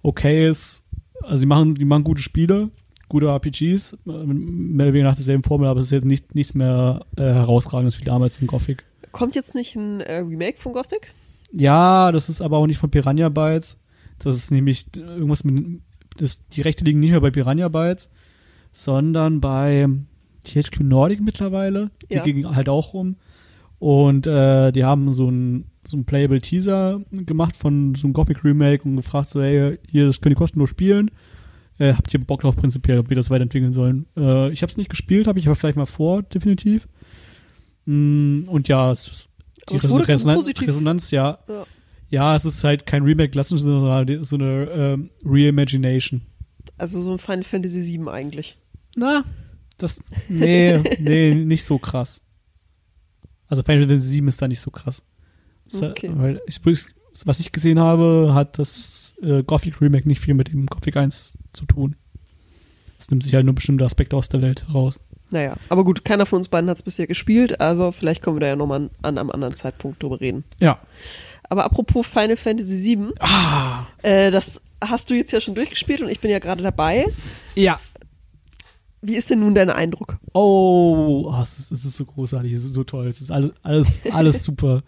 okayes, 0.03 0.85
also 1.23 1.41
die 1.41 1.47
machen, 1.47 1.75
die 1.75 1.85
machen 1.85 2.05
gute 2.05 2.23
Spiele, 2.23 2.71
gute 3.09 3.27
RPGs, 3.27 3.95
äh, 3.95 3.97
mehr 4.07 4.87
oder 4.87 4.95
weniger 4.95 5.11
nach 5.11 5.17
derselben 5.17 5.43
Formel, 5.43 5.69
aber 5.69 5.81
es 5.81 5.87
ist 5.87 5.93
jetzt 5.93 6.05
nicht, 6.05 6.35
nichts 6.37 6.55
mehr 6.55 7.05
äh, 7.17 7.23
herausragendes 7.23 7.99
wie 8.01 8.05
damals 8.05 8.39
in 8.39 8.47
Gothic. 8.47 8.85
Kommt 9.13 9.35
jetzt 9.37 9.55
nicht 9.55 9.77
ein 9.77 10.01
äh, 10.01 10.19
Remake 10.19 10.59
von 10.59 10.73
Gothic? 10.73 11.13
Ja, 11.53 12.13
das 12.13 12.29
ist 12.29 12.41
aber 12.41 12.59
auch 12.59 12.67
nicht 12.67 12.79
von 12.79 12.91
Piranha 12.91 13.29
Bytes. 13.29 13.79
Das 14.19 14.37
ist 14.37 14.51
nämlich 14.51 14.87
irgendwas 14.97 15.45
mit, 15.45 15.81
das, 16.17 16.47
die 16.49 16.63
Rechte 16.63 16.85
liegen 16.85 17.01
nicht 17.01 17.11
mehr 17.11 17.21
bei 17.21 17.31
Piranha 17.31 17.69
Bytes, 17.69 18.09
sondern 18.73 19.41
bei 19.41 19.87
THQ 20.45 20.81
Nordic 20.81 21.21
mittlerweile. 21.21 21.91
Die 22.11 22.17
Ja. 22.17 22.23
gingen 22.25 22.55
halt 22.57 22.69
auch 22.69 22.95
rum. 22.95 23.17
Und 23.79 24.27
äh, 24.27 24.71
die 24.73 24.85
haben 24.85 25.13
so 25.13 25.29
ein, 25.29 25.67
so 25.85 25.97
ein 25.97 26.05
Playable 26.05 26.41
Teaser 26.41 27.01
gemacht 27.11 27.57
von 27.57 27.95
so 27.97 28.07
einem 28.07 28.15
Gothic 28.15 28.45
Remake 28.45 28.85
und 28.85 28.97
gefragt 28.97 29.29
so, 29.29 29.43
hey, 29.43 29.79
hier, 29.89 30.07
das 30.07 30.21
könnt 30.21 30.35
ihr 30.35 30.39
kostenlos 30.39 30.71
spielen. 30.71 31.11
Äh, 31.79 31.95
habt 31.95 32.15
ihr 32.15 32.21
Bock 32.21 32.43
drauf 32.43 32.55
prinzipiell, 32.55 32.99
ob 32.99 33.09
wir 33.09 33.17
das 33.17 33.31
weiterentwickeln 33.31 33.73
sollen? 33.73 34.07
Äh, 34.17 34.53
ich 34.53 34.63
habe 34.63 34.71
es 34.71 34.77
nicht 34.77 34.91
gespielt, 34.91 35.27
habe 35.27 35.39
ich 35.41 35.47
aber 35.49 35.57
vielleicht 35.57 35.77
mal 35.77 35.87
vor, 35.87 36.23
definitiv. 36.23 36.87
Mm, 37.85 38.45
und 38.47 38.69
ja, 38.69 38.93
es 38.93 39.09
ist 39.09 39.29
Aber 39.67 39.77
es 39.77 39.89
wurde 39.89 40.07
positiv. 40.35 40.69
Resonanz, 40.69 41.11
ja. 41.11 41.39
Ja. 41.49 41.67
Ja, 42.09 42.37
es 42.37 42.45
ist 42.45 42.63
halt 42.63 42.85
kein 42.85 43.05
Remake 43.05 43.35
lassen, 43.37 43.57
sondern 43.57 44.25
so 44.25 44.37
eine 44.37 44.69
ähm, 44.71 45.11
Reimagination. 45.25 46.21
Also 46.77 47.01
so 47.01 47.13
ein 47.13 47.19
Final 47.19 47.43
Fantasy 47.43 47.99
VII 47.99 48.09
eigentlich. 48.09 48.59
Na, 48.97 49.25
das, 49.79 50.03
nee, 50.29 50.79
nee, 50.99 51.35
nicht 51.35 51.65
so 51.65 51.79
krass. 51.79 52.23
Also 53.49 53.63
Final 53.63 53.89
Fantasy 53.89 54.21
VII 54.21 54.29
ist 54.29 54.43
da 54.43 54.49
nicht 54.49 54.61
so 54.61 54.71
krass. 54.71 55.03
Das, 55.71 55.83
Okay. 55.83 56.11
Weil 56.15 56.43
ich, 56.47 56.61
was 57.25 57.41
ich 57.41 57.51
gesehen 57.51 57.79
habe, 57.79 58.33
hat 58.35 58.59
das 58.59 59.15
äh, 59.23 59.43
Gothic 59.43 59.81
Remake 59.81 60.07
nicht 60.07 60.21
viel 60.21 60.35
mit 60.35 60.53
dem 60.53 60.67
Gothic 60.67 60.97
1 60.97 61.39
zu 61.53 61.65
tun. 61.65 61.97
Es 62.99 63.11
nimmt 63.11 63.25
sich 63.25 63.35
halt 63.35 63.45
nur 63.45 63.55
bestimmte 63.55 63.85
Aspekte 63.85 64.17
aus 64.17 64.29
der 64.29 64.43
Welt 64.43 64.67
raus. 64.73 65.01
Naja, 65.33 65.57
aber 65.69 65.83
gut, 65.85 66.05
keiner 66.05 66.27
von 66.27 66.39
uns 66.39 66.49
beiden 66.49 66.69
hat 66.71 66.77
es 66.77 66.83
bisher 66.83 67.07
gespielt, 67.07 67.61
aber 67.61 67.93
vielleicht 67.93 68.23
können 68.23 68.37
wir 68.37 68.41
da 68.41 68.47
ja 68.49 68.57
nochmal 68.57 68.81
an, 68.83 68.91
an 69.03 69.19
einem 69.19 69.31
anderen 69.31 69.55
Zeitpunkt 69.55 70.03
drüber 70.03 70.21
reden. 70.21 70.45
Ja. 70.61 70.79
Aber 71.49 71.65
apropos 71.65 72.07
Final 72.07 72.37
Fantasy 72.37 72.97
VII, 72.99 73.13
Ah, 73.21 73.87
äh, 74.03 74.31
das 74.31 74.63
hast 74.83 75.11
du 75.11 75.15
jetzt 75.15 75.33
ja 75.33 75.41
schon 75.41 75.55
durchgespielt 75.55 76.01
und 76.03 76.09
ich 76.11 76.21
bin 76.21 76.31
ja 76.31 76.39
gerade 76.39 76.63
dabei. 76.63 77.07
ja. 77.55 77.81
Wie 79.05 79.17
ist 79.17 79.29
denn 79.31 79.41
nun 79.41 79.53
dein 79.57 79.69
Eindruck? 79.69 80.19
Oh, 80.33 81.25
oh 81.29 81.43
es, 81.43 81.59
ist, 81.59 81.73
es 81.73 81.85
ist 81.85 81.97
so 81.97 82.05
großartig, 82.05 82.53
es 82.53 82.65
ist 82.65 82.75
so 82.75 82.85
toll, 82.85 83.09
es 83.09 83.21
ist 83.21 83.33
alles, 83.33 83.51
alles, 83.65 84.01
alles 84.13 84.45
super. 84.45 84.85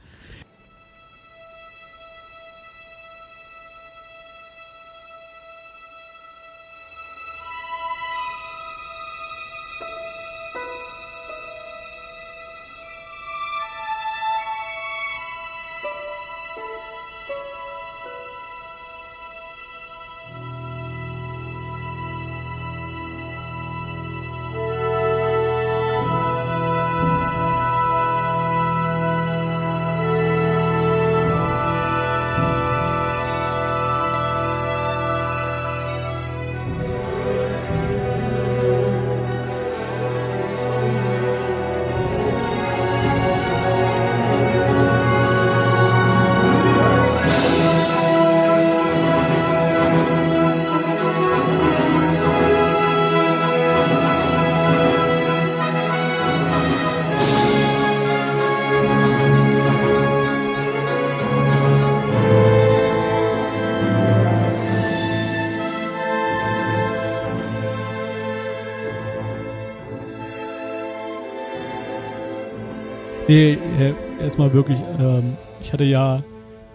Äh, 74.34 74.36
erstmal 74.36 74.52
wirklich, 74.52 74.80
ähm, 74.98 75.36
ich 75.60 75.72
hatte 75.72 75.84
ja 75.84 76.24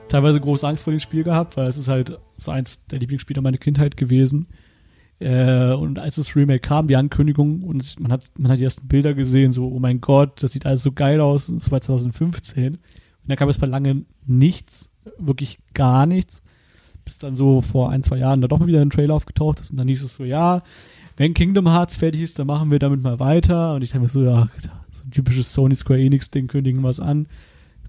teilweise 0.07 0.39
große 0.39 0.65
Angst 0.65 0.85
vor 0.85 0.91
dem 0.91 0.99
Spiel 0.99 1.23
gehabt, 1.23 1.57
weil 1.57 1.67
es 1.67 1.77
ist 1.77 1.89
halt 1.89 2.17
so 2.37 2.51
eins 2.51 2.85
der 2.85 2.99
Lieblingsspiele 2.99 3.41
meiner 3.41 3.57
Kindheit 3.57 3.97
gewesen. 3.97 4.47
Äh, 5.19 5.73
und 5.73 5.99
als 5.99 6.15
das 6.15 6.37
Remake 6.37 6.61
kam, 6.61 6.87
die 6.87 6.95
Ankündigung, 6.95 7.63
und 7.63 7.99
man 7.99 8.13
hat, 8.13 8.31
man 8.37 8.51
hat 8.51 8.59
die 8.59 8.63
ersten 8.63 8.87
Bilder 8.87 9.13
gesehen, 9.13 9.51
so, 9.51 9.67
oh 9.67 9.79
mein 9.79 9.99
Gott, 9.99 10.41
das 10.41 10.53
sieht 10.53 10.65
alles 10.65 10.83
so 10.83 10.93
geil 10.93 11.19
aus, 11.19 11.47
das 11.47 11.69
war 11.69 11.81
2015. 11.81 12.75
Und 12.75 12.79
dann 13.27 13.37
kam 13.37 13.49
es 13.49 13.57
bei 13.57 13.67
lange 13.67 14.05
nichts, 14.25 14.89
wirklich 15.17 15.59
gar 15.73 16.05
nichts, 16.05 16.41
bis 17.03 17.17
dann 17.17 17.35
so 17.35 17.59
vor 17.59 17.89
ein, 17.89 18.03
zwei 18.03 18.17
Jahren 18.17 18.39
da 18.39 18.47
doch 18.47 18.59
mal 18.59 18.67
wieder 18.67 18.81
ein 18.81 18.89
Trailer 18.89 19.15
aufgetaucht 19.15 19.59
ist 19.59 19.71
und 19.71 19.77
dann 19.77 19.87
hieß 19.89 20.03
es 20.03 20.15
so, 20.15 20.23
ja, 20.23 20.63
wenn 21.17 21.33
Kingdom 21.33 21.67
Hearts 21.67 21.97
fertig 21.97 22.21
ist, 22.21 22.39
dann 22.39 22.47
machen 22.47 22.71
wir 22.71 22.79
damit 22.79 23.03
mal 23.03 23.19
weiter. 23.19 23.73
Und 23.73 23.81
ich 23.81 23.89
dachte 23.89 24.03
mir 24.03 24.07
so, 24.07 24.23
ja, 24.23 24.47
so 24.89 25.03
ein 25.03 25.11
typisches 25.11 25.53
Sony 25.53 25.75
Square 25.75 25.99
Enix-Ding, 25.99 26.47
kündigen 26.47 26.81
was 26.81 27.01
an. 27.01 27.27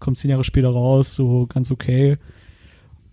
Kommt 0.00 0.16
zehn 0.16 0.30
Jahre 0.30 0.44
später 0.44 0.70
raus, 0.70 1.14
so 1.14 1.46
ganz 1.46 1.70
okay. 1.70 2.18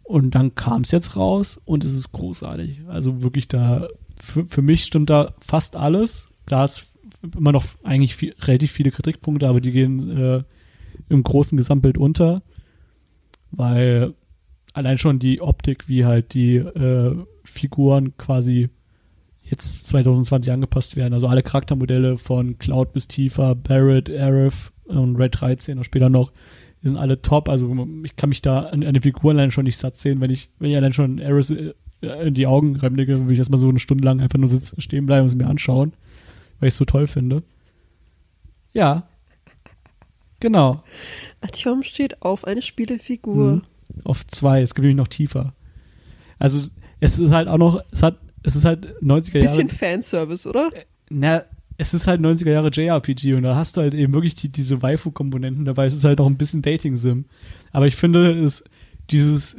Und 0.03 0.35
dann 0.35 0.55
kam 0.55 0.81
es 0.81 0.91
jetzt 0.91 1.17
raus 1.17 1.59
und 1.65 1.83
es 1.83 1.93
ist 1.93 2.13
großartig. 2.13 2.81
Also 2.87 3.21
wirklich 3.21 3.47
da, 3.47 3.89
für, 4.19 4.45
für 4.45 4.61
mich 4.61 4.85
stimmt 4.85 5.09
da 5.09 5.33
fast 5.45 5.75
alles. 5.75 6.29
Da 6.45 6.63
ist 6.63 6.87
immer 7.35 7.51
noch 7.51 7.65
eigentlich 7.83 8.15
viel, 8.15 8.33
relativ 8.39 8.71
viele 8.71 8.91
Kritikpunkte, 8.91 9.49
aber 9.49 9.59
die 9.59 9.71
gehen 9.71 10.17
äh, 10.17 10.43
im 11.09 11.23
großen 11.23 11.57
Gesamtbild 11.57 11.97
unter. 11.97 12.41
Weil 13.51 14.13
allein 14.73 14.97
schon 14.97 15.19
die 15.19 15.41
Optik, 15.41 15.89
wie 15.89 16.05
halt 16.05 16.33
die 16.33 16.55
äh, 16.55 17.15
Figuren 17.43 18.15
quasi 18.17 18.69
jetzt 19.43 19.87
2020 19.87 20.51
angepasst 20.51 20.95
werden. 20.95 21.13
Also 21.13 21.27
alle 21.27 21.43
Charaktermodelle 21.43 22.17
von 22.17 22.57
Cloud 22.59 22.93
bis 22.93 23.07
Tifa, 23.07 23.53
Barrett, 23.55 24.09
Aerith 24.09 24.71
und 24.85 25.15
Red 25.15 25.41
13 25.41 25.77
und 25.77 25.83
später 25.83 26.09
noch, 26.09 26.31
die 26.87 26.93
sind 26.93 26.97
alle 26.97 27.21
top. 27.21 27.49
Also 27.49 27.87
ich 28.03 28.15
kann 28.15 28.29
mich 28.29 28.41
da 28.41 28.61
an, 28.61 28.81
den 28.81 29.01
Figuren 29.01 29.37
allein 29.37 29.51
schon 29.51 29.65
nicht 29.65 29.77
satt 29.77 29.97
sehen, 29.97 30.21
wenn 30.21 30.31
ich, 30.31 30.49
wenn 30.59 30.71
ich 30.71 30.77
allein 30.77 30.93
schon 30.93 31.19
Aerith 31.19 31.49
äh, 31.49 31.73
in 32.27 32.33
die 32.33 32.47
Augen 32.47 32.77
remlige, 32.77 33.25
will 33.25 33.33
ich 33.33 33.39
erstmal 33.39 33.59
so 33.59 33.67
eine 33.67 33.79
Stunde 33.79 34.03
lang 34.05 34.21
einfach 34.21 34.39
nur 34.39 34.49
sitzen, 34.49 34.79
stehen 34.81 35.05
bleiben 35.05 35.23
und 35.23 35.27
es 35.27 35.35
mir 35.35 35.47
anschauen, 35.47 35.93
weil 36.59 36.67
ich 36.67 36.73
es 36.73 36.77
so 36.77 36.85
toll 36.85 37.07
finde. 37.07 37.43
Ja. 38.73 39.07
Genau. 40.39 40.83
Artyom 41.41 41.83
steht 41.83 42.21
auf 42.21 42.45
eine 42.45 42.61
Spielefigur. 42.61 43.55
Mhm. 43.55 43.61
Auf 44.03 44.25
zwei. 44.27 44.61
Es 44.61 44.75
gibt 44.75 44.83
nämlich 44.83 44.97
noch 44.97 45.07
tiefer. 45.07 45.53
Also 46.39 46.69
es 46.99 47.19
ist 47.19 47.31
halt 47.31 47.47
auch 47.47 47.57
noch, 47.57 47.81
es 47.91 48.03
hat 48.03 48.19
es 48.43 48.55
ist 48.55 48.65
halt 48.65 48.95
90er 49.01 49.39
Jahre. 49.39 49.47
Bisschen 49.47 49.69
Fanservice, 49.69 50.47
oder? 50.47 50.69
Na, 51.09 51.43
es 51.77 51.93
ist 51.93 52.07
halt 52.07 52.21
90er 52.21 52.51
Jahre 52.51 52.69
JRPG 52.69 53.35
und 53.35 53.43
da 53.43 53.55
hast 53.55 53.77
du 53.77 53.81
halt 53.81 53.93
eben 53.93 54.13
wirklich 54.13 54.35
die, 54.35 54.49
diese 54.49 54.81
Waifu-Komponenten 54.81 55.65
dabei. 55.65 55.85
Es 55.85 55.93
ist 55.93 56.03
halt 56.03 56.19
auch 56.19 56.25
ein 56.25 56.37
bisschen 56.37 56.63
Dating-Sim. 56.63 57.25
Aber 57.71 57.85
ich 57.85 57.95
finde, 57.95 58.31
es, 58.31 58.63
dieses, 59.11 59.55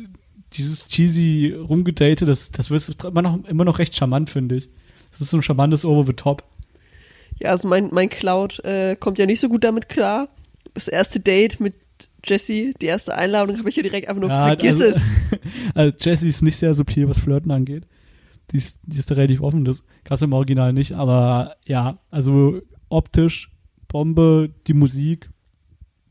dieses 0.53 0.89
cheesy 0.89 1.55
Rumgedate, 1.57 2.27
das, 2.27 2.51
das 2.51 2.71
wird 2.71 3.05
immer 3.05 3.23
noch, 3.23 3.45
immer 3.45 3.65
noch 3.65 3.79
recht 3.79 3.95
charmant, 3.95 4.31
finde 4.31 4.57
ich. 4.57 4.69
Das 5.13 5.21
ist 5.21 5.31
so 5.31 5.37
ein 5.37 5.43
charmantes 5.43 5.85
Over 5.85 6.05
the 6.07 6.13
Top. 6.13 6.43
Ja, 7.41 7.51
also 7.51 7.69
mein, 7.69 7.91
mein 7.93 8.09
Cloud 8.09 8.65
äh, 8.65 8.97
kommt 8.97 9.19
ja 9.21 9.27
nicht 9.27 9.41
so 9.41 9.49
gut 9.49 9.63
damit 9.63 9.89
klar. 9.89 10.29
Das 10.75 10.89
erste 10.89 11.21
Date 11.21 11.61
mit 11.61 11.75
Jesse, 12.25 12.75
die 12.81 12.87
erste 12.87 13.15
Einladung, 13.15 13.59
habe 13.59 13.69
ich 13.69 13.77
ja 13.77 13.83
direkt 13.85 14.09
einfach 14.09 14.21
nur, 14.21 14.31
ja, 14.31 14.47
vergiss 14.47 14.83
also, 14.83 14.87
es. 14.87 15.13
also 15.75 15.97
Jesse 16.01 16.27
ist 16.27 16.43
nicht 16.43 16.57
sehr 16.57 16.75
subtil, 16.75 17.09
was 17.09 17.21
Flirten 17.21 17.53
angeht 17.53 17.85
die 18.51 18.57
ist, 18.57 18.81
die 18.85 18.99
ist 18.99 19.11
relativ 19.11 19.43
offen, 19.43 19.65
das 19.65 19.85
krass 20.05 20.23
im 20.23 20.33
Original 20.33 20.73
nicht, 20.73 20.93
aber 20.93 21.57
ja, 21.67 21.99
also 22.11 22.61
optisch, 22.89 23.51
Bombe, 23.89 24.51
die 24.67 24.75
Musik, 24.75 25.31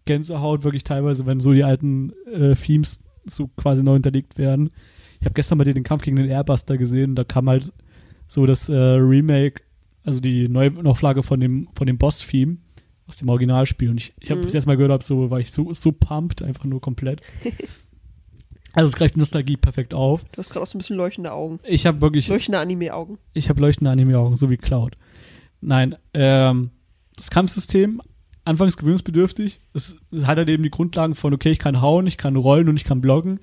Gänsehaut 0.06 0.64
wirklich 0.64 0.84
teilweise, 0.84 1.26
wenn 1.26 1.40
so 1.40 1.54
die 1.54 1.64
alten 1.64 2.14
äh, 2.32 2.56
Themes 2.56 3.04
so 3.26 3.48
quasi 3.58 3.84
neu 3.84 3.94
hinterlegt 3.94 4.38
werden. 4.38 4.70
Ich 5.20 5.26
habe 5.26 5.34
gestern 5.34 5.58
mal 5.58 5.66
den 5.66 5.84
Kampf 5.84 6.04
gegen 6.04 6.16
den 6.16 6.30
Airbuster 6.30 6.78
gesehen, 6.78 7.16
da 7.16 7.24
kam 7.24 7.50
halt 7.50 7.74
so 8.28 8.46
das 8.46 8.70
äh, 8.70 8.76
Remake, 8.76 9.64
also 10.04 10.20
die 10.20 10.48
Neuauflage 10.48 11.24
von 11.24 11.40
dem, 11.40 11.68
von 11.76 11.88
dem 11.88 11.98
Boss-Theme 11.98 12.58
aus 13.08 13.18
dem 13.18 13.30
Originalspiel. 13.30 13.90
Und 13.90 14.02
ich, 14.02 14.14
ich 14.20 14.30
habe 14.30 14.42
mhm. 14.42 14.46
das 14.46 14.54
erste 14.54 14.70
Mal 14.70 14.78
gehört, 14.78 14.92
hab, 14.92 15.04
so 15.04 15.30
war 15.30 15.40
ich 15.40 15.52
so, 15.52 15.74
so 15.74 15.92
pumped, 15.92 16.42
einfach 16.42 16.66
nur 16.66 16.82
komplett. 16.82 17.22
Also 18.78 18.89
es 18.89 18.95
greift 18.95 19.17
Nostalgie 19.17 19.57
perfekt 19.57 19.95
auf. 19.95 20.23
Du 20.32 20.38
hast 20.38 20.51
gerade 20.51 20.61
auch 20.61 20.67
so 20.67 20.78
ein 20.78 20.80
bisschen 20.80 20.97
leuchtende 20.97 21.32
Augen. 21.32 21.59
Ich 21.63 21.88
habe 21.88 21.99
wirklich. 21.99 22.28
Leuchtende 22.28 22.59
Anime-Augen. 22.59 23.17
Ich 23.34 23.49
habe 23.49 23.59
leuchtende 23.59 23.89
Anime-Augen, 23.89 24.36
so 24.36 24.51
wie 24.51 24.57
Cloud. 24.57 24.97
Nein, 25.61 25.95
ähm, 26.13 26.69
das 27.15 27.32
Kampfsystem, 27.32 28.03
anfangs 28.45 28.78
gewöhnungsbedürftig. 28.78 29.61
Es, 29.73 29.95
es 30.11 30.28
hat 30.28 30.38
halt 30.38 30.49
eben 30.49 30.61
die 30.61 30.69
Grundlagen 30.69 31.15
von, 31.15 31.34
okay, 31.34 31.49
ich 31.49 31.57
kann 31.57 31.82
hauen, 31.82 32.05
ich 32.05 32.19
kann 32.19 32.36
rollen 32.36 32.69
und 32.69 32.75
ich 32.75 32.84
kann 32.84 33.01
blocken. 33.01 33.39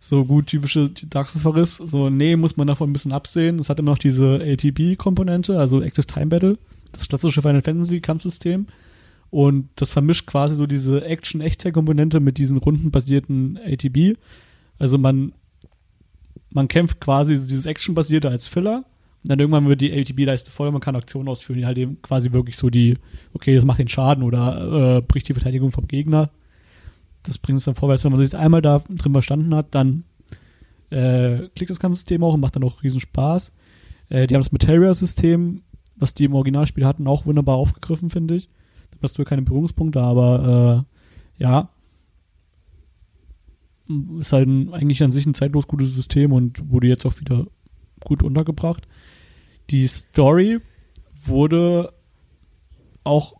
So 0.00 0.24
gut 0.24 0.46
typische 0.46 0.88
Dark 0.88 1.28
Souls-Verriss. 1.28 1.76
So, 1.76 2.08
nee, 2.08 2.36
muss 2.36 2.56
man 2.56 2.66
davon 2.66 2.88
ein 2.88 2.94
bisschen 2.94 3.12
absehen. 3.12 3.58
Es 3.58 3.68
hat 3.68 3.78
immer 3.78 3.90
noch 3.90 3.98
diese 3.98 4.40
ATB-Komponente, 4.42 5.60
also 5.60 5.82
Active 5.82 6.06
Time 6.06 6.28
Battle. 6.28 6.56
Das 6.92 7.08
klassische 7.08 7.42
Final 7.42 7.60
Fantasy-Kampfsystem. 7.60 8.68
Und 9.28 9.68
das 9.76 9.92
vermischt 9.92 10.26
quasi 10.26 10.54
so 10.54 10.66
diese 10.66 11.04
Action-Echtheit-Komponente 11.04 12.20
mit 12.20 12.38
diesen 12.38 12.56
rundenbasierten 12.56 13.58
ATB. 13.62 14.16
Also 14.78 14.98
man, 14.98 15.32
man 16.50 16.68
kämpft 16.68 17.00
quasi 17.00 17.36
so 17.36 17.46
dieses 17.46 17.66
Action-basierte 17.66 18.28
als 18.28 18.48
Filler 18.48 18.84
und 19.22 19.30
dann 19.30 19.38
irgendwann 19.38 19.68
wird 19.68 19.80
die 19.80 19.92
ATB-Leiste 19.92 20.50
voll 20.50 20.68
und 20.68 20.74
man 20.74 20.80
kann 20.80 20.96
Aktionen 20.96 21.28
ausführen, 21.28 21.58
die 21.58 21.66
halt 21.66 21.78
eben 21.78 22.00
quasi 22.02 22.32
wirklich 22.32 22.56
so 22.56 22.70
die, 22.70 22.96
okay, 23.34 23.54
das 23.54 23.64
macht 23.64 23.78
den 23.78 23.88
Schaden 23.88 24.22
oder 24.22 24.98
äh, 24.98 25.02
bricht 25.02 25.28
die 25.28 25.34
Verteidigung 25.34 25.72
vom 25.72 25.88
Gegner. 25.88 26.30
Das 27.24 27.38
bringt 27.38 27.58
es 27.58 27.64
dann 27.64 27.74
vorwärts. 27.74 28.04
Wenn 28.04 28.12
man 28.12 28.22
sich 28.22 28.36
einmal 28.36 28.62
da 28.62 28.78
drin 28.78 29.12
verstanden 29.12 29.54
hat, 29.54 29.74
dann 29.74 30.04
äh, 30.90 31.48
klickt 31.54 31.70
das 31.70 31.80
Kampfsystem 31.80 32.22
auch 32.22 32.34
und 32.34 32.40
macht 32.40 32.56
dann 32.56 32.64
auch 32.64 32.82
riesen 32.82 33.00
Spaß. 33.00 33.52
Äh, 34.08 34.26
die 34.26 34.34
haben 34.34 34.42
das 34.42 34.52
Materia-System, 34.52 35.62
was 35.96 36.14
die 36.14 36.24
im 36.24 36.34
Originalspiel 36.34 36.86
hatten, 36.86 37.06
auch 37.08 37.26
wunderbar 37.26 37.56
aufgegriffen, 37.56 38.10
finde 38.10 38.36
ich. 38.36 38.48
Da 38.92 38.98
hast 39.02 39.18
du 39.18 39.24
keine 39.24 39.42
Berührungspunkte, 39.42 40.00
aber 40.00 40.86
äh, 41.38 41.42
ja, 41.42 41.70
ist 44.18 44.32
halt 44.32 44.48
ein, 44.48 44.72
eigentlich 44.72 45.02
an 45.02 45.12
sich 45.12 45.26
ein 45.26 45.34
zeitlos 45.34 45.66
gutes 45.66 45.94
System 45.94 46.32
und 46.32 46.70
wurde 46.70 46.88
jetzt 46.88 47.06
auch 47.06 47.18
wieder 47.20 47.46
gut 48.04 48.22
untergebracht. 48.22 48.86
Die 49.70 49.86
Story 49.86 50.60
wurde 51.24 51.92
auch, 53.04 53.34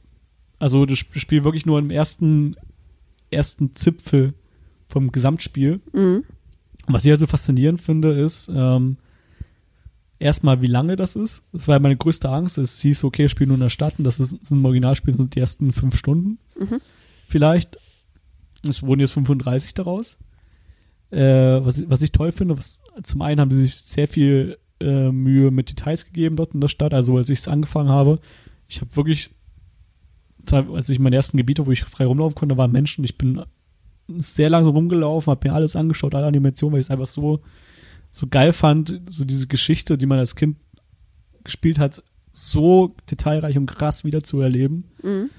also 0.59 0.87
das 0.87 0.99
Spiel 0.99 1.45
wirklich 1.45 1.67
nur 1.67 1.79
im 1.79 1.91
ersten, 1.91 2.57
ersten 3.31 3.75
Zipfel 3.75 4.35
vom 4.89 5.13
Gesamtspiel. 5.13 5.81
Mhm. 5.93 6.25
Was 6.87 7.05
ich 7.05 7.11
halt 7.11 7.21
so 7.21 7.27
faszinierend 7.27 7.81
finde, 7.81 8.13
ist, 8.13 8.51
ähm, 8.55 8.97
erstmal, 10.19 10.63
wie 10.63 10.67
lange 10.67 10.97
das 10.97 11.17
ist. 11.17 11.45
Das 11.53 11.69
war 11.69 11.79
meine 11.81 11.97
größte 11.97 12.29
Angst. 12.29 12.59
Es 12.59 12.81
hieß, 12.81 13.05
okay, 13.05 13.29
Spiel 13.29 13.47
nur 13.47 13.57
in 13.57 13.63
der 13.63 13.69
Stadt 13.69 13.95
und 13.99 14.05
das 14.05 14.21
ist, 14.21 14.33
ist 14.33 14.51
ein 14.51 14.65
Originalspiel, 14.65 15.15
sind 15.15 15.35
die 15.35 15.41
ersten 15.41 15.73
fünf 15.73 15.97
Stunden. 15.97 16.39
Mhm. 16.59 16.81
Vielleicht. 17.29 17.79
Es 18.67 18.83
wurden 18.83 19.01
jetzt 19.01 19.13
35 19.13 19.75
daraus. 19.75 20.19
Äh, 21.11 21.65
was, 21.65 21.89
was 21.89 22.03
ich 22.03 22.13
toll 22.13 22.33
finde, 22.33 22.59
was, 22.59 22.83
zum 23.03 23.23
einen 23.23 23.41
haben 23.41 23.51
sie 23.51 23.63
sich 23.63 23.77
sehr 23.77 24.09
viel 24.09 24.59
äh, 24.81 25.11
Mühe 25.11 25.51
mit 25.51 25.71
Details 25.71 26.05
gegeben 26.05 26.37
dort 26.37 26.55
in 26.55 26.61
der 26.61 26.69
Stadt. 26.69 26.95
Also 26.95 27.17
als 27.17 27.31
ich 27.31 27.39
es 27.39 27.49
angefangen 27.49 27.89
habe, 27.89 28.21
ich 28.69 28.81
habe 28.81 28.95
wirklich, 28.97 29.31
als 30.51 30.89
ich 30.89 30.99
meine 30.99 31.17
ersten 31.17 31.37
Gebiete, 31.37 31.67
wo 31.67 31.71
ich 31.71 31.85
frei 31.85 32.05
rumlaufen 32.05 32.35
konnte, 32.35 32.59
waren 32.59 32.73
Menschen. 32.73 33.05
Ich 33.05 33.17
bin 33.17 33.43
sehr 34.09 34.51
langsam 34.51 34.75
rumgelaufen, 34.75 35.31
habe 35.31 35.49
mir 35.49 35.55
alles 35.55 35.77
angeschaut, 35.77 36.15
alle 36.15 36.27
Animationen, 36.27 36.75
weil 36.75 36.81
ich 36.81 36.87
es 36.87 36.91
einfach 36.91 37.07
so, 37.07 37.41
so 38.11 38.27
geil 38.27 38.53
fand, 38.53 39.01
so 39.07 39.25
diese 39.25 39.47
Geschichte, 39.47 39.99
die 39.99 40.07
man 40.07 40.19
als 40.19 40.35
Kind 40.35 40.59
gespielt 41.45 41.79
hat, 41.79 42.03
so 42.33 42.95
detailreich 43.11 43.57
und 43.57 43.67
krass 43.67 44.05
wieder 44.05 44.23
zu 44.23 44.41
erleben. 44.41 44.85
Mhm. 45.03 45.31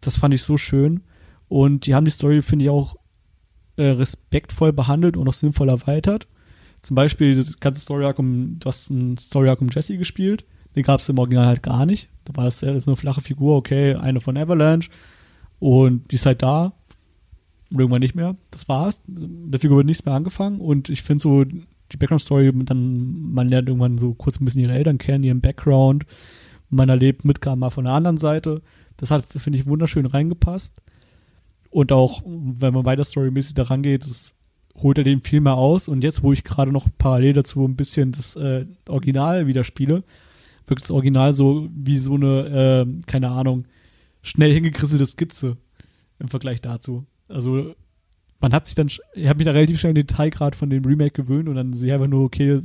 Das 0.00 0.16
fand 0.16 0.34
ich 0.34 0.42
so 0.42 0.56
schön. 0.56 1.02
Und 1.48 1.86
die 1.86 1.94
haben 1.94 2.04
die 2.04 2.10
Story, 2.10 2.42
finde 2.42 2.64
ich, 2.64 2.70
auch 2.70 2.96
äh, 3.76 3.84
respektvoll 3.84 4.72
behandelt 4.72 5.16
und 5.16 5.28
auch 5.28 5.32
sinnvoll 5.32 5.68
erweitert. 5.68 6.26
Zum 6.82 6.96
Beispiel 6.96 7.36
das 7.36 7.60
ganze 7.60 7.82
Story 7.82 8.04
Arc 8.04 8.18
um, 8.18 8.58
du 8.58 8.66
hast 8.66 8.90
ein 8.90 9.16
Story 9.16 9.48
Arc 9.48 9.60
um 9.60 9.68
Jesse 9.70 9.96
gespielt. 9.96 10.44
Den 10.74 10.82
gab 10.82 11.00
es 11.00 11.08
im 11.08 11.18
Original 11.18 11.46
halt 11.46 11.62
gar 11.62 11.86
nicht. 11.86 12.08
Da 12.24 12.34
war 12.36 12.46
es 12.46 12.60
ja 12.60 12.70
eine 12.70 12.96
flache 12.96 13.20
Figur, 13.20 13.56
okay, 13.56 13.94
eine 13.94 14.20
von 14.20 14.36
Avalanche. 14.36 14.90
Und 15.58 16.10
die 16.10 16.16
ist 16.16 16.26
halt 16.26 16.42
da. 16.42 16.72
Irgendwann 17.70 18.00
nicht 18.00 18.14
mehr. 18.14 18.36
Das 18.50 18.68
war's. 18.68 19.02
Der 19.06 19.60
Figur 19.60 19.78
wird 19.78 19.86
nichts 19.86 20.04
mehr 20.04 20.14
angefangen. 20.14 20.60
Und 20.60 20.88
ich 20.88 21.02
finde 21.02 21.22
so, 21.22 21.44
die 21.44 21.96
Background-Story, 21.96 22.52
dann, 22.64 23.32
man 23.32 23.48
lernt 23.48 23.68
irgendwann 23.68 23.98
so 23.98 24.14
kurz 24.14 24.40
ein 24.40 24.44
bisschen 24.44 24.62
ihre 24.62 24.74
Eltern 24.74 24.98
kennen, 24.98 25.24
ihren 25.24 25.40
Background. 25.40 26.04
Man 26.68 26.88
erlebt 26.88 27.24
Midgar 27.24 27.56
mal 27.56 27.70
von 27.70 27.84
der 27.84 27.94
anderen 27.94 28.16
Seite. 28.16 28.62
Das 28.96 29.10
hat, 29.10 29.24
finde 29.24 29.58
ich, 29.58 29.66
wunderschön 29.66 30.06
reingepasst. 30.06 30.80
Und 31.72 31.90
auch, 31.90 32.22
wenn 32.26 32.74
man 32.74 32.84
weiter 32.84 33.02
storymäßig 33.02 33.54
da 33.54 33.62
rangeht, 33.62 34.04
das 34.04 34.34
holt 34.76 34.98
er 34.98 35.04
dem 35.04 35.22
viel 35.22 35.40
mehr 35.40 35.54
aus. 35.54 35.88
Und 35.88 36.04
jetzt, 36.04 36.22
wo 36.22 36.32
ich 36.32 36.44
gerade 36.44 36.70
noch 36.70 36.86
parallel 36.98 37.32
dazu 37.32 37.64
ein 37.64 37.76
bisschen 37.76 38.12
das 38.12 38.36
äh, 38.36 38.66
Original 38.88 39.46
wieder 39.46 39.64
spiele, 39.64 40.04
wirkt 40.66 40.82
das 40.82 40.90
Original 40.90 41.32
so 41.32 41.68
wie 41.74 41.98
so 41.98 42.14
eine, 42.14 42.86
äh, 42.86 43.00
keine 43.06 43.30
Ahnung, 43.30 43.64
schnell 44.20 44.52
hingekrisselte 44.52 45.06
Skizze. 45.06 45.56
im 46.18 46.28
Vergleich 46.28 46.60
dazu. 46.60 47.06
Also 47.28 47.74
man 48.38 48.52
hat 48.52 48.66
sich 48.66 48.74
dann, 48.74 48.88
ich 49.14 49.28
habe 49.28 49.38
mich 49.38 49.46
da 49.46 49.52
relativ 49.52 49.80
schnell 49.80 49.92
in 49.92 49.96
den 49.96 50.06
Detailgrad 50.06 50.54
von 50.54 50.68
dem 50.68 50.84
Remake 50.84 51.22
gewöhnt 51.22 51.48
und 51.48 51.54
dann 51.54 51.72
sehe 51.72 51.88
ich 51.88 51.94
einfach 51.94 52.06
nur, 52.06 52.24
okay, 52.24 52.60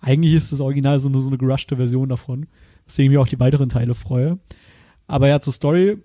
eigentlich 0.00 0.34
ist 0.34 0.52
das 0.52 0.60
Original 0.60 0.98
so 0.98 1.08
nur 1.08 1.22
so 1.22 1.28
eine 1.28 1.38
gerushte 1.38 1.76
Version 1.76 2.08
davon, 2.08 2.46
deswegen 2.86 3.10
mir 3.10 3.20
auch 3.20 3.28
die 3.28 3.40
weiteren 3.40 3.70
Teile 3.70 3.94
freue. 3.94 4.38
Aber 5.06 5.28
ja, 5.28 5.40
zur 5.40 5.54
Story 5.54 5.98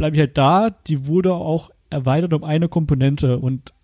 bleibe 0.00 0.16
ich 0.16 0.20
halt 0.20 0.38
da, 0.38 0.70
die 0.70 1.06
wurde 1.06 1.34
auch 1.34 1.70
erweitert 1.90 2.32
um 2.32 2.42
eine 2.42 2.70
Komponente 2.70 3.38
und 3.38 3.74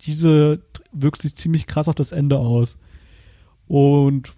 diese 0.00 0.62
wirkt 0.92 1.20
sich 1.20 1.36
ziemlich 1.36 1.66
krass 1.66 1.90
auf 1.90 1.94
das 1.94 2.10
Ende 2.10 2.38
aus. 2.38 2.78
Und 3.68 4.34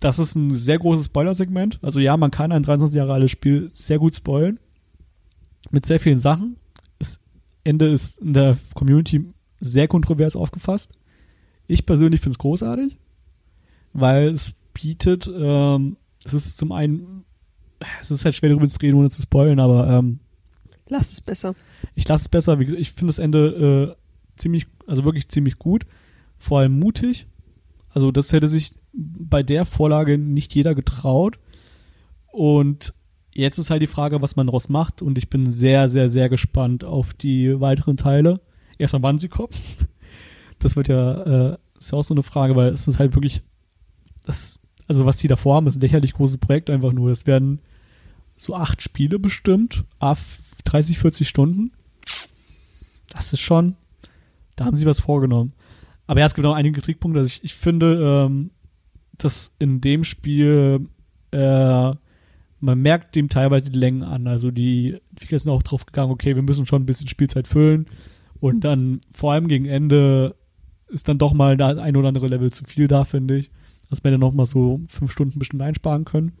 das 0.00 0.18
ist 0.18 0.34
ein 0.34 0.54
sehr 0.54 0.78
großes 0.78 1.06
Spoiler-Segment. 1.06 1.78
Also 1.80 1.98
ja, 1.98 2.18
man 2.18 2.30
kann 2.30 2.52
ein 2.52 2.62
23 2.62 2.94
Jahre 2.94 3.14
altes 3.14 3.30
Spiel 3.30 3.70
sehr 3.72 3.98
gut 3.98 4.14
spoilen. 4.14 4.60
Mit 5.70 5.86
sehr 5.86 5.98
vielen 5.98 6.18
Sachen. 6.18 6.56
Das 6.98 7.20
Ende 7.64 7.90
ist 7.90 8.18
in 8.18 8.34
der 8.34 8.58
Community 8.74 9.24
sehr 9.60 9.88
kontrovers 9.88 10.36
aufgefasst. 10.36 10.92
Ich 11.68 11.86
persönlich 11.86 12.20
finde 12.20 12.32
es 12.32 12.38
großartig, 12.38 12.98
weil 13.94 14.28
es 14.28 14.52
bietet, 14.74 15.26
ähm, 15.26 15.96
es 16.22 16.34
ist 16.34 16.58
zum 16.58 16.70
einen, 16.72 17.24
es 18.02 18.10
ist 18.10 18.26
halt 18.26 18.34
schwer 18.34 18.50
darüber 18.50 18.68
zu 18.68 18.78
reden, 18.78 18.98
ohne 18.98 19.08
zu 19.08 19.22
spoilen, 19.22 19.58
aber 19.58 19.88
ähm, 19.88 20.20
Lass 20.88 21.12
es 21.12 21.20
besser. 21.20 21.54
Ich 21.94 22.06
lasse 22.08 22.24
es 22.24 22.28
besser. 22.28 22.58
Wie 22.58 22.64
gesagt, 22.64 22.80
ich 22.80 22.92
finde 22.92 23.10
das 23.10 23.18
Ende 23.18 23.96
äh, 23.96 24.40
ziemlich, 24.40 24.66
also 24.86 25.04
wirklich 25.04 25.28
ziemlich 25.28 25.58
gut. 25.58 25.86
Vor 26.38 26.60
allem 26.60 26.78
mutig. 26.78 27.26
Also 27.90 28.10
das 28.10 28.32
hätte 28.32 28.48
sich 28.48 28.74
bei 28.92 29.42
der 29.42 29.64
Vorlage 29.64 30.18
nicht 30.18 30.54
jeder 30.54 30.74
getraut. 30.74 31.38
Und 32.26 32.92
jetzt 33.32 33.58
ist 33.58 33.70
halt 33.70 33.82
die 33.82 33.86
Frage, 33.86 34.20
was 34.20 34.36
man 34.36 34.46
daraus 34.46 34.68
macht. 34.68 35.00
Und 35.02 35.16
ich 35.18 35.30
bin 35.30 35.50
sehr, 35.50 35.88
sehr, 35.88 36.08
sehr 36.08 36.28
gespannt 36.28 36.84
auf 36.84 37.14
die 37.14 37.60
weiteren 37.60 37.96
Teile. 37.96 38.40
Erstmal, 38.78 39.02
wann 39.02 39.18
sie 39.18 39.28
kommen. 39.28 39.52
Das 40.60 40.76
wird 40.76 40.88
ja, 40.88 41.50
äh, 41.52 41.58
ist 41.78 41.92
ja 41.92 41.98
auch 41.98 42.04
so 42.04 42.14
eine 42.14 42.22
Frage, 42.22 42.56
weil 42.56 42.72
es 42.72 42.88
ist 42.88 42.98
halt 42.98 43.14
wirklich, 43.14 43.42
das, 44.24 44.62
also 44.86 45.04
was 45.04 45.18
die 45.18 45.28
davor 45.28 45.56
haben, 45.56 45.66
ist 45.66 45.76
ein 45.76 45.82
lächerlich 45.82 46.14
großes 46.14 46.38
Projekt 46.38 46.70
einfach 46.70 46.92
nur. 46.92 47.10
Es 47.10 47.26
werden 47.26 47.60
so 48.36 48.54
acht 48.54 48.80
Spiele 48.80 49.18
bestimmt, 49.18 49.84
30, 50.64 50.98
40 50.98 51.28
Stunden. 51.28 51.72
Das 53.10 53.32
ist 53.32 53.40
schon, 53.40 53.76
da 54.56 54.64
haben 54.64 54.76
sie 54.76 54.86
was 54.86 55.00
vorgenommen. 55.00 55.52
Aber 56.06 56.20
ja, 56.20 56.26
es 56.26 56.34
gibt 56.34 56.46
auch 56.46 56.54
einige 56.54 56.80
Kritikpunkte. 56.80 57.20
Also 57.20 57.28
ich, 57.28 57.44
ich 57.44 57.54
finde, 57.54 58.26
ähm, 58.26 58.50
dass 59.16 59.54
in 59.58 59.80
dem 59.80 60.04
Spiel 60.04 60.88
äh, 61.30 61.92
man 62.64 62.80
merkt 62.80 63.14
dem 63.14 63.28
teilweise 63.28 63.70
die 63.70 63.78
Längen 63.78 64.02
an. 64.02 64.26
Also 64.26 64.50
die 64.50 64.96
Entwickler 65.10 65.38
sind 65.38 65.52
auch 65.52 65.62
drauf 65.62 65.86
gegangen, 65.86 66.10
okay, 66.10 66.34
wir 66.34 66.42
müssen 66.42 66.66
schon 66.66 66.82
ein 66.82 66.86
bisschen 66.86 67.08
Spielzeit 67.08 67.46
füllen. 67.46 67.86
Und 68.40 68.62
dann 68.62 69.00
vor 69.12 69.32
allem 69.32 69.48
gegen 69.48 69.66
Ende 69.66 70.34
ist 70.88 71.08
dann 71.08 71.18
doch 71.18 71.34
mal 71.34 71.56
das 71.56 71.78
ein 71.78 71.96
oder 71.96 72.08
andere 72.08 72.28
Level 72.28 72.50
zu 72.50 72.64
viel 72.64 72.88
da, 72.88 73.04
finde 73.04 73.36
ich. 73.36 73.50
Dass 73.90 74.02
wir 74.02 74.10
dann 74.10 74.20
noch 74.20 74.32
mal 74.32 74.46
so 74.46 74.80
fünf 74.88 75.12
Stunden 75.12 75.38
bestimmt 75.38 75.62
einsparen 75.62 76.04
können. 76.04 76.32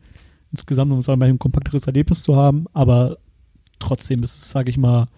Insgesamt, 0.50 0.92
um 0.92 1.02
sagen, 1.02 1.22
ein 1.22 1.38
kompakteres 1.38 1.86
Erlebnis 1.86 2.22
zu 2.22 2.36
haben. 2.36 2.66
Aber 2.72 3.18
trotzdem 3.78 4.22
ist 4.22 4.36
es, 4.36 4.50
sage 4.50 4.70
ich 4.70 4.76
mal, 4.76 5.08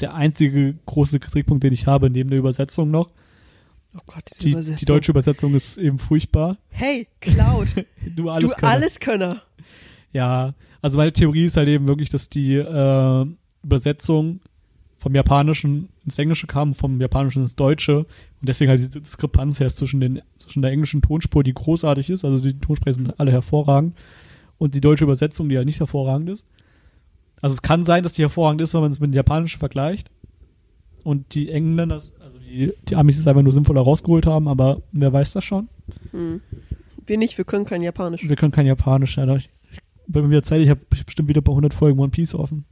der 0.00 0.14
einzige 0.14 0.74
große 0.86 1.20
Kritikpunkt, 1.20 1.64
den 1.64 1.72
ich 1.72 1.86
habe, 1.86 2.10
neben 2.10 2.28
der 2.30 2.38
Übersetzung 2.38 2.90
noch. 2.90 3.10
Oh 3.96 4.00
Gott, 4.06 4.24
diese 4.30 4.42
Die, 4.44 4.50
Übersetzung. 4.50 4.76
die 4.76 4.84
deutsche 4.84 5.10
Übersetzung 5.12 5.54
ist 5.54 5.78
eben 5.78 5.98
furchtbar. 5.98 6.58
Hey, 6.68 7.08
Cloud, 7.20 7.68
Du 8.14 8.28
alles 8.28 8.50
du 8.50 8.56
Könner. 8.56 8.72
Alleskönner. 8.72 9.42
Ja, 10.12 10.54
also 10.82 10.98
meine 10.98 11.12
Theorie 11.12 11.44
ist 11.44 11.56
halt 11.56 11.68
eben 11.68 11.86
wirklich, 11.86 12.10
dass 12.10 12.28
die 12.28 12.54
äh, 12.54 13.26
Übersetzung 13.62 14.40
vom 14.98 15.14
Japanischen 15.14 15.88
ins 16.04 16.18
Englische 16.18 16.46
kam, 16.46 16.74
vom 16.74 17.00
Japanischen 17.00 17.42
ins 17.42 17.54
Deutsche 17.56 17.98
und 17.98 18.48
deswegen 18.48 18.70
halt 18.70 18.80
diese 18.80 19.00
Diskrepanz 19.00 19.60
herrscht 19.60 19.76
zwischen, 19.76 20.00
den, 20.00 20.22
zwischen 20.38 20.62
der 20.62 20.72
englischen 20.72 21.00
Tonspur, 21.02 21.42
die 21.44 21.54
großartig 21.54 22.10
ist, 22.10 22.24
also 22.24 22.42
die 22.42 22.58
Tonsprecher 22.58 22.94
sind 22.94 23.20
alle 23.20 23.32
hervorragend, 23.32 23.96
und 24.58 24.74
die 24.74 24.80
deutsche 24.80 25.04
Übersetzung, 25.04 25.48
die 25.48 25.56
halt 25.56 25.66
nicht 25.66 25.80
hervorragend 25.80 26.30
ist. 26.30 26.46
Also 27.40 27.54
es 27.54 27.62
kann 27.62 27.84
sein, 27.84 28.02
dass 28.02 28.14
die 28.14 28.22
hervorragend 28.22 28.60
ist, 28.60 28.74
wenn 28.74 28.80
man 28.80 28.90
es 28.90 29.00
mit 29.00 29.10
dem 29.10 29.14
Japanischen 29.14 29.58
vergleicht 29.58 30.10
und 31.04 31.34
die 31.34 31.50
Engländer, 31.50 31.96
also 31.96 32.38
die, 32.38 32.72
die 32.88 32.96
Amis 32.96 33.18
es 33.18 33.26
einfach 33.26 33.42
nur 33.42 33.52
sinnvoller 33.52 33.82
rausgeholt 33.82 34.26
haben, 34.26 34.48
aber 34.48 34.82
wer 34.92 35.12
weiß 35.12 35.32
das 35.32 35.44
schon? 35.44 35.68
Hm. 36.12 36.40
Wir 37.06 37.18
nicht, 37.18 37.38
wir 37.38 37.44
können 37.44 37.64
kein 37.64 37.82
Japanisch. 37.82 38.28
Wir 38.28 38.36
können 38.36 38.52
kein 38.52 38.66
Japanisch, 38.66 39.16
ja. 39.16 39.36
Ich, 39.36 39.50
bei 40.08 40.22
mir 40.22 40.30
wieder 40.30 40.42
Zeit, 40.42 40.60
ich 40.60 40.70
habe 40.70 40.80
bestimmt 40.88 41.28
wieder 41.28 41.40
ein 41.40 41.44
paar 41.44 41.54
hundert 41.54 41.74
Folgen 41.74 42.00
One 42.00 42.10
Piece 42.10 42.34
offen. 42.34 42.64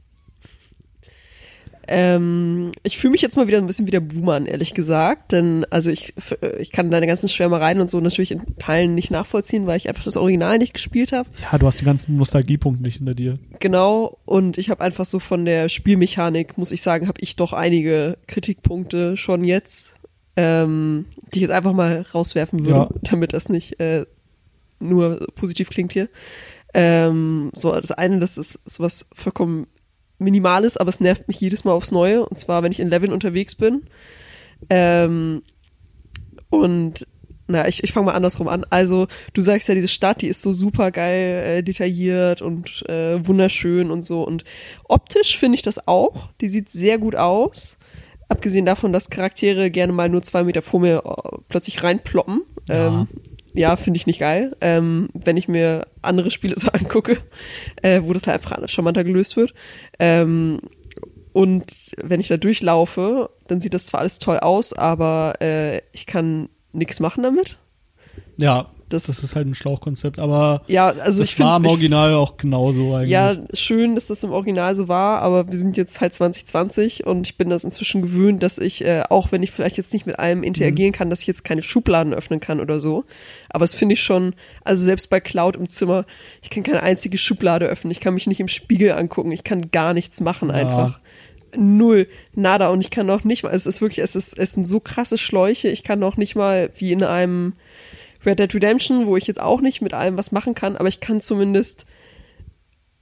Ähm, 1.87 2.71
ich 2.83 2.97
fühle 2.97 3.11
mich 3.11 3.21
jetzt 3.21 3.35
mal 3.37 3.47
wieder 3.47 3.57
ein 3.59 3.67
bisschen 3.67 3.85
wie 3.87 3.91
der 3.91 3.99
Boomer 3.99 4.33
an, 4.33 4.45
ehrlich 4.45 4.73
gesagt. 4.73 5.31
Denn, 5.31 5.65
also 5.69 5.91
ich, 5.91 6.13
f- 6.17 6.37
ich 6.59 6.71
kann 6.71 6.89
deine 6.91 7.07
ganzen 7.07 7.29
Schwärmereien 7.29 7.79
und 7.81 7.89
so 7.91 7.99
natürlich 7.99 8.31
in 8.31 8.57
Teilen 8.57 8.95
nicht 8.95 9.11
nachvollziehen, 9.11 9.67
weil 9.67 9.77
ich 9.77 9.87
einfach 9.87 10.03
das 10.03 10.17
Original 10.17 10.57
nicht 10.57 10.73
gespielt 10.73 11.11
habe. 11.11 11.29
Ja, 11.51 11.57
du 11.57 11.67
hast 11.67 11.79
die 11.81 11.85
ganzen 11.85 12.17
Nostalgiepunkte 12.17 12.81
nicht 12.83 12.97
hinter 12.97 13.13
dir. 13.13 13.37
Genau. 13.59 14.17
Und 14.25 14.57
ich 14.57 14.69
habe 14.69 14.83
einfach 14.83 15.05
so 15.05 15.19
von 15.19 15.45
der 15.45 15.69
Spielmechanik, 15.69 16.57
muss 16.57 16.71
ich 16.71 16.81
sagen, 16.81 17.07
habe 17.07 17.21
ich 17.21 17.35
doch 17.35 17.53
einige 17.53 18.17
Kritikpunkte 18.27 19.17
schon 19.17 19.43
jetzt, 19.43 19.95
ähm, 20.37 21.05
die 21.33 21.39
ich 21.39 21.41
jetzt 21.43 21.51
einfach 21.51 21.73
mal 21.73 22.05
rauswerfen 22.13 22.59
würde, 22.65 22.71
Ja. 22.71 22.89
damit 23.03 23.33
das 23.33 23.49
nicht 23.49 23.79
äh, 23.79 24.05
nur 24.79 25.19
positiv 25.35 25.69
klingt 25.69 25.93
hier. 25.93 26.09
Ähm, 26.73 27.51
so, 27.53 27.71
das 27.73 27.91
eine, 27.91 28.19
das 28.19 28.37
ist 28.37 28.59
sowas 28.65 29.07
vollkommen 29.13 29.67
Minimales, 30.17 30.77
aber 30.77 30.89
es 30.89 30.99
nervt 30.99 31.27
mich 31.27 31.39
jedes 31.39 31.63
Mal 31.63 31.73
aufs 31.73 31.91
Neue. 31.91 32.25
Und 32.25 32.37
zwar, 32.37 32.63
wenn 32.63 32.71
ich 32.71 32.79
in 32.79 32.89
Leveln 32.89 33.13
unterwegs 33.13 33.55
bin. 33.55 33.83
Ähm, 34.69 35.43
und 36.49 37.07
na, 37.47 37.67
ich, 37.67 37.83
ich 37.83 37.93
fange 37.93 38.07
mal 38.07 38.13
andersrum 38.13 38.47
an. 38.47 38.65
Also, 38.69 39.07
du 39.33 39.41
sagst 39.41 39.67
ja, 39.67 39.75
diese 39.75 39.87
Stadt, 39.87 40.21
die 40.21 40.27
ist 40.27 40.41
so 40.41 40.51
super 40.51 40.91
geil 40.91 41.43
äh, 41.45 41.63
detailliert 41.63 42.41
und 42.41 42.83
äh, 42.89 43.25
wunderschön 43.25 43.91
und 43.91 44.01
so. 44.03 44.23
Und 44.23 44.43
optisch 44.85 45.37
finde 45.37 45.55
ich 45.55 45.61
das 45.61 45.87
auch. 45.87 46.29
Die 46.41 46.47
sieht 46.47 46.69
sehr 46.69 46.97
gut 46.97 47.15
aus. 47.15 47.77
Abgesehen 48.27 48.65
davon, 48.65 48.91
dass 48.91 49.11
Charaktere 49.11 49.69
gerne 49.69 49.93
mal 49.93 50.09
nur 50.09 50.23
zwei 50.23 50.43
Meter 50.43 50.63
vor 50.63 50.79
mir 50.79 51.03
äh, 51.05 51.37
plötzlich 51.47 51.83
reinploppen. 51.83 52.41
Ja. 52.67 52.87
Ähm, 52.87 53.07
ja, 53.55 53.75
finde 53.75 53.97
ich 53.97 54.05
nicht 54.05 54.19
geil. 54.19 54.55
Ähm, 54.61 55.09
wenn 55.13 55.37
ich 55.37 55.47
mir 55.47 55.87
andere 56.01 56.31
Spiele 56.31 56.55
so 56.57 56.69
angucke, 56.69 57.17
äh, 57.81 58.01
wo 58.03 58.13
das 58.13 58.27
halt 58.27 58.43
einfach 58.43 58.67
charmanter 58.69 59.03
gelöst 59.03 59.37
wird. 59.37 59.53
Ähm, 59.99 60.59
und 61.33 61.95
wenn 62.01 62.21
ich 62.21 62.29
da 62.29 62.37
durchlaufe, 62.37 63.29
dann 63.47 63.59
sieht 63.59 63.73
das 63.73 63.87
zwar 63.87 64.01
alles 64.01 64.19
toll 64.19 64.39
aus, 64.39 64.71
aber 64.71 65.33
äh, 65.41 65.81
ich 65.91 66.05
kann 66.05 66.49
nichts 66.71 66.99
machen 66.99 67.23
damit. 67.23 67.57
Ja, 68.37 68.69
Das- 68.89 69.05
das, 69.05 69.23
ist 69.23 69.35
halt 69.35 69.47
ein 69.47 69.55
Schlauchkonzept, 69.55 70.19
aber 70.19 70.61
Ja, 70.67 70.89
also 70.89 71.19
das 71.19 71.29
ich 71.31 71.39
war 71.39 71.57
im 71.57 71.65
Original 71.65 72.13
auch 72.13 72.37
genauso 72.37 72.93
eigentlich. 72.93 73.09
Ja, 73.09 73.35
schön, 73.53 73.95
dass 73.95 74.07
das 74.07 74.23
im 74.23 74.31
Original 74.31 74.75
so 74.75 74.87
war, 74.87 75.21
aber 75.23 75.47
wir 75.47 75.57
sind 75.57 75.75
jetzt 75.75 76.01
halt 76.01 76.13
2020 76.13 77.05
und 77.07 77.25
ich 77.25 77.35
bin 77.35 77.49
das 77.49 77.63
inzwischen 77.63 78.03
gewöhnt, 78.03 78.43
dass 78.43 78.59
ich, 78.59 78.85
äh, 78.85 79.01
auch 79.09 79.31
wenn 79.31 79.41
ich 79.41 79.49
vielleicht 79.51 79.77
jetzt 79.77 79.91
nicht 79.91 80.05
mit 80.05 80.19
allem 80.19 80.43
interagieren 80.43 80.91
kann, 80.91 81.09
dass 81.09 81.21
ich 81.21 81.27
jetzt 81.27 81.43
keine 81.43 81.63
Schubladen 81.63 82.13
öffnen 82.13 82.39
kann 82.39 82.59
oder 82.59 82.79
so. 82.79 83.05
Aber 83.49 83.63
das 83.63 83.73
finde 83.73 83.93
ich 83.93 84.03
schon, 84.03 84.35
also 84.63 84.83
selbst 84.85 85.09
bei 85.09 85.19
Cloud 85.19 85.55
im 85.55 85.67
Zimmer, 85.67 86.05
ich 86.43 86.51
kann 86.51 86.61
keine 86.61 86.83
einzige 86.83 87.17
Schublade 87.17 87.65
öffnen, 87.65 87.89
ich 87.91 87.99
kann 87.99 88.13
mich 88.13 88.27
nicht 88.27 88.39
im 88.39 88.47
Spiegel 88.47 88.91
angucken, 88.91 89.31
ich 89.31 89.43
kann 89.43 89.71
gar 89.71 89.93
nichts 89.95 90.21
machen 90.21 90.49
Ja. 90.49 90.55
einfach. 90.55 90.99
Null, 91.57 92.07
nada 92.33 92.67
und 92.67 92.81
ich 92.81 92.91
kann 92.91 93.09
auch 93.09 93.23
nicht 93.23 93.43
mal, 93.43 93.49
es 93.53 93.65
ist 93.65 93.79
wirklich, 93.81 93.99
es 93.99 94.15
ist, 94.15 94.37
es 94.37 94.51
sind 94.51 94.67
so 94.67 94.81
krasse 94.81 95.17
Schläuche, 95.17 95.69
ich 95.69 95.83
kann 95.83 96.03
auch 96.03 96.17
nicht 96.17 96.35
mal 96.35 96.69
wie 96.77 96.91
in 96.91 97.01
einem 97.01 97.53
Red 98.25 98.39
Dead 98.39 98.53
Redemption, 98.53 99.05
wo 99.07 99.17
ich 99.17 99.27
jetzt 99.27 99.41
auch 99.41 99.61
nicht 99.61 99.81
mit 99.81 99.93
allem 99.93 100.17
was 100.17 100.31
machen 100.31 100.55
kann, 100.55 100.75
aber 100.75 100.87
ich 100.89 100.99
kann 100.99 101.21
zumindest 101.21 101.85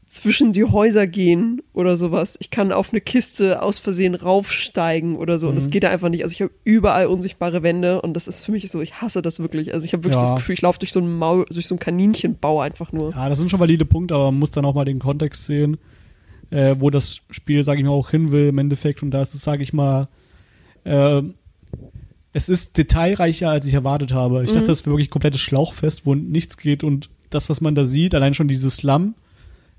zwischen 0.05 0.53
die 0.53 0.63
Häuser 0.65 1.07
gehen 1.07 1.63
oder 1.73 1.97
sowas. 1.97 2.37
Ich 2.39 2.51
kann 2.51 2.71
auf 2.71 2.91
eine 2.91 3.01
Kiste 3.01 3.63
aus 3.63 3.79
Versehen 3.79 4.13
raufsteigen 4.13 5.15
oder 5.15 5.39
so. 5.39 5.47
Und 5.47 5.53
Mhm. 5.53 5.57
das 5.57 5.69
geht 5.71 5.83
da 5.83 5.89
einfach 5.89 6.09
nicht. 6.09 6.21
Also 6.23 6.33
ich 6.33 6.41
habe 6.43 6.51
überall 6.63 7.07
unsichtbare 7.07 7.63
Wände 7.63 7.99
und 7.99 8.13
das 8.13 8.27
ist 8.27 8.45
für 8.45 8.51
mich 8.51 8.69
so, 8.69 8.79
ich 8.81 9.01
hasse 9.01 9.23
das 9.23 9.39
wirklich. 9.39 9.73
Also 9.73 9.85
ich 9.85 9.93
habe 9.93 10.03
wirklich 10.03 10.21
Ja. 10.21 10.29
das 10.29 10.35
Gefühl, 10.35 10.53
ich 10.53 10.61
laufe 10.61 10.77
durch 10.77 10.91
so 10.91 10.99
ein 10.99 11.17
Maul, 11.17 11.45
durch 11.49 11.65
so 11.65 11.73
einen 11.73 11.79
Kaninchenbau 11.79 12.61
einfach 12.61 12.91
nur. 12.91 13.11
Ja, 13.11 13.27
das 13.27 13.39
sind 13.39 13.49
schon 13.49 13.59
valide 13.59 13.85
Punkte, 13.85 14.13
aber 14.13 14.25
man 14.25 14.37
muss 14.39 14.51
dann 14.51 14.65
auch 14.65 14.75
mal 14.75 14.85
den 14.85 14.99
Kontext 14.99 15.47
sehen, 15.47 15.77
äh, 16.51 16.75
wo 16.77 16.91
das 16.91 17.21
Spiel, 17.31 17.63
sage 17.63 17.79
ich 17.79 17.85
mal, 17.87 17.93
auch 17.93 18.11
hin 18.11 18.31
will 18.31 18.49
im 18.49 18.57
Endeffekt. 18.59 19.01
Und 19.01 19.09
da 19.09 19.23
ist 19.23 19.33
es, 19.33 19.41
sage 19.41 19.63
ich 19.63 19.73
mal, 19.73 20.09
äh, 20.83 21.23
es 22.33 22.49
ist 22.49 22.77
detailreicher, 22.77 23.49
als 23.49 23.65
ich 23.67 23.73
erwartet 23.75 24.11
habe. 24.11 24.43
Ich 24.43 24.51
dachte, 24.51 24.67
das 24.67 24.81
wäre 24.85 24.93
wirklich 24.93 25.07
ein 25.07 25.11
komplettes 25.11 25.41
Schlauchfest, 25.41 26.05
wo 26.05 26.15
nichts 26.15 26.57
geht. 26.57 26.83
Und 26.83 27.09
das, 27.29 27.49
was 27.49 27.61
man 27.61 27.75
da 27.75 27.83
sieht, 27.85 28.15
allein 28.15 28.33
schon 28.33 28.47
dieses 28.47 28.77
Slum, 28.77 29.13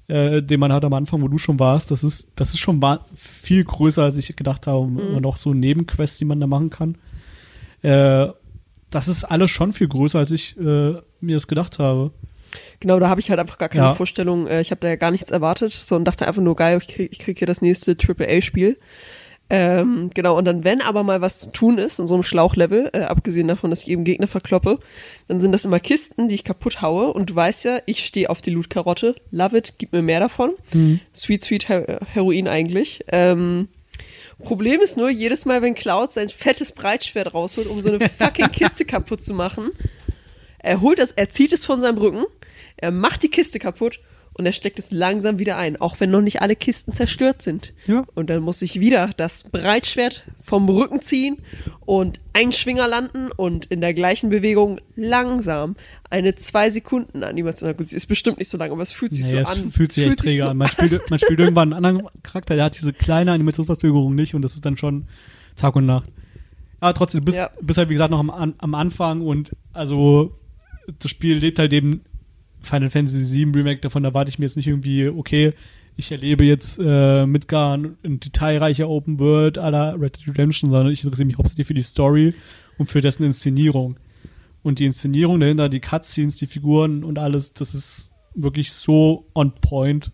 äh, 0.07 0.40
den 0.42 0.61
man 0.61 0.72
hat 0.72 0.84
am 0.84 0.92
Anfang, 0.92 1.20
wo 1.22 1.28
du 1.28 1.38
schon 1.38 1.59
warst, 1.59 1.90
das 1.90 2.05
ist, 2.05 2.28
das 2.36 2.50
ist 2.55 2.61
schon 2.61 2.80
viel 3.14 3.64
größer, 3.64 4.05
als 4.05 4.16
ich 4.16 4.34
gedacht 4.36 4.66
habe. 4.68 4.78
Und 4.80 5.26
auch 5.26 5.36
so 5.36 5.52
Nebenquests, 5.52 6.18
die 6.18 6.24
man 6.24 6.40
da 6.40 6.46
machen 6.46 6.70
kann. 6.70 6.96
Äh, 7.82 8.28
das 8.90 9.09
ist 9.09 9.24
alles 9.24 9.50
schon 9.50 9.72
viel 9.72 9.88
größer, 9.88 10.20
als 10.20 10.30
ich 10.30 10.57
äh, 10.57 10.62
mir 11.20 11.34
das 11.36 11.48
gedacht 11.48 11.80
habe. 11.80 12.12
Genau, 12.78 13.00
da 13.00 13.09
habe 13.09 13.20
ich 13.20 13.30
halt 13.30 13.40
einfach 13.40 13.59
gar 13.59 13.68
keine 13.68 13.86
Ja. 13.86 13.94
Vorstellung. 13.94 14.46
Äh, 14.46 14.61
Ich 14.61 14.70
habe 14.70 14.80
da 14.80 14.88
ja 14.88 14.94
gar 14.96 15.11
nichts 15.11 15.32
erwartet, 15.32 15.72
sondern 15.72 16.05
dachte 16.05 16.28
einfach 16.28 16.42
nur, 16.42 16.55
geil, 16.55 16.78
ich 16.80 16.86
krieg, 16.86 17.09
ich 17.11 17.18
krieg 17.18 17.36
hier 17.38 17.48
das 17.48 17.62
nächste 17.62 17.96
AAA-Spiel. 17.96 18.78
Ähm, 19.51 20.11
genau, 20.14 20.38
und 20.38 20.47
dann, 20.47 20.64
wenn 20.64 20.80
aber 20.80 21.03
mal 21.03 21.20
was 21.20 21.40
zu 21.40 21.53
tun 21.53 21.78
ist 21.78 21.99
in 21.99 22.07
so 22.07 22.14
einem 22.14 22.22
Schlauchlevel, 22.22 22.90
äh, 22.92 23.01
abgesehen 23.01 23.47
davon, 23.47 23.70
dass 23.70 23.82
ich 23.82 23.90
eben 23.90 24.05
Gegner 24.05 24.26
verkloppe, 24.26 24.78
dann 25.28 25.38
sind 25.38 25.53
das 25.53 25.64
immer 25.66 25.80
Kisten, 25.80 26.28
die 26.28 26.34
ich 26.34 26.45
kaputt 26.45 26.80
haue. 26.80 27.12
Und 27.12 27.30
du 27.30 27.34
weißt 27.34 27.64
ja, 27.64 27.78
ich 27.86 28.05
stehe 28.05 28.30
auf 28.30 28.40
die 28.40 28.51
Loot-Karotte. 28.51 29.14
Love 29.30 29.59
it, 29.59 29.74
gib 29.78 29.92
mir 29.92 30.03
mehr 30.03 30.20
davon. 30.20 30.53
Sweet, 31.14 31.42
sweet 31.42 31.68
Her 31.68 32.01
Heroin 32.12 32.49
eigentlich. 32.49 33.05
Ähm, 33.09 33.68
Problem 34.42 34.80
ist 34.80 34.97
nur, 34.97 35.11
jedes 35.11 35.45
Mal, 35.45 35.62
wenn 35.62 35.74
Cloud 35.74 36.12
sein 36.12 36.30
fettes 36.30 36.72
Breitschwert 36.72 37.34
rausholt, 37.34 37.68
um 37.68 37.80
so 37.80 37.90
eine 37.90 38.09
fucking 38.18 38.51
Kiste 38.51 38.84
kaputt 38.84 39.22
zu 39.22 39.34
machen, 39.34 39.70
er 40.59 40.80
holt 40.80 40.99
das, 40.99 41.12
er 41.12 41.28
zieht 41.28 41.53
es 41.53 41.64
von 41.64 41.80
seinem 41.80 41.99
Rücken, 41.99 42.24
er 42.76 42.90
macht 42.90 43.22
die 43.22 43.30
Kiste 43.30 43.59
kaputt 43.59 44.01
und 44.37 44.47
er 44.47 44.53
steckt 44.53 44.78
es 44.78 44.91
langsam 44.91 45.39
wieder 45.39 45.57
ein, 45.57 45.80
auch 45.80 46.01
wenn 46.01 46.11
noch 46.11 46.20
nicht 46.20 46.43
alle 46.43 46.57
Kisten 46.57 46.93
zerstört 46.93 47.41
sind. 47.41 47.72
Ja. 47.87 48.05
Und 48.14 48.30
dann 48.30 48.43
muss 48.43 48.62
ich 48.62 48.80
wieder 48.80 49.11
das 49.16 49.45
Breitschwert 49.45 50.24
vom 50.43 50.68
Rücken 50.68 51.01
ziehen 51.03 51.39
und 51.87 52.20
einen 52.32 52.53
Schwinger 52.53 52.89
landen 52.89 53.30
und 53.30 53.66
in 53.66 53.80
der 53.80 53.95
gleichen 53.95 54.30
Bewegung 54.30 54.80
langsam 54.97 55.76
eine 56.11 56.35
zwei 56.35 56.68
Sekunden 56.70 57.22
Animation. 57.22 57.68
Na 57.68 57.72
Gut, 57.76 57.89
sie 57.89 57.97
ist 57.97 58.07
bestimmt 58.07 58.39
nicht 58.39 58.49
so 58.49 58.59
lang, 58.59 58.72
aber 58.72 58.82
es 58.82 58.93
fühlt 58.93 59.12
sich 59.12 59.24
es 59.24 59.30
so 59.30 59.39
an. 59.39 59.70
fühlt 59.70 59.93
sich 59.93 60.07
echt 60.07 60.18
träge 60.18 60.43
so 60.43 60.49
an. 60.49 60.57
Man 60.57 60.68
spielt, 60.72 61.11
man 61.11 61.18
spielt 61.18 61.39
irgendwann 61.41 61.72
einen 61.72 61.85
anderen 61.85 62.09
Charakter, 62.22 62.57
der 62.57 62.64
hat 62.64 62.76
diese 62.76 62.93
kleine 62.93 63.32
Animationsverzögerung 63.32 64.14
nicht 64.14 64.35
und 64.35 64.43
das 64.43 64.55
ist 64.55 64.64
dann 64.64 64.76
schon 64.76 65.07
Tag 65.57 65.76
und 65.76 65.87
Nacht. 65.87 66.11
Aber 66.80 66.93
trotzdem, 66.95 67.20
du 67.20 67.24
bist, 67.26 67.39
Ja. 67.39 67.51
bist 67.62 67.78
halt 67.78 67.89
wie 67.89 67.95
gesagt 67.95 68.11
noch 68.11 68.18
am, 68.20 68.55
am 68.59 68.74
Anfang 68.74 69.20
und 69.22 69.53
also 69.72 70.37
das 70.99 71.11
Spiel 71.11 71.37
lebt 71.39 71.59
halt 71.59 71.72
eben 71.72 72.03
Final 72.65 72.91
Fantasy 72.91 73.45
VII 73.45 73.53
Remake, 73.55 73.81
davon 73.81 74.05
erwarte 74.05 74.29
ich 74.29 74.39
mir 74.39 74.47
jetzt 74.47 74.57
nicht 74.57 74.67
irgendwie, 74.67 75.09
okay, 75.09 75.53
ich 75.97 76.11
erlebe 76.11 76.45
jetzt 76.45 76.79
äh, 76.83 77.27
Midgar 77.27 77.79
in 78.03 78.21
detailreicher 78.21 78.89
Open 78.89 79.19
World 79.19 79.57
la 79.57 79.91
Red 79.91 80.19
Dead 80.19 80.29
Redemption, 80.29 80.71
sondern 80.71 80.93
ich 80.93 81.05
interessiere 81.05 81.27
mich 81.27 81.39
hauptsächlich 81.39 81.67
für 81.67 81.75
die 81.75 81.83
Story 81.83 82.35
und 82.79 82.87
für 82.87 83.01
dessen 83.01 83.25
Inszenierung. 83.25 83.97
Und 84.62 84.79
die 84.79 84.87
Inszenierung 84.87 85.41
dahinter, 85.41 85.69
die 85.69 85.81
Cutscenes, 85.81 86.39
die 86.39 86.47
Figuren 86.47 87.05
und 87.05 87.19
alles, 87.19 87.53
das 87.53 87.75
ist 87.75 88.12
wirklich 88.35 88.73
so 88.73 89.27
on 89.35 89.55
point, 89.55 90.11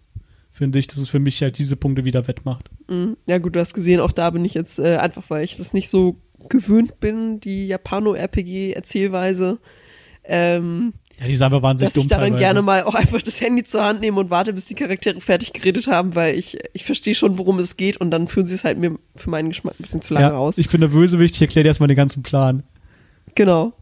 finde 0.50 0.78
ich, 0.78 0.86
dass 0.86 0.98
es 0.98 1.08
für 1.08 1.20
mich 1.20 1.40
halt 1.40 1.56
diese 1.58 1.76
Punkte 1.76 2.04
wieder 2.04 2.26
wettmacht. 2.26 2.70
Mhm. 2.88 3.16
Ja 3.26 3.38
gut, 3.38 3.56
du 3.56 3.60
hast 3.60 3.72
gesehen, 3.72 4.00
auch 4.00 4.12
da 4.12 4.30
bin 4.30 4.44
ich 4.44 4.54
jetzt 4.54 4.78
äh, 4.78 4.96
einfach, 4.96 5.30
weil 5.30 5.44
ich 5.44 5.56
das 5.56 5.72
nicht 5.72 5.88
so 5.88 6.16
gewöhnt 6.48 7.00
bin, 7.00 7.40
die 7.40 7.68
Japano-RPG-Erzählweise, 7.68 9.58
ähm, 10.24 10.92
Ja, 11.20 11.26
die 11.26 11.34
sind 11.36 11.44
einfach 11.44 11.62
wahnsinnig 11.62 11.92
dass 11.92 12.02
ich 12.02 12.08
dumm 12.08 12.18
da 12.18 12.24
dann 12.26 12.36
gerne 12.36 12.62
mal 12.62 12.82
auch 12.84 12.94
einfach 12.94 13.20
das 13.20 13.40
Handy 13.42 13.62
zur 13.62 13.84
Hand 13.84 14.00
nehme 14.00 14.18
und 14.18 14.30
warte, 14.30 14.52
bis 14.54 14.64
die 14.64 14.74
Charaktere 14.74 15.20
fertig 15.20 15.52
geredet 15.52 15.86
haben, 15.86 16.14
weil 16.14 16.34
ich, 16.38 16.56
ich 16.72 16.84
verstehe 16.86 17.14
schon, 17.14 17.36
worum 17.36 17.58
es 17.58 17.76
geht 17.76 17.98
und 17.98 18.10
dann 18.10 18.26
führen 18.26 18.46
sie 18.46 18.54
es 18.54 18.64
halt 18.64 18.78
mir 18.78 18.96
für 19.16 19.28
meinen 19.28 19.50
Geschmack 19.50 19.74
ein 19.74 19.82
bisschen 19.82 20.00
zu 20.00 20.14
lange 20.14 20.28
ja, 20.28 20.36
aus. 20.38 20.56
Ich 20.56 20.70
bin 20.70 20.80
der 20.80 20.88
Bösewicht, 20.88 21.34
ich 21.34 21.42
erkläre 21.42 21.64
dir 21.64 21.68
erstmal 21.68 21.88
den 21.88 21.96
ganzen 21.96 22.22
Plan. 22.22 22.62
genau. 23.34 23.72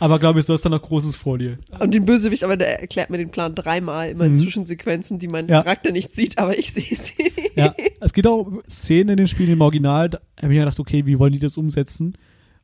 Aber 0.00 0.18
glaube 0.18 0.40
ich, 0.40 0.46
du 0.46 0.52
hast 0.52 0.62
dann 0.62 0.72
noch 0.72 0.82
Großes 0.82 1.14
vor 1.14 1.38
dir. 1.38 1.56
Und 1.78 1.94
den 1.94 2.04
Bösewicht, 2.04 2.42
aber 2.42 2.56
der 2.56 2.80
erklärt 2.80 3.10
mir 3.10 3.16
den 3.18 3.30
Plan 3.30 3.54
dreimal, 3.54 4.08
immer 4.10 4.24
in 4.24 4.32
Mhm. 4.32 4.36
Zwischensequenzen, 4.36 5.20
die 5.20 5.28
mein 5.28 5.46
Ja. 5.48 5.62
Charakter 5.62 5.92
nicht 5.92 6.14
sieht, 6.16 6.36
aber 6.36 6.58
ich 6.58 6.72
sehe 6.72 6.96
sie. 6.96 7.32
Ja, 7.54 7.74
es 8.00 8.12
gibt 8.12 8.26
auch 8.26 8.50
Szenen 8.68 9.10
in 9.10 9.16
den 9.18 9.28
Spielen 9.28 9.52
im 9.52 9.60
Original, 9.60 10.10
da 10.10 10.18
habe 10.36 10.48
ich 10.52 10.58
mir 10.58 10.64
gedacht, 10.64 10.80
okay, 10.80 11.06
wie 11.06 11.16
wollen 11.20 11.32
die 11.32 11.38
das 11.38 11.56
umsetzen? 11.56 12.18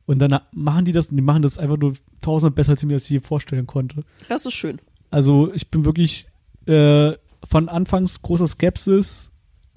Und 0.05 0.19
dann 0.19 0.39
machen 0.51 0.85
die 0.85 0.91
das, 0.91 1.07
und 1.07 1.15
die 1.15 1.21
machen 1.21 1.41
das 1.41 1.57
einfach 1.57 1.77
nur 1.77 1.93
tausendmal 2.21 2.55
besser, 2.55 2.71
als 2.71 2.81
ich 2.81 2.87
mir 2.87 2.95
das 2.95 3.09
je 3.09 3.19
vorstellen 3.19 3.67
konnte. 3.67 4.03
Das 4.29 4.45
ist 4.45 4.53
schön. 4.53 4.79
Also 5.09 5.53
ich 5.53 5.69
bin 5.69 5.85
wirklich 5.85 6.27
äh, 6.65 7.13
von 7.47 7.69
anfangs 7.69 8.21
großer 8.21 8.47
Skepsis 8.47 9.31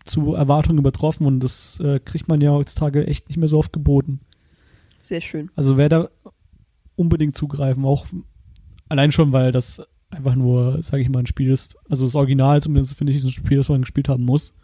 zu 0.04 0.34
Erwartungen 0.34 0.78
übertroffen 0.78 1.26
und 1.26 1.40
das 1.40 1.80
äh, 1.80 1.98
kriegt 1.98 2.28
man 2.28 2.40
ja 2.40 2.50
heutzutage 2.50 3.06
echt 3.06 3.28
nicht 3.28 3.38
mehr 3.38 3.48
so 3.48 3.58
oft 3.58 3.72
geboten. 3.72 4.20
Sehr 5.00 5.20
schön. 5.20 5.50
Also 5.56 5.76
wer 5.76 5.88
da 5.88 6.10
unbedingt 6.96 7.36
zugreifen, 7.36 7.84
auch 7.84 8.06
allein 8.88 9.12
schon, 9.12 9.32
weil 9.32 9.50
das 9.50 9.82
einfach 10.10 10.34
nur, 10.34 10.82
sage 10.82 11.02
ich 11.02 11.08
mal, 11.08 11.20
ein 11.20 11.26
Spiel 11.26 11.50
ist, 11.50 11.76
also 11.88 12.04
das 12.04 12.14
Original 12.14 12.60
zumindest 12.60 12.94
finde 12.94 13.12
ich, 13.12 13.18
ist 13.18 13.24
ein 13.24 13.30
Spiel, 13.30 13.56
das 13.58 13.68
man 13.68 13.82
gespielt 13.82 14.08
haben 14.08 14.24
muss. 14.24 14.54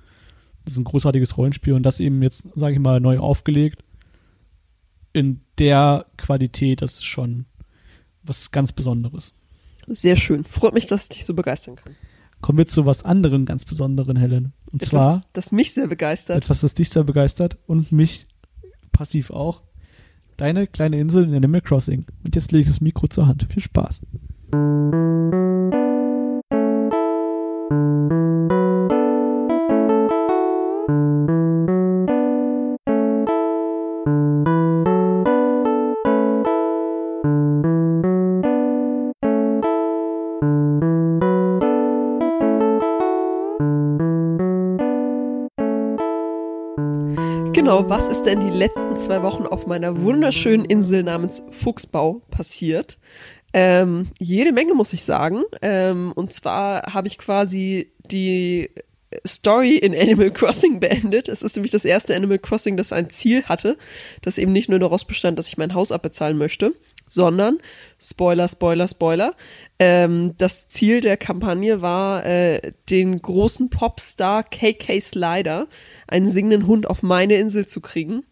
Das 0.65 0.75
ist 0.75 0.79
ein 0.79 0.85
großartiges 0.85 1.37
Rollenspiel 1.37 1.73
und 1.73 1.83
das 1.83 2.01
eben 2.01 2.23
jetzt, 2.23 2.45
sage 2.55 2.75
ich 2.75 2.81
mal, 2.81 3.01
neu 3.01 3.19
aufgelegt. 3.19 3.83
In 5.13 5.41
der 5.59 6.07
Qualität, 6.17 6.83
das 6.83 6.95
ist 6.95 7.05
schon 7.05 7.47
was 8.23 8.51
ganz 8.51 8.73
Besonderes. 8.73 9.35
Sehr 9.87 10.17
schön. 10.17 10.45
Freut 10.45 10.75
mich, 10.75 10.87
dass 10.87 11.05
ich 11.05 11.09
dich 11.09 11.25
so 11.25 11.35
begeistern 11.35 11.77
kann. 11.77 11.97
Kommen 12.41 12.59
wir 12.59 12.67
zu 12.67 12.87
was 12.87 13.05
anderem 13.05 13.45
ganz 13.45 13.65
Besonderen, 13.65 14.17
Helen. 14.17 14.53
Und 14.73 14.85
zwar 14.85 15.17
Etwas, 15.17 15.29
das 15.33 15.53
mich 15.53 15.75
sehr 15.75 15.89
begeistert. 15.89 16.39
etwas, 16.39 16.61
das 16.61 16.75
dich 16.75 16.89
sehr 16.89 17.05
begeistert 17.05 17.59
und 17.67 17.93
mich 17.93 18.27
passiv 18.93 19.31
auch. 19.31 19.63
Deine 20.37 20.67
kleine 20.67 20.99
Insel 20.99 21.25
in 21.25 21.35
Animal 21.35 21.61
Crossing. 21.61 22.07
Und 22.25 22.35
jetzt 22.35 22.53
lege 22.53 22.63
ich 22.63 22.69
das 22.69 22.81
Mikro 22.81 23.09
zur 23.09 23.27
Hand. 23.27 23.47
Viel 23.51 23.63
Spaß. 23.63 24.03
Genau, 47.71 47.89
was 47.89 48.09
ist 48.09 48.25
denn 48.25 48.41
die 48.41 48.51
letzten 48.51 48.97
zwei 48.97 49.23
Wochen 49.23 49.47
auf 49.47 49.69
meiner 49.69 50.03
wunderschönen 50.03 50.65
Insel 50.65 51.05
namens 51.05 51.45
Fuchsbau 51.53 52.21
passiert? 52.29 52.99
Ähm, 53.53 54.09
jede 54.19 54.51
Menge, 54.51 54.75
muss 54.75 54.93
ich 54.93 55.05
sagen. 55.05 55.45
Ähm, 55.63 56.11
und 56.17 56.33
zwar 56.33 56.93
habe 56.93 57.07
ich 57.07 57.17
quasi 57.17 57.93
die 58.11 58.71
Story 59.25 59.77
in 59.77 59.95
Animal 59.95 60.33
Crossing 60.33 60.81
beendet. 60.81 61.29
Es 61.29 61.43
ist 61.43 61.55
nämlich 61.55 61.71
das 61.71 61.85
erste 61.85 62.17
Animal 62.17 62.41
Crossing, 62.41 62.77
das 62.77 62.93
ein 62.93 63.09
Ziel 63.09 63.45
hatte, 63.45 63.79
das 64.23 64.39
eben 64.39 64.51
nicht 64.51 64.69
nur 64.69 64.81
daraus 64.81 65.05
bestand, 65.05 65.39
dass 65.39 65.47
ich 65.47 65.57
mein 65.57 65.73
Haus 65.73 65.93
abbezahlen 65.93 66.39
möchte, 66.39 66.75
sondern, 67.07 67.59
Spoiler, 68.01 68.49
Spoiler, 68.49 68.89
Spoiler, 68.89 69.35
ähm, 69.79 70.35
das 70.39 70.69
Ziel 70.69 71.01
der 71.01 71.17
Kampagne 71.17 71.83
war, 71.83 72.25
äh, 72.25 72.73
den 72.89 73.17
großen 73.17 73.71
Popstar 73.71 74.45
KK 74.45 75.01
Slider, 75.01 75.67
einen 76.11 76.27
singenden 76.27 76.67
Hund 76.67 76.89
auf 76.89 77.03
meine 77.03 77.37
Insel 77.37 77.67
zu 77.67 77.81
kriegen. 77.81 78.25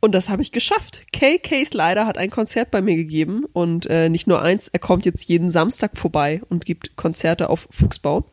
Und 0.00 0.14
das 0.14 0.30
habe 0.30 0.40
ich 0.40 0.50
geschafft. 0.50 1.04
KK 1.12 1.64
Slider 1.64 2.06
hat 2.06 2.16
ein 2.16 2.30
Konzert 2.30 2.70
bei 2.70 2.80
mir 2.80 2.96
gegeben 2.96 3.44
und 3.52 3.86
äh, 3.86 4.08
nicht 4.08 4.26
nur 4.26 4.40
eins, 4.40 4.68
er 4.68 4.78
kommt 4.78 5.04
jetzt 5.04 5.28
jeden 5.28 5.50
Samstag 5.50 5.98
vorbei 5.98 6.40
und 6.48 6.64
gibt 6.64 6.96
Konzerte 6.96 7.50
auf 7.50 7.68
Fuchsbau. 7.70 8.24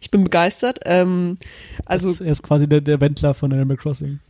Ich 0.00 0.10
bin 0.10 0.24
begeistert. 0.24 0.80
Ähm, 0.84 1.38
also 1.86 2.10
Das, 2.10 2.20
er 2.20 2.32
ist 2.32 2.42
quasi 2.42 2.68
der, 2.68 2.82
der 2.82 3.00
Wendler 3.00 3.32
von 3.32 3.52
Animal 3.52 3.78
Crossing. 3.78 4.20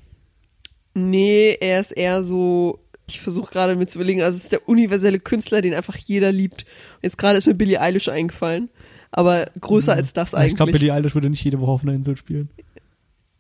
Nee, 0.95 1.57
er 1.61 1.81
ist 1.81 1.91
eher 1.91 2.23
so, 2.23 2.79
ich 3.09 3.21
versuche 3.21 3.51
gerade 3.51 3.75
mir 3.75 3.87
zu 3.87 3.99
überlegen, 3.99 4.23
also 4.23 4.37
es 4.37 4.45
ist 4.45 4.53
der 4.53 4.69
universelle 4.69 5.19
Künstler, 5.19 5.63
den 5.63 5.75
einfach 5.75 5.97
jeder 5.97 6.31
liebt. 6.31 6.65
Jetzt 7.03 7.19
gerade 7.19 7.39
ist 7.39 7.47
mir 7.47 7.55
Billie 7.55 7.81
Eilish 7.81 8.09
eingefallen, 8.09 8.69
aber 9.11 9.47
größer 9.61 9.95
als 9.95 10.13
das 10.13 10.33
Ja, 10.33 10.39
eigentlich. 10.39 10.53
Ich 10.53 10.57
glaube, 10.57 10.73
Billie 10.73 10.93
Eilish 10.93 11.15
würde 11.15 11.31
nicht 11.31 11.43
jede 11.43 11.61
Woche 11.61 11.73
auf 11.73 11.83
einer 11.83 11.95
Insel 11.95 12.17
spielen. 12.17 12.51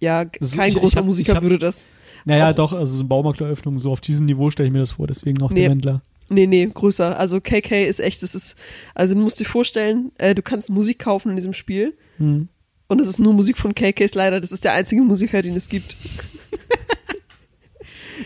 Ja, 0.02 0.24
kein 0.24 0.68
ich 0.68 0.74
großer 0.76 0.98
hab- 1.00 1.06
Musiker 1.06 1.34
hab- 1.36 1.42
würde 1.42 1.58
das. 1.58 1.86
Naja, 2.24 2.52
doch, 2.52 2.72
also 2.72 2.92
so 2.94 3.00
eine 3.00 3.08
Baumarkteröffnung, 3.08 3.78
so 3.80 3.90
auf 3.90 4.00
diesem 4.00 4.26
Niveau 4.26 4.50
stelle 4.50 4.66
ich 4.68 4.72
mir 4.72 4.78
das 4.80 4.92
vor, 4.92 5.06
deswegen 5.06 5.40
auch 5.42 5.50
Nee. 5.50 5.62
der 5.62 5.70
Wendler. 5.70 6.02
Nee, 6.28 6.46
nee, 6.46 6.66
größer. 6.72 7.18
Also 7.18 7.40
KK 7.40 7.84
ist 7.86 7.98
echt, 8.00 8.22
das 8.22 8.34
ist, 8.34 8.56
also 8.94 9.14
du 9.14 9.20
musst 9.20 9.40
dir 9.40 9.44
vorstellen, 9.44 10.12
äh, 10.18 10.34
du 10.34 10.40
kannst 10.42 10.70
Musik 10.70 11.00
kaufen 11.00 11.30
in 11.30 11.36
diesem 11.36 11.52
Spiel 11.52 11.96
Hm. 12.18 12.48
und 12.88 13.00
es 13.00 13.08
ist 13.08 13.18
nur 13.18 13.32
Musik 13.34 13.58
von 13.58 13.74
KKs 13.74 14.14
leider, 14.14 14.40
das 14.40 14.52
ist 14.52 14.64
der 14.64 14.72
einzige 14.74 15.02
Musiker, 15.02 15.42
den 15.42 15.56
es 15.56 15.68
gibt. 15.68 15.96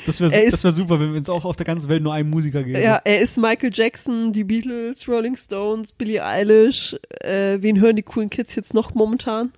Das 0.04 0.20
wäre 0.20 0.30
wär 0.30 0.50
super, 0.72 1.00
wenn 1.00 1.14
es 1.16 1.28
auch 1.28 1.44
auf 1.44 1.56
der 1.56 1.64
ganzen 1.66 1.88
Welt 1.88 2.02
nur 2.02 2.12
einen 2.12 2.28
Musiker 2.30 2.62
gäbe. 2.62 2.80
Ja, 2.80 3.00
er 3.04 3.20
ist 3.20 3.38
Michael 3.38 3.70
Jackson, 3.72 4.32
die 4.32 4.44
Beatles, 4.44 5.08
Rolling 5.08 5.36
Stones, 5.36 5.92
Billie 5.92 6.24
Eilish, 6.24 6.94
äh, 7.22 7.58
wen 7.60 7.80
hören 7.80 7.96
die 7.96 8.02
coolen 8.02 8.28
Kids 8.30 8.54
jetzt 8.54 8.74
noch 8.74 8.94
momentan? 8.94 9.52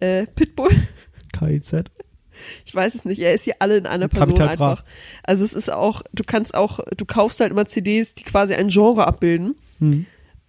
Äh, 0.00 0.26
Pitbull? 0.34 0.70
KIZ. 1.38 1.84
Ich 2.64 2.74
weiß 2.74 2.94
es 2.94 3.04
nicht. 3.04 3.20
Er 3.20 3.34
ist 3.34 3.44
hier 3.44 3.56
alle 3.60 3.76
in 3.78 3.86
einer 3.86 4.08
Person 4.08 4.34
Capital 4.34 4.56
Bra. 4.56 4.70
einfach. 4.70 4.84
Also 5.22 5.44
es 5.44 5.54
ist 5.54 5.72
auch, 5.72 6.02
du 6.12 6.22
kannst 6.24 6.54
auch, 6.54 6.80
du 6.96 7.04
kaufst 7.04 7.40
halt 7.40 7.50
immer 7.50 7.66
CDs, 7.66 8.14
die 8.14 8.24
quasi 8.24 8.54
ein 8.54 8.68
Genre 8.68 9.06
abbilden. 9.06 9.56
Hm. 9.78 10.06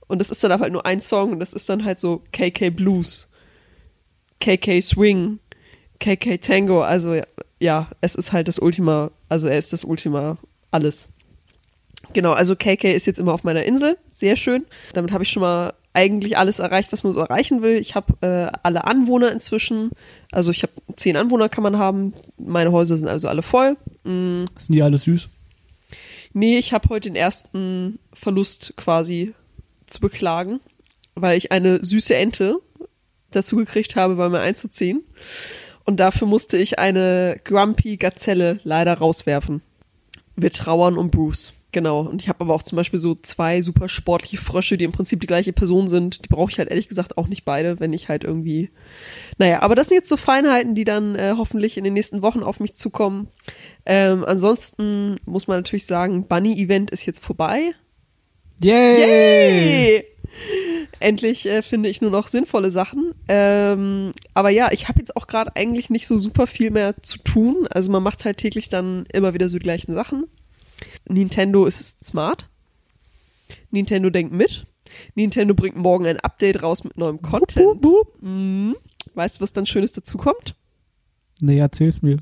Und 0.07 0.19
das 0.19 0.29
ist 0.29 0.43
dann 0.43 0.51
aber 0.51 0.63
halt 0.63 0.73
nur 0.73 0.85
ein 0.85 1.01
Song 1.01 1.31
und 1.31 1.39
das 1.39 1.53
ist 1.53 1.67
dann 1.69 1.83
halt 1.83 1.99
so 1.99 2.23
KK 2.31 2.69
Blues, 2.69 3.29
KK 4.39 4.81
Swing, 4.81 5.39
KK 5.99 6.37
Tango. 6.37 6.81
Also 6.81 7.19
ja, 7.59 7.89
es 8.01 8.15
ist 8.15 8.31
halt 8.31 8.47
das 8.47 8.59
Ultima, 8.59 9.11
also 9.27 9.47
er 9.47 9.57
ist 9.57 9.73
das 9.73 9.83
Ultima 9.83 10.37
alles. 10.71 11.09
Genau, 12.13 12.31
also 12.31 12.55
KK 12.55 12.93
ist 12.93 13.05
jetzt 13.05 13.19
immer 13.19 13.33
auf 13.33 13.43
meiner 13.43 13.63
Insel, 13.63 13.97
sehr 14.07 14.37
schön. 14.37 14.65
Damit 14.93 15.11
habe 15.11 15.23
ich 15.23 15.29
schon 15.29 15.41
mal 15.41 15.73
eigentlich 15.97 16.37
alles 16.37 16.59
erreicht, 16.59 16.91
was 16.91 17.03
man 17.03 17.11
so 17.11 17.19
erreichen 17.21 17.63
will. 17.63 17.75
Ich 17.77 17.95
habe 17.95 18.13
äh, 18.21 18.55
alle 18.61 18.85
Anwohner 18.85 19.31
inzwischen. 19.31 19.89
Also 20.31 20.51
ich 20.51 20.61
habe 20.61 20.73
zehn 20.95 21.17
Anwohner 21.17 21.49
kann 21.49 21.63
man 21.63 21.79
haben. 21.79 22.13
Meine 22.37 22.71
Häuser 22.71 22.95
sind 22.97 23.07
also 23.07 23.27
alle 23.27 23.41
voll. 23.41 23.77
Mm, 24.03 24.45
Sind 24.57 24.75
die 24.75 24.83
alle 24.83 24.97
süß? 24.97 25.27
nee, 26.33 26.59
ich 26.59 26.71
habe 26.71 26.89
heute 26.89 27.09
den 27.09 27.15
ersten 27.15 27.97
Verlust 28.13 28.73
quasi 28.77 29.33
zu 29.87 29.99
beklagen, 29.99 30.59
weil 31.15 31.35
ich 31.35 31.51
eine 31.51 31.83
süße 31.83 32.15
Ente 32.15 32.57
dazu 33.31 33.55
gekriegt 33.55 33.95
habe, 33.95 34.15
bei 34.15 34.29
mir 34.29 34.41
einzuziehen. 34.41 35.03
Und 35.83 35.99
dafür 35.99 36.27
musste 36.27 36.57
ich 36.57 36.77
eine 36.77 37.39
Grumpy 37.43 37.97
Gazelle 37.97 38.59
leider 38.63 38.93
rauswerfen. 38.93 39.61
Wir 40.35 40.51
trauern 40.51 40.95
um 40.95 41.09
Bruce. 41.09 41.53
Genau. 41.77 41.99
Und 42.01 42.23
ich 42.23 42.27
habe 42.27 42.41
aber 42.41 42.55
auch 42.55 42.63
zum 42.63 42.75
Beispiel 42.75 42.97
so 42.97 43.13
zwei 43.13 43.61
super 43.61 43.87
sportliche 43.87 44.39
Frösche, 44.39 44.79
die 44.79 44.83
im 44.83 44.91
Prinzip 44.91 45.21
die 45.21 45.27
gleiche 45.27 45.53
Person 45.53 45.87
sind. 45.87 46.25
Die 46.25 46.27
brauche 46.27 46.49
ich 46.49 46.57
halt 46.57 46.69
ehrlich 46.69 46.87
gesagt 46.87 47.19
auch 47.19 47.27
nicht 47.27 47.45
beide, 47.45 47.79
wenn 47.79 47.93
ich 47.93 48.09
halt 48.09 48.23
irgendwie. 48.23 48.71
Naja, 49.37 49.61
aber 49.61 49.75
das 49.75 49.89
sind 49.89 49.97
jetzt 49.97 50.09
so 50.09 50.17
Feinheiten, 50.17 50.73
die 50.73 50.85
dann 50.85 51.13
äh, 51.13 51.35
hoffentlich 51.37 51.77
in 51.77 51.83
den 51.83 51.93
nächsten 51.93 52.23
Wochen 52.23 52.41
auf 52.41 52.59
mich 52.59 52.73
zukommen. 52.73 53.27
Ähm, 53.85 54.25
ansonsten 54.25 55.17
muss 55.27 55.47
man 55.47 55.59
natürlich 55.59 55.85
sagen, 55.85 56.27
Bunny-Event 56.27 56.89
ist 56.89 57.05
jetzt 57.05 57.23
vorbei. 57.23 57.73
Yay! 58.59 60.03
Endlich 60.99 61.45
äh, 61.45 61.61
finde 61.61 61.89
ich 61.89 62.01
nur 62.01 62.09
noch 62.09 62.27
sinnvolle 62.27 62.71
Sachen. 62.71 63.13
Ähm, 63.27 64.13
aber 64.33 64.49
ja, 64.49 64.71
ich 64.71 64.87
habe 64.87 64.97
jetzt 64.97 65.15
auch 65.15 65.27
gerade 65.27 65.55
eigentlich 65.55 65.91
nicht 65.91 66.07
so 66.07 66.17
super 66.17 66.47
viel 66.47 66.71
mehr 66.71 66.95
zu 67.03 67.19
tun. 67.19 67.67
Also 67.69 67.91
man 67.91 68.01
macht 68.01 68.25
halt 68.25 68.37
täglich 68.37 68.67
dann 68.67 69.05
immer 69.13 69.35
wieder 69.35 69.47
so 69.47 69.59
die 69.59 69.63
gleichen 69.63 69.93
Sachen. 69.93 70.25
Nintendo 71.09 71.65
ist 71.65 72.05
smart. 72.05 72.49
Nintendo 73.71 74.09
denkt 74.09 74.33
mit. 74.33 74.65
Nintendo 75.15 75.53
bringt 75.53 75.77
morgen 75.77 76.05
ein 76.05 76.19
Update 76.19 76.63
raus 76.63 76.83
mit 76.83 76.97
neuem 76.97 77.21
Content. 77.21 77.85
Mhm. 78.21 78.75
Weißt 79.13 79.37
du, 79.37 79.41
was 79.41 79.53
dann 79.53 79.65
Schönes 79.65 79.91
dazu 79.91 80.17
kommt? 80.17 80.55
Nee, 81.39 81.59
erzähl's 81.59 82.01
mir. 82.01 82.17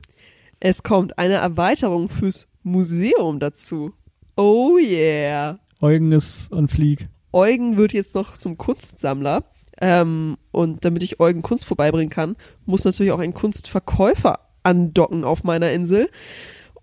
Es 0.60 0.84
kommt 0.84 1.18
eine 1.18 1.36
Erweiterung 1.36 2.10
fürs 2.10 2.50
Museum 2.64 3.40
dazu. 3.40 3.94
Oh 4.36 4.78
yeah. 4.80 5.60
Eugen 5.82 6.12
ist 6.12 6.52
on 6.52 6.68
fleek. 6.68 7.06
Eugen 7.32 7.78
wird 7.78 7.94
jetzt 7.94 8.16
noch 8.16 8.34
zum 8.34 8.58
Kunstsammler. 8.58 9.44
Ähm, 9.82 10.38
und 10.52 10.86
damit 10.86 11.04
ich 11.04 11.20
Eugen 11.20 11.42
Kunst 11.42 11.66
vorbeibringen 11.66 12.10
kann, 12.10 12.38
muss 12.66 12.86
natürlich 12.86 13.12
auch 13.12 13.20
ein 13.20 13.34
Kunstverkäufer 13.34 14.40
andocken 14.64 15.24
auf 15.24 15.44
meiner 15.44 15.72
Insel. 15.72 16.10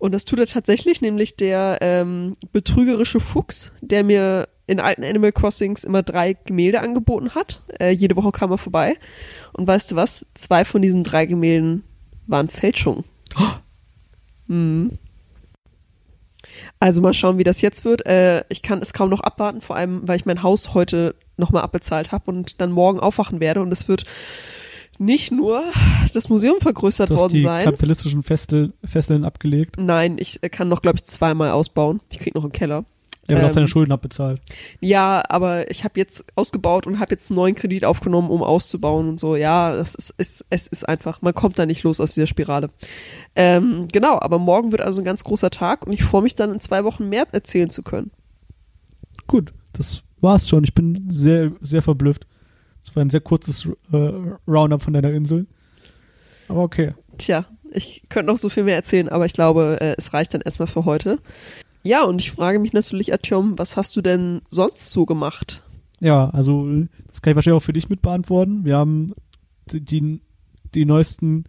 Und 0.03 0.11
das 0.11 0.25
tut 0.25 0.37
er 0.37 0.47
tatsächlich, 0.47 0.99
nämlich 0.99 1.37
der 1.37 1.77
ähm, 1.79 2.35
betrügerische 2.51 3.21
Fuchs, 3.21 3.71
der 3.79 4.03
mir 4.03 4.49
in 4.67 4.81
alten 4.81 5.05
Animal 5.05 5.31
Crossings 5.31 5.85
immer 5.85 6.03
drei 6.03 6.33
Gemälde 6.33 6.81
angeboten 6.81 7.35
hat. 7.35 7.61
Äh, 7.79 7.91
jede 7.91 8.17
Woche 8.17 8.33
kam 8.33 8.51
er 8.51 8.57
vorbei. 8.57 8.97
Und 9.53 9.65
weißt 9.65 9.93
du 9.93 9.95
was? 9.95 10.25
Zwei 10.33 10.65
von 10.65 10.81
diesen 10.81 11.05
drei 11.05 11.25
Gemälden 11.25 11.85
waren 12.27 12.49
Fälschungen. 12.49 13.05
Mhm. 14.47 14.99
Also 16.81 16.99
mal 17.01 17.13
schauen, 17.13 17.37
wie 17.37 17.45
das 17.45 17.61
jetzt 17.61 17.85
wird. 17.85 18.05
Äh, 18.05 18.43
ich 18.49 18.61
kann 18.61 18.81
es 18.81 18.91
kaum 18.91 19.09
noch 19.09 19.21
abwarten, 19.21 19.61
vor 19.61 19.77
allem, 19.77 20.05
weil 20.05 20.17
ich 20.17 20.25
mein 20.25 20.43
Haus 20.43 20.73
heute 20.73 21.15
nochmal 21.37 21.61
abbezahlt 21.61 22.11
habe 22.11 22.29
und 22.29 22.59
dann 22.59 22.73
morgen 22.73 22.99
aufwachen 22.99 23.39
werde. 23.39 23.61
Und 23.61 23.71
es 23.71 23.87
wird 23.87 24.03
nicht 25.03 25.31
nur 25.31 25.63
das 26.13 26.29
Museum 26.29 26.59
vergrößert 26.61 27.09
Du 27.09 27.15
hast 27.15 27.21
worden 27.21 27.33
die 27.33 27.41
sein. 27.41 27.65
kapitalistischen 27.65 28.23
Festel, 28.23 28.73
Fesseln 28.83 29.25
abgelegt. 29.25 29.75
Nein, 29.77 30.17
ich 30.19 30.41
äh, 30.43 30.49
kann 30.49 30.69
noch, 30.69 30.81
glaube 30.81 30.97
ich, 30.97 31.05
zweimal 31.05 31.51
ausbauen. 31.51 32.01
Ich 32.09 32.19
krieg 32.19 32.35
noch 32.35 32.43
einen 32.43 32.51
Keller. 32.51 32.85
Ja, 33.27 33.35
aber 33.35 33.39
du 33.39 33.45
hast 33.45 33.51
Ähm, 33.51 33.55
deine 33.55 33.67
Schulden 33.69 33.91
abbezahlt. 33.93 34.41
Ja, 34.81 35.23
aber 35.29 35.71
ich 35.71 35.85
habe 35.85 35.97
jetzt 35.97 36.25
ausgebaut 36.35 36.85
und 36.85 36.99
habe 36.99 37.11
jetzt 37.11 37.31
einen 37.31 37.37
neuen 37.37 37.55
Kredit 37.55 37.85
aufgenommen, 37.85 38.29
um 38.29 38.43
auszubauen 38.43 39.07
und 39.07 39.19
so. 39.19 39.37
Ja, 39.37 39.73
es 39.75 39.95
ist, 39.95 40.13
es, 40.17 40.45
es 40.49 40.67
ist 40.67 40.89
einfach, 40.89 41.21
man 41.21 41.33
kommt 41.33 41.57
da 41.57 41.65
nicht 41.65 41.83
los 41.83 42.01
aus 42.01 42.13
dieser 42.15 42.27
Spirale. 42.27 42.69
Ähm, 43.35 43.87
genau, 43.91 44.19
aber 44.19 44.39
morgen 44.39 44.71
wird 44.73 44.81
also 44.81 45.01
ein 45.01 45.05
ganz 45.05 45.23
großer 45.23 45.51
Tag 45.51 45.87
und 45.87 45.93
ich 45.93 46.03
freue 46.03 46.21
mich 46.21 46.35
dann 46.35 46.51
in 46.51 46.59
zwei 46.59 46.83
Wochen 46.83 47.07
mehr 47.07 47.25
erzählen 47.31 47.69
zu 47.69 47.81
können. 47.81 48.11
Gut, 49.27 49.53
das 49.71 50.03
war's 50.19 50.49
schon. 50.49 50.65
Ich 50.65 50.73
bin 50.73 51.07
sehr, 51.09 51.53
sehr 51.61 51.81
verblüfft. 51.81 52.27
Das 52.93 52.97
war 52.97 53.05
ein 53.05 53.09
sehr 53.09 53.21
kurzes 53.21 53.67
äh, 53.91 54.11
Roundup 54.47 54.83
von 54.83 54.93
deiner 54.93 55.09
Insel. 55.09 55.47
Aber 56.47 56.61
okay. 56.61 56.93
Tja, 57.17 57.43
ich 57.71 58.03
könnte 58.07 58.31
noch 58.31 58.37
so 58.37 58.49
viel 58.49 58.61
mehr 58.61 58.75
erzählen, 58.75 59.09
aber 59.09 59.25
ich 59.25 59.33
glaube, 59.33 59.79
äh, 59.81 59.95
es 59.97 60.13
reicht 60.13 60.35
dann 60.35 60.41
erstmal 60.41 60.67
für 60.67 60.85
heute. 60.85 61.17
Ja, 61.81 62.03
und 62.03 62.21
ich 62.21 62.29
frage 62.29 62.59
mich 62.59 62.71
natürlich, 62.71 63.11
Artyom, 63.11 63.57
was 63.57 63.77
hast 63.77 63.95
du 63.95 64.03
denn 64.03 64.41
sonst 64.47 64.91
so 64.91 65.07
gemacht? 65.07 65.63
Ja, 66.01 66.29
also 66.29 66.67
das 67.07 67.23
kann 67.23 67.31
ich 67.31 67.35
wahrscheinlich 67.35 67.57
auch 67.57 67.65
für 67.65 67.73
dich 67.73 67.89
mit 67.89 68.03
beantworten. 68.03 68.63
Wir 68.63 68.77
haben 68.77 69.11
die, 69.71 69.81
die, 69.81 70.21
die 70.75 70.85
neuesten 70.85 71.45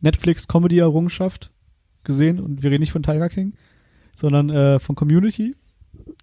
Netflix-Comedy-Errungenschaft 0.00 1.52
gesehen 2.02 2.40
und 2.40 2.64
wir 2.64 2.72
reden 2.72 2.80
nicht 2.80 2.92
von 2.92 3.04
Tiger 3.04 3.28
King, 3.28 3.52
sondern 4.16 4.50
äh, 4.50 4.80
von 4.80 4.96
Community, 4.96 5.54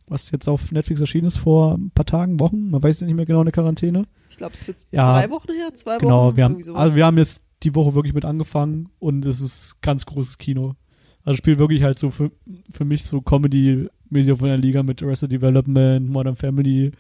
was 0.10 0.32
jetzt 0.32 0.50
auf 0.50 0.74
Netflix 0.74 1.00
erschienen 1.00 1.28
ist 1.28 1.38
vor 1.38 1.76
ein 1.76 1.92
paar 1.92 2.06
Tagen, 2.06 2.42
Wochen, 2.42 2.70
man 2.70 2.84
weiß 2.84 3.00
ja 3.00 3.08
nicht 3.08 3.16
mehr 3.16 3.26
genau 3.26 3.40
in 3.40 3.46
der 3.46 3.54
Quarantäne. 3.54 4.06
Ich 4.36 4.40
glaube, 4.40 4.54
es 4.54 4.62
ist 4.62 4.68
jetzt 4.68 4.88
Ja, 4.92 5.06
drei 5.06 5.30
Wochen 5.30 5.52
her, 5.54 5.74
zwei 5.74 5.98
Genau, 5.98 6.28
Wochen. 6.28 6.38
wir 6.38 6.44
haben, 6.44 6.52
irgendwie 6.54 6.64
sowas. 6.66 6.82
also 6.82 6.96
wir 6.98 7.06
haben 7.06 7.18
jetzt 7.18 7.42
die 7.64 7.74
Woche 7.74 7.96
wirklich 7.96 8.14
mit 8.14 8.26
angefangen 8.26 8.90
und 9.00 9.26
es 9.26 9.40
ist 9.40 9.82
ganz 9.82 10.06
großes 10.06 10.38
Kino. 10.38 10.76
Also 11.24 11.38
spielt 11.38 11.58
wirklich 11.58 11.84
halt 11.84 11.98
so 11.98 12.12
für, 12.12 12.32
für 12.70 12.84
mich 12.86 13.06
so 13.06 13.22
Comedy-mäßig 13.22 14.38
von 14.38 14.48
der 14.50 14.58
Liga 14.58 14.84
mit 14.84 15.02
Arrested 15.02 15.32
Development, 15.32 16.08
Modern 16.10 16.36
Family, 16.36 16.92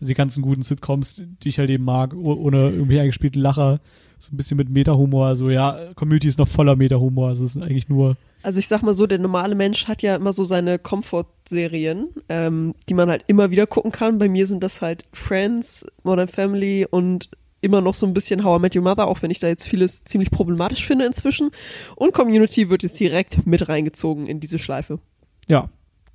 also 0.00 0.08
die 0.08 0.14
ganzen 0.14 0.42
guten 0.42 0.62
Sitcoms, 0.62 1.22
die 1.42 1.48
ich 1.48 1.58
halt 1.58 1.70
eben 1.70 1.84
mag, 1.84 2.14
oh- 2.14 2.34
ohne 2.34 2.70
irgendwie 2.70 3.00
eingespielten 3.00 3.40
Lacher, 3.40 3.80
so 4.18 4.32
ein 4.32 4.36
bisschen 4.36 4.56
mit 4.56 4.68
Meta-Humor, 4.68 5.26
also 5.26 5.48
ja, 5.50 5.92
Community 5.94 6.28
ist 6.28 6.38
noch 6.38 6.48
voller 6.48 6.74
Meta-Humor, 6.76 7.28
also 7.28 7.44
es 7.44 7.54
ist 7.56 7.62
eigentlich 7.62 7.88
nur, 7.88 8.16
Also 8.42 8.58
ich 8.58 8.66
sag 8.68 8.82
mal 8.82 8.94
so, 8.94 9.06
der 9.06 9.18
normale 9.18 9.54
Mensch 9.54 9.86
hat 9.86 10.02
ja 10.02 10.16
immer 10.16 10.32
so 10.32 10.42
seine 10.44 10.78
Comfort-Serien, 10.78 12.08
ähm, 12.28 12.74
die 12.88 12.94
man 12.94 13.08
halt 13.10 13.24
immer 13.28 13.50
wieder 13.50 13.66
gucken 13.66 13.92
kann. 13.92 14.18
Bei 14.18 14.28
mir 14.28 14.46
sind 14.46 14.62
das 14.62 14.80
halt 14.82 15.04
Friends, 15.12 15.86
Modern 16.02 16.28
Family 16.28 16.86
und 16.88 17.28
immer 17.60 17.80
noch 17.80 17.94
so 17.94 18.06
ein 18.06 18.14
bisschen 18.14 18.44
How 18.44 18.58
I 18.58 18.62
Met 18.62 18.76
Your 18.76 18.82
Mother, 18.82 19.06
auch 19.08 19.22
wenn 19.22 19.30
ich 19.32 19.40
da 19.40 19.48
jetzt 19.48 19.66
vieles 19.66 20.04
ziemlich 20.04 20.30
problematisch 20.30 20.86
finde 20.86 21.06
inzwischen. 21.06 21.50
Und 21.96 22.12
Community 22.12 22.70
wird 22.70 22.82
jetzt 22.84 22.98
direkt 23.00 23.46
mit 23.46 23.68
reingezogen 23.68 24.26
in 24.26 24.40
diese 24.40 24.58
Schleife. 24.58 25.00
ja, 25.48 25.68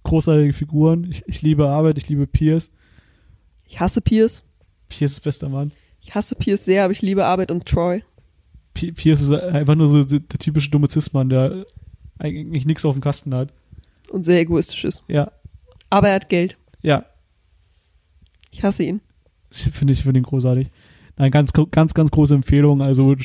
großartige 0.03 0.51
Figuren, 0.53 1.07
ich, 1.09 1.23
ich 1.27 1.41
liebe 1.41 1.67
Arbeit, 1.69 1.97
ich 1.97 2.09
liebe 2.09 2.27
Pierce, 2.27 2.71
Ich 3.67 3.79
hasse 3.79 4.01
Pierce. 4.01 4.43
Pierce 4.89 5.13
ist 5.13 5.21
bester 5.21 5.49
Mann. 5.49 5.71
Ich 6.01 6.13
hasse 6.15 6.35
Pierce 6.35 6.65
sehr, 6.65 6.83
aber 6.83 6.91
ich 6.93 7.01
liebe 7.01 7.25
Arbeit 7.25 7.49
und 7.51 7.65
Troy. 7.65 8.03
P- 8.73 8.91
Pierce 8.91 9.21
ist 9.21 9.31
einfach 9.31 9.75
nur 9.75 9.87
so 9.87 10.03
der, 10.03 10.19
typische 10.39 10.69
dumme 10.69 10.89
Cis-Mann, 10.89 11.29
der 11.29 11.65
eigentlich 12.19 12.65
nichts 12.65 12.83
auf 12.85 12.95
dem 12.95 13.01
Kasten 13.01 13.33
hat. 13.33 13.53
Und 14.09 14.23
sehr 14.23 14.39
egoistisch 14.41 14.83
ist. 14.83 15.03
Ja, 15.07 15.31
Aber 15.89 16.09
er 16.09 16.15
hat 16.15 16.29
Geld. 16.29 16.57
ja, 16.81 17.05
Ich 18.51 18.63
hasse 18.63 18.83
ihn. 18.83 19.01
Ich 19.51 19.63
finde 19.63 19.93
ich 19.93 20.03
finde 20.03 20.19
ihn 20.19 20.23
großartig. 20.25 20.69
Nein, 21.17 21.31
ganz, 21.31 21.53
ganz, 21.53 21.93
ganz 21.93 22.11
große 22.11 22.33
Empfehlung. 22.35 22.81
Also 22.81 23.15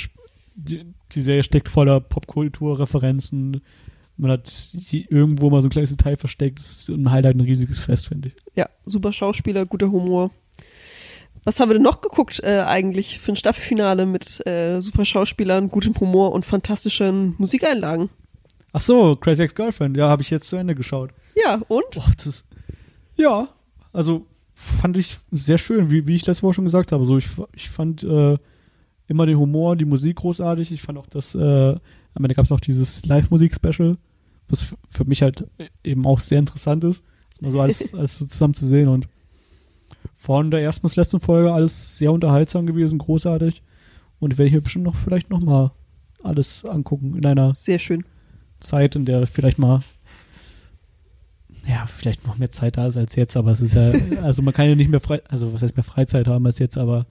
die, 0.55 0.84
die 1.12 1.22
Serie 1.22 1.43
steckt 1.43 1.68
voller 1.68 2.01
Popkultur-Referenzen. 2.01 3.61
Man 4.18 4.30
hat 4.32 4.70
irgendwo 4.90 5.48
mal 5.48 5.62
so 5.62 5.68
ein 5.68 5.70
kleines 5.70 5.90
Detail 5.90 6.16
versteckt. 6.16 6.58
Das 6.58 6.70
ist 6.70 6.88
ein 6.88 7.10
Highlight, 7.10 7.36
ein 7.36 7.40
riesiges 7.40 7.80
Fest, 7.80 8.08
finde 8.08 8.28
ich. 8.28 8.34
Ja, 8.56 8.68
super 8.84 9.12
Schauspieler, 9.12 9.64
guter 9.64 9.90
Humor. 9.90 10.30
Was 11.44 11.60
haben 11.60 11.70
wir 11.70 11.74
denn 11.74 11.84
noch 11.84 12.00
geguckt 12.00 12.40
äh, 12.42 12.60
eigentlich 12.66 13.20
für 13.20 13.32
ein 13.32 13.36
Staffelfinale 13.36 14.06
mit 14.06 14.44
äh, 14.46 14.80
super 14.80 15.04
Schauspielern, 15.04 15.70
gutem 15.70 15.98
Humor 15.98 16.32
und 16.32 16.44
fantastischen 16.44 17.36
Musikeinlagen? 17.38 18.10
Ach 18.72 18.80
so, 18.80 19.16
Crazy 19.16 19.42
Ex-Girlfriend. 19.42 19.96
Ja, 19.96 20.08
habe 20.08 20.22
ich 20.22 20.30
jetzt 20.30 20.48
zu 20.48 20.56
Ende 20.56 20.74
geschaut. 20.74 21.10
Ja, 21.34 21.60
und? 21.68 21.84
Boah, 21.94 22.10
das 22.22 22.44
ja, 23.18 23.48
also 23.92 24.26
fand 24.54 24.96
ich 24.96 25.18
sehr 25.30 25.58
schön, 25.58 25.90
wie, 25.90 26.06
wie 26.06 26.14
ich 26.14 26.26
letzte 26.26 26.44
Woche 26.44 26.54
schon 26.54 26.64
gesagt 26.64 26.92
habe. 26.92 27.04
So, 27.04 27.18
ich, 27.18 27.28
ich 27.54 27.68
fand 27.68 28.02
äh, 28.04 28.38
immer 29.08 29.26
den 29.26 29.38
Humor, 29.38 29.76
die 29.76 29.84
Musik 29.84 30.16
großartig. 30.16 30.72
Ich 30.72 30.82
fand 30.82 30.98
auch, 30.98 31.06
dass 31.06 31.34
äh, 31.34 31.38
am 31.38 32.24
Ende 32.24 32.34
gab 32.34 32.44
es 32.44 32.50
noch 32.50 32.60
dieses 32.60 33.04
Live-Musik-Special, 33.04 33.96
was 34.49 34.74
für 34.88 35.05
mich 35.05 35.22
halt 35.22 35.46
eben 35.84 36.07
auch 36.07 36.20
sehr 36.20 36.38
interessant 36.38 36.84
ist, 36.84 37.03
das 37.30 37.40
mal 37.40 37.51
so 37.51 37.61
alles, 37.61 37.94
alles 37.94 38.18
so 38.18 38.26
zusammen 38.26 38.55
zu 38.55 38.66
sehen. 38.66 38.88
Und 38.88 39.09
von 40.14 40.51
der 40.51 40.61
ersten 40.61 40.82
bis 40.82 40.96
letzten 40.96 41.20
Folge 41.20 41.53
alles 41.53 41.96
sehr 41.96 42.12
unterhaltsam 42.12 42.66
gewesen, 42.66 42.99
großartig. 42.99 43.62
Und 44.20 44.36
werde 44.36 44.49
ich 44.49 44.55
mir 44.55 44.62
bestimmt 44.62 44.84
noch 44.84 44.96
vielleicht 44.96 45.30
noch 45.30 45.40
mal 45.40 45.70
alles 46.22 46.64
angucken 46.64 47.16
in 47.16 47.24
einer 47.24 47.55
Sehr 47.55 47.78
schön. 47.78 48.05
Zeit, 48.59 48.96
in 48.96 49.05
der 49.05 49.26
vielleicht 49.28 49.59
mal 49.59 49.82
ja, 51.68 51.86
vielleicht 51.86 52.26
noch 52.26 52.38
mehr 52.38 52.51
Zeit 52.51 52.76
da 52.76 52.86
ist 52.86 52.96
als 52.96 53.14
jetzt, 53.14 53.36
aber 53.36 53.51
es 53.51 53.61
ist 53.61 53.74
ja, 53.74 53.92
also 54.22 54.42
man 54.42 54.55
kann 54.55 54.68
ja 54.68 54.74
nicht 54.74 54.90
mehr 54.90 55.01
frei, 55.01 55.20
also 55.28 55.53
was 55.53 55.62
heißt 55.62 55.76
mehr 55.76 55.84
Freizeit 55.84 56.26
haben 56.26 56.46
als 56.46 56.59
jetzt, 56.59 56.78
aber 56.78 57.07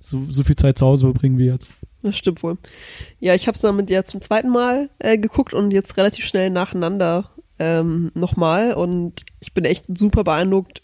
so, 0.00 0.24
so 0.28 0.42
viel 0.42 0.56
Zeit 0.56 0.78
zu 0.78 0.86
Hause 0.86 1.06
verbringen 1.06 1.38
wie 1.38 1.46
jetzt. 1.46 1.70
Das 2.02 2.16
stimmt 2.16 2.42
wohl. 2.42 2.58
Ja, 3.20 3.34
ich 3.34 3.46
habe 3.46 3.54
es 3.54 3.60
damit 3.60 3.88
ja 3.90 4.04
zum 4.04 4.20
zweiten 4.20 4.50
Mal 4.50 4.90
äh, 4.98 5.18
geguckt 5.18 5.54
und 5.54 5.70
jetzt 5.70 5.96
relativ 5.96 6.24
schnell 6.26 6.50
nacheinander 6.50 7.30
ähm, 7.58 8.10
nochmal. 8.14 8.74
Und 8.74 9.24
ich 9.40 9.52
bin 9.54 9.64
echt 9.64 9.84
super 9.96 10.24
beeindruckt, 10.24 10.82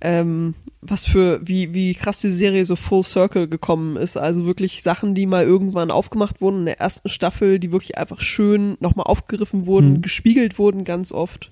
ähm, 0.00 0.54
was 0.80 1.04
für, 1.06 1.40
wie, 1.46 1.74
wie 1.74 1.94
krass 1.94 2.20
die 2.20 2.30
Serie 2.30 2.64
so 2.64 2.76
full 2.76 3.02
circle 3.02 3.48
gekommen 3.48 3.96
ist. 3.96 4.16
Also 4.16 4.46
wirklich 4.46 4.82
Sachen, 4.82 5.14
die 5.14 5.26
mal 5.26 5.44
irgendwann 5.44 5.90
aufgemacht 5.90 6.40
wurden 6.40 6.60
in 6.60 6.66
der 6.66 6.80
ersten 6.80 7.08
Staffel, 7.08 7.58
die 7.58 7.72
wirklich 7.72 7.98
einfach 7.98 8.20
schön 8.20 8.76
nochmal 8.80 9.06
aufgegriffen 9.06 9.66
wurden, 9.66 9.94
Mhm. 9.94 10.02
gespiegelt 10.02 10.58
wurden 10.58 10.84
ganz 10.84 11.12
oft. 11.12 11.50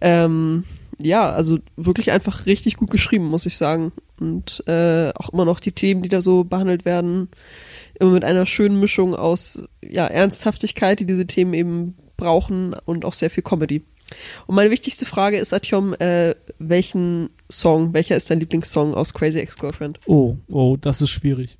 Ähm, 0.00 0.64
ja, 0.98 1.30
also 1.30 1.58
wirklich 1.76 2.10
einfach 2.10 2.46
richtig 2.46 2.76
gut 2.76 2.90
geschrieben, 2.90 3.26
muss 3.26 3.46
ich 3.46 3.56
sagen. 3.56 3.92
Und 4.20 4.62
äh, 4.66 5.10
auch 5.14 5.30
immer 5.30 5.44
noch 5.44 5.60
die 5.60 5.72
Themen, 5.72 6.02
die 6.02 6.08
da 6.08 6.20
so 6.20 6.44
behandelt 6.44 6.84
werden, 6.84 7.28
immer 7.98 8.12
mit 8.12 8.24
einer 8.24 8.46
schönen 8.46 8.78
Mischung 8.80 9.14
aus 9.14 9.64
ja, 9.82 10.06
Ernsthaftigkeit, 10.06 11.00
die 11.00 11.06
diese 11.06 11.26
Themen 11.26 11.54
eben 11.54 11.96
brauchen 12.16 12.74
und 12.84 13.04
auch 13.04 13.14
sehr 13.14 13.30
viel 13.30 13.42
Comedy. 13.42 13.82
Und 14.46 14.54
meine 14.54 14.70
wichtigste 14.70 15.06
Frage 15.06 15.38
ist, 15.38 15.52
Atjom, 15.52 15.94
äh, 15.94 16.34
welchen 16.58 17.30
Song, 17.50 17.92
welcher 17.92 18.16
ist 18.16 18.30
dein 18.30 18.40
Lieblingssong 18.40 18.94
aus 18.94 19.14
Crazy 19.14 19.38
Ex-Girlfriend? 19.38 20.00
Oh, 20.06 20.36
oh, 20.48 20.76
das 20.80 21.02
ist 21.02 21.10
schwierig. 21.10 21.58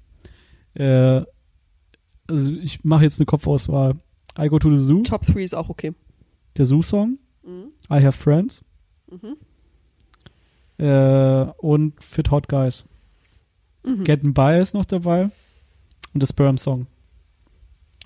Äh, 0.74 1.22
also 2.26 2.52
ich 2.62 2.84
mache 2.84 3.04
jetzt 3.04 3.20
eine 3.20 3.26
Kopfauswahl. 3.26 3.96
I 4.38 4.48
Go 4.48 4.58
to 4.58 4.74
the 4.74 4.82
Zoo, 4.82 5.02
Top 5.02 5.22
3 5.22 5.42
ist 5.42 5.54
auch 5.54 5.68
okay. 5.68 5.92
der 6.56 6.66
Zoo-Song. 6.66 7.18
Mhm. 7.44 7.72
I 7.90 8.04
Have 8.04 8.12
Friends. 8.12 8.62
Mhm. 9.10 9.36
Äh, 10.78 11.52
und 11.58 12.02
Fit 12.02 12.30
Hot 12.30 12.48
Guys. 12.48 12.84
Mhm. 13.84 14.04
Getting 14.04 14.34
By 14.34 14.58
ist 14.60 14.74
noch 14.74 14.84
dabei. 14.84 15.30
Und 16.14 16.22
der 16.22 16.26
Sperm-Song. 16.26 16.86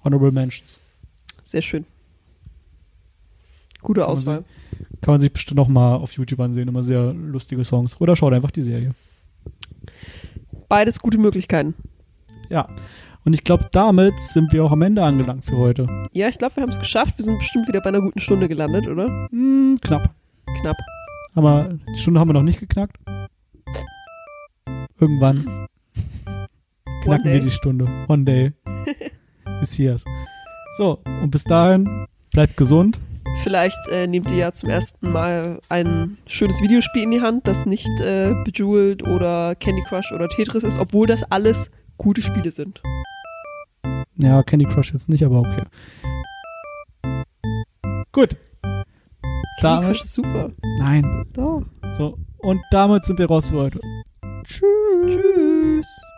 Honorable 0.05 0.33
Mentions. 0.33 0.79
Sehr 1.43 1.63
schön. 1.63 1.85
Gute 3.81 4.01
man 4.01 4.11
Auswahl. 4.11 4.45
Kann 5.01 5.15
man 5.15 5.21
sich 5.21 5.33
bestimmt 5.33 5.57
noch 5.57 5.69
mal 5.69 5.97
auf 5.97 6.13
YouTube 6.13 6.41
ansehen. 6.41 6.69
Immer 6.69 6.83
sehr 6.83 7.13
lustige 7.13 7.65
Songs. 7.65 8.01
Oder 8.01 8.17
schaut 8.17 8.33
einfach 8.33 8.51
die 8.51 8.63
Serie. 8.63 8.95
Beides 10.69 11.01
gute 11.01 11.19
Möglichkeiten. 11.19 11.75
Ja. 12.49 12.69
Und 13.25 13.35
ich 13.35 13.45
glaube, 13.45 13.69
damit 13.73 14.19
sind 14.21 14.53
wir 14.53 14.65
auch 14.65 14.73
am 14.73 14.83
Ende 14.83 15.03
angelangt 15.03 15.45
für 15.45 15.57
heute. 15.57 15.87
Ja, 16.13 16.29
ich 16.29 16.39
glaube, 16.39 16.57
wir 16.57 16.63
haben 16.63 16.71
es 16.71 16.79
geschafft. 16.79 17.19
Wir 17.19 17.25
sind 17.25 17.39
bestimmt 17.39 17.69
wieder 17.69 17.81
bei 17.81 17.89
einer 17.89 18.01
guten 18.01 18.21
Stunde 18.21 18.49
gelandet, 18.49 18.89
oder? 18.89 19.07
Hm, 19.31 19.79
knapp. 19.81 20.15
Knapp. 20.61 20.77
Aber 21.35 21.79
die 21.95 21.99
Stunde 21.99 22.21
haben 22.21 22.29
wir 22.29 22.35
noch 22.35 22.43
nicht 22.43 22.61
geknackt. 22.61 22.97
Irgendwann 24.99 25.67
knacken 27.03 27.33
wir 27.33 27.41
die 27.41 27.51
Stunde. 27.51 27.89
One 28.09 28.25
day. 28.25 28.53
Bis 29.61 29.73
hier. 29.73 29.97
So, 30.77 30.99
und 31.23 31.31
bis 31.31 31.45
dahin, 31.45 32.07
bleibt 32.33 32.57
gesund. 32.57 32.99
Vielleicht 33.43 33.89
äh, 33.89 34.07
nehmt 34.07 34.31
ihr 34.31 34.39
ja 34.39 34.53
zum 34.53 34.71
ersten 34.71 35.11
Mal 35.11 35.61
ein 35.69 36.19
schönes 36.27 36.63
Videospiel 36.63 37.03
in 37.03 37.11
die 37.11 37.21
Hand, 37.21 37.47
das 37.47 37.67
nicht 37.67 37.89
äh, 38.01 38.33
Bejeweled 38.45 39.07
oder 39.07 39.55
Candy 39.55 39.83
Crush 39.83 40.13
oder 40.13 40.29
Tetris 40.29 40.65
ist, 40.65 40.79
obwohl 40.79 41.07
das 41.07 41.25
alles 41.25 41.71
gute 41.99 42.23
Spiele 42.23 42.51
sind. 42.51 42.83
Ja, 44.17 44.43
Candy 44.43 44.67
Crush 44.67 44.93
jetzt 44.93 45.09
nicht, 45.09 45.25
aber 45.25 45.41
okay. 45.41 45.63
Gut 48.13 48.37
da 49.63 49.83
war 49.83 49.95
super. 49.95 50.51
Nein. 50.79 51.05
Doch. 51.33 51.63
So, 51.97 52.19
und 52.39 52.61
damit 52.71 53.05
sind 53.05 53.19
wir 53.19 53.27
raus 53.27 53.49
für 53.49 53.57
heute. 53.57 53.81
Tschüss. 54.45 54.67
Tschüss. 55.07 56.12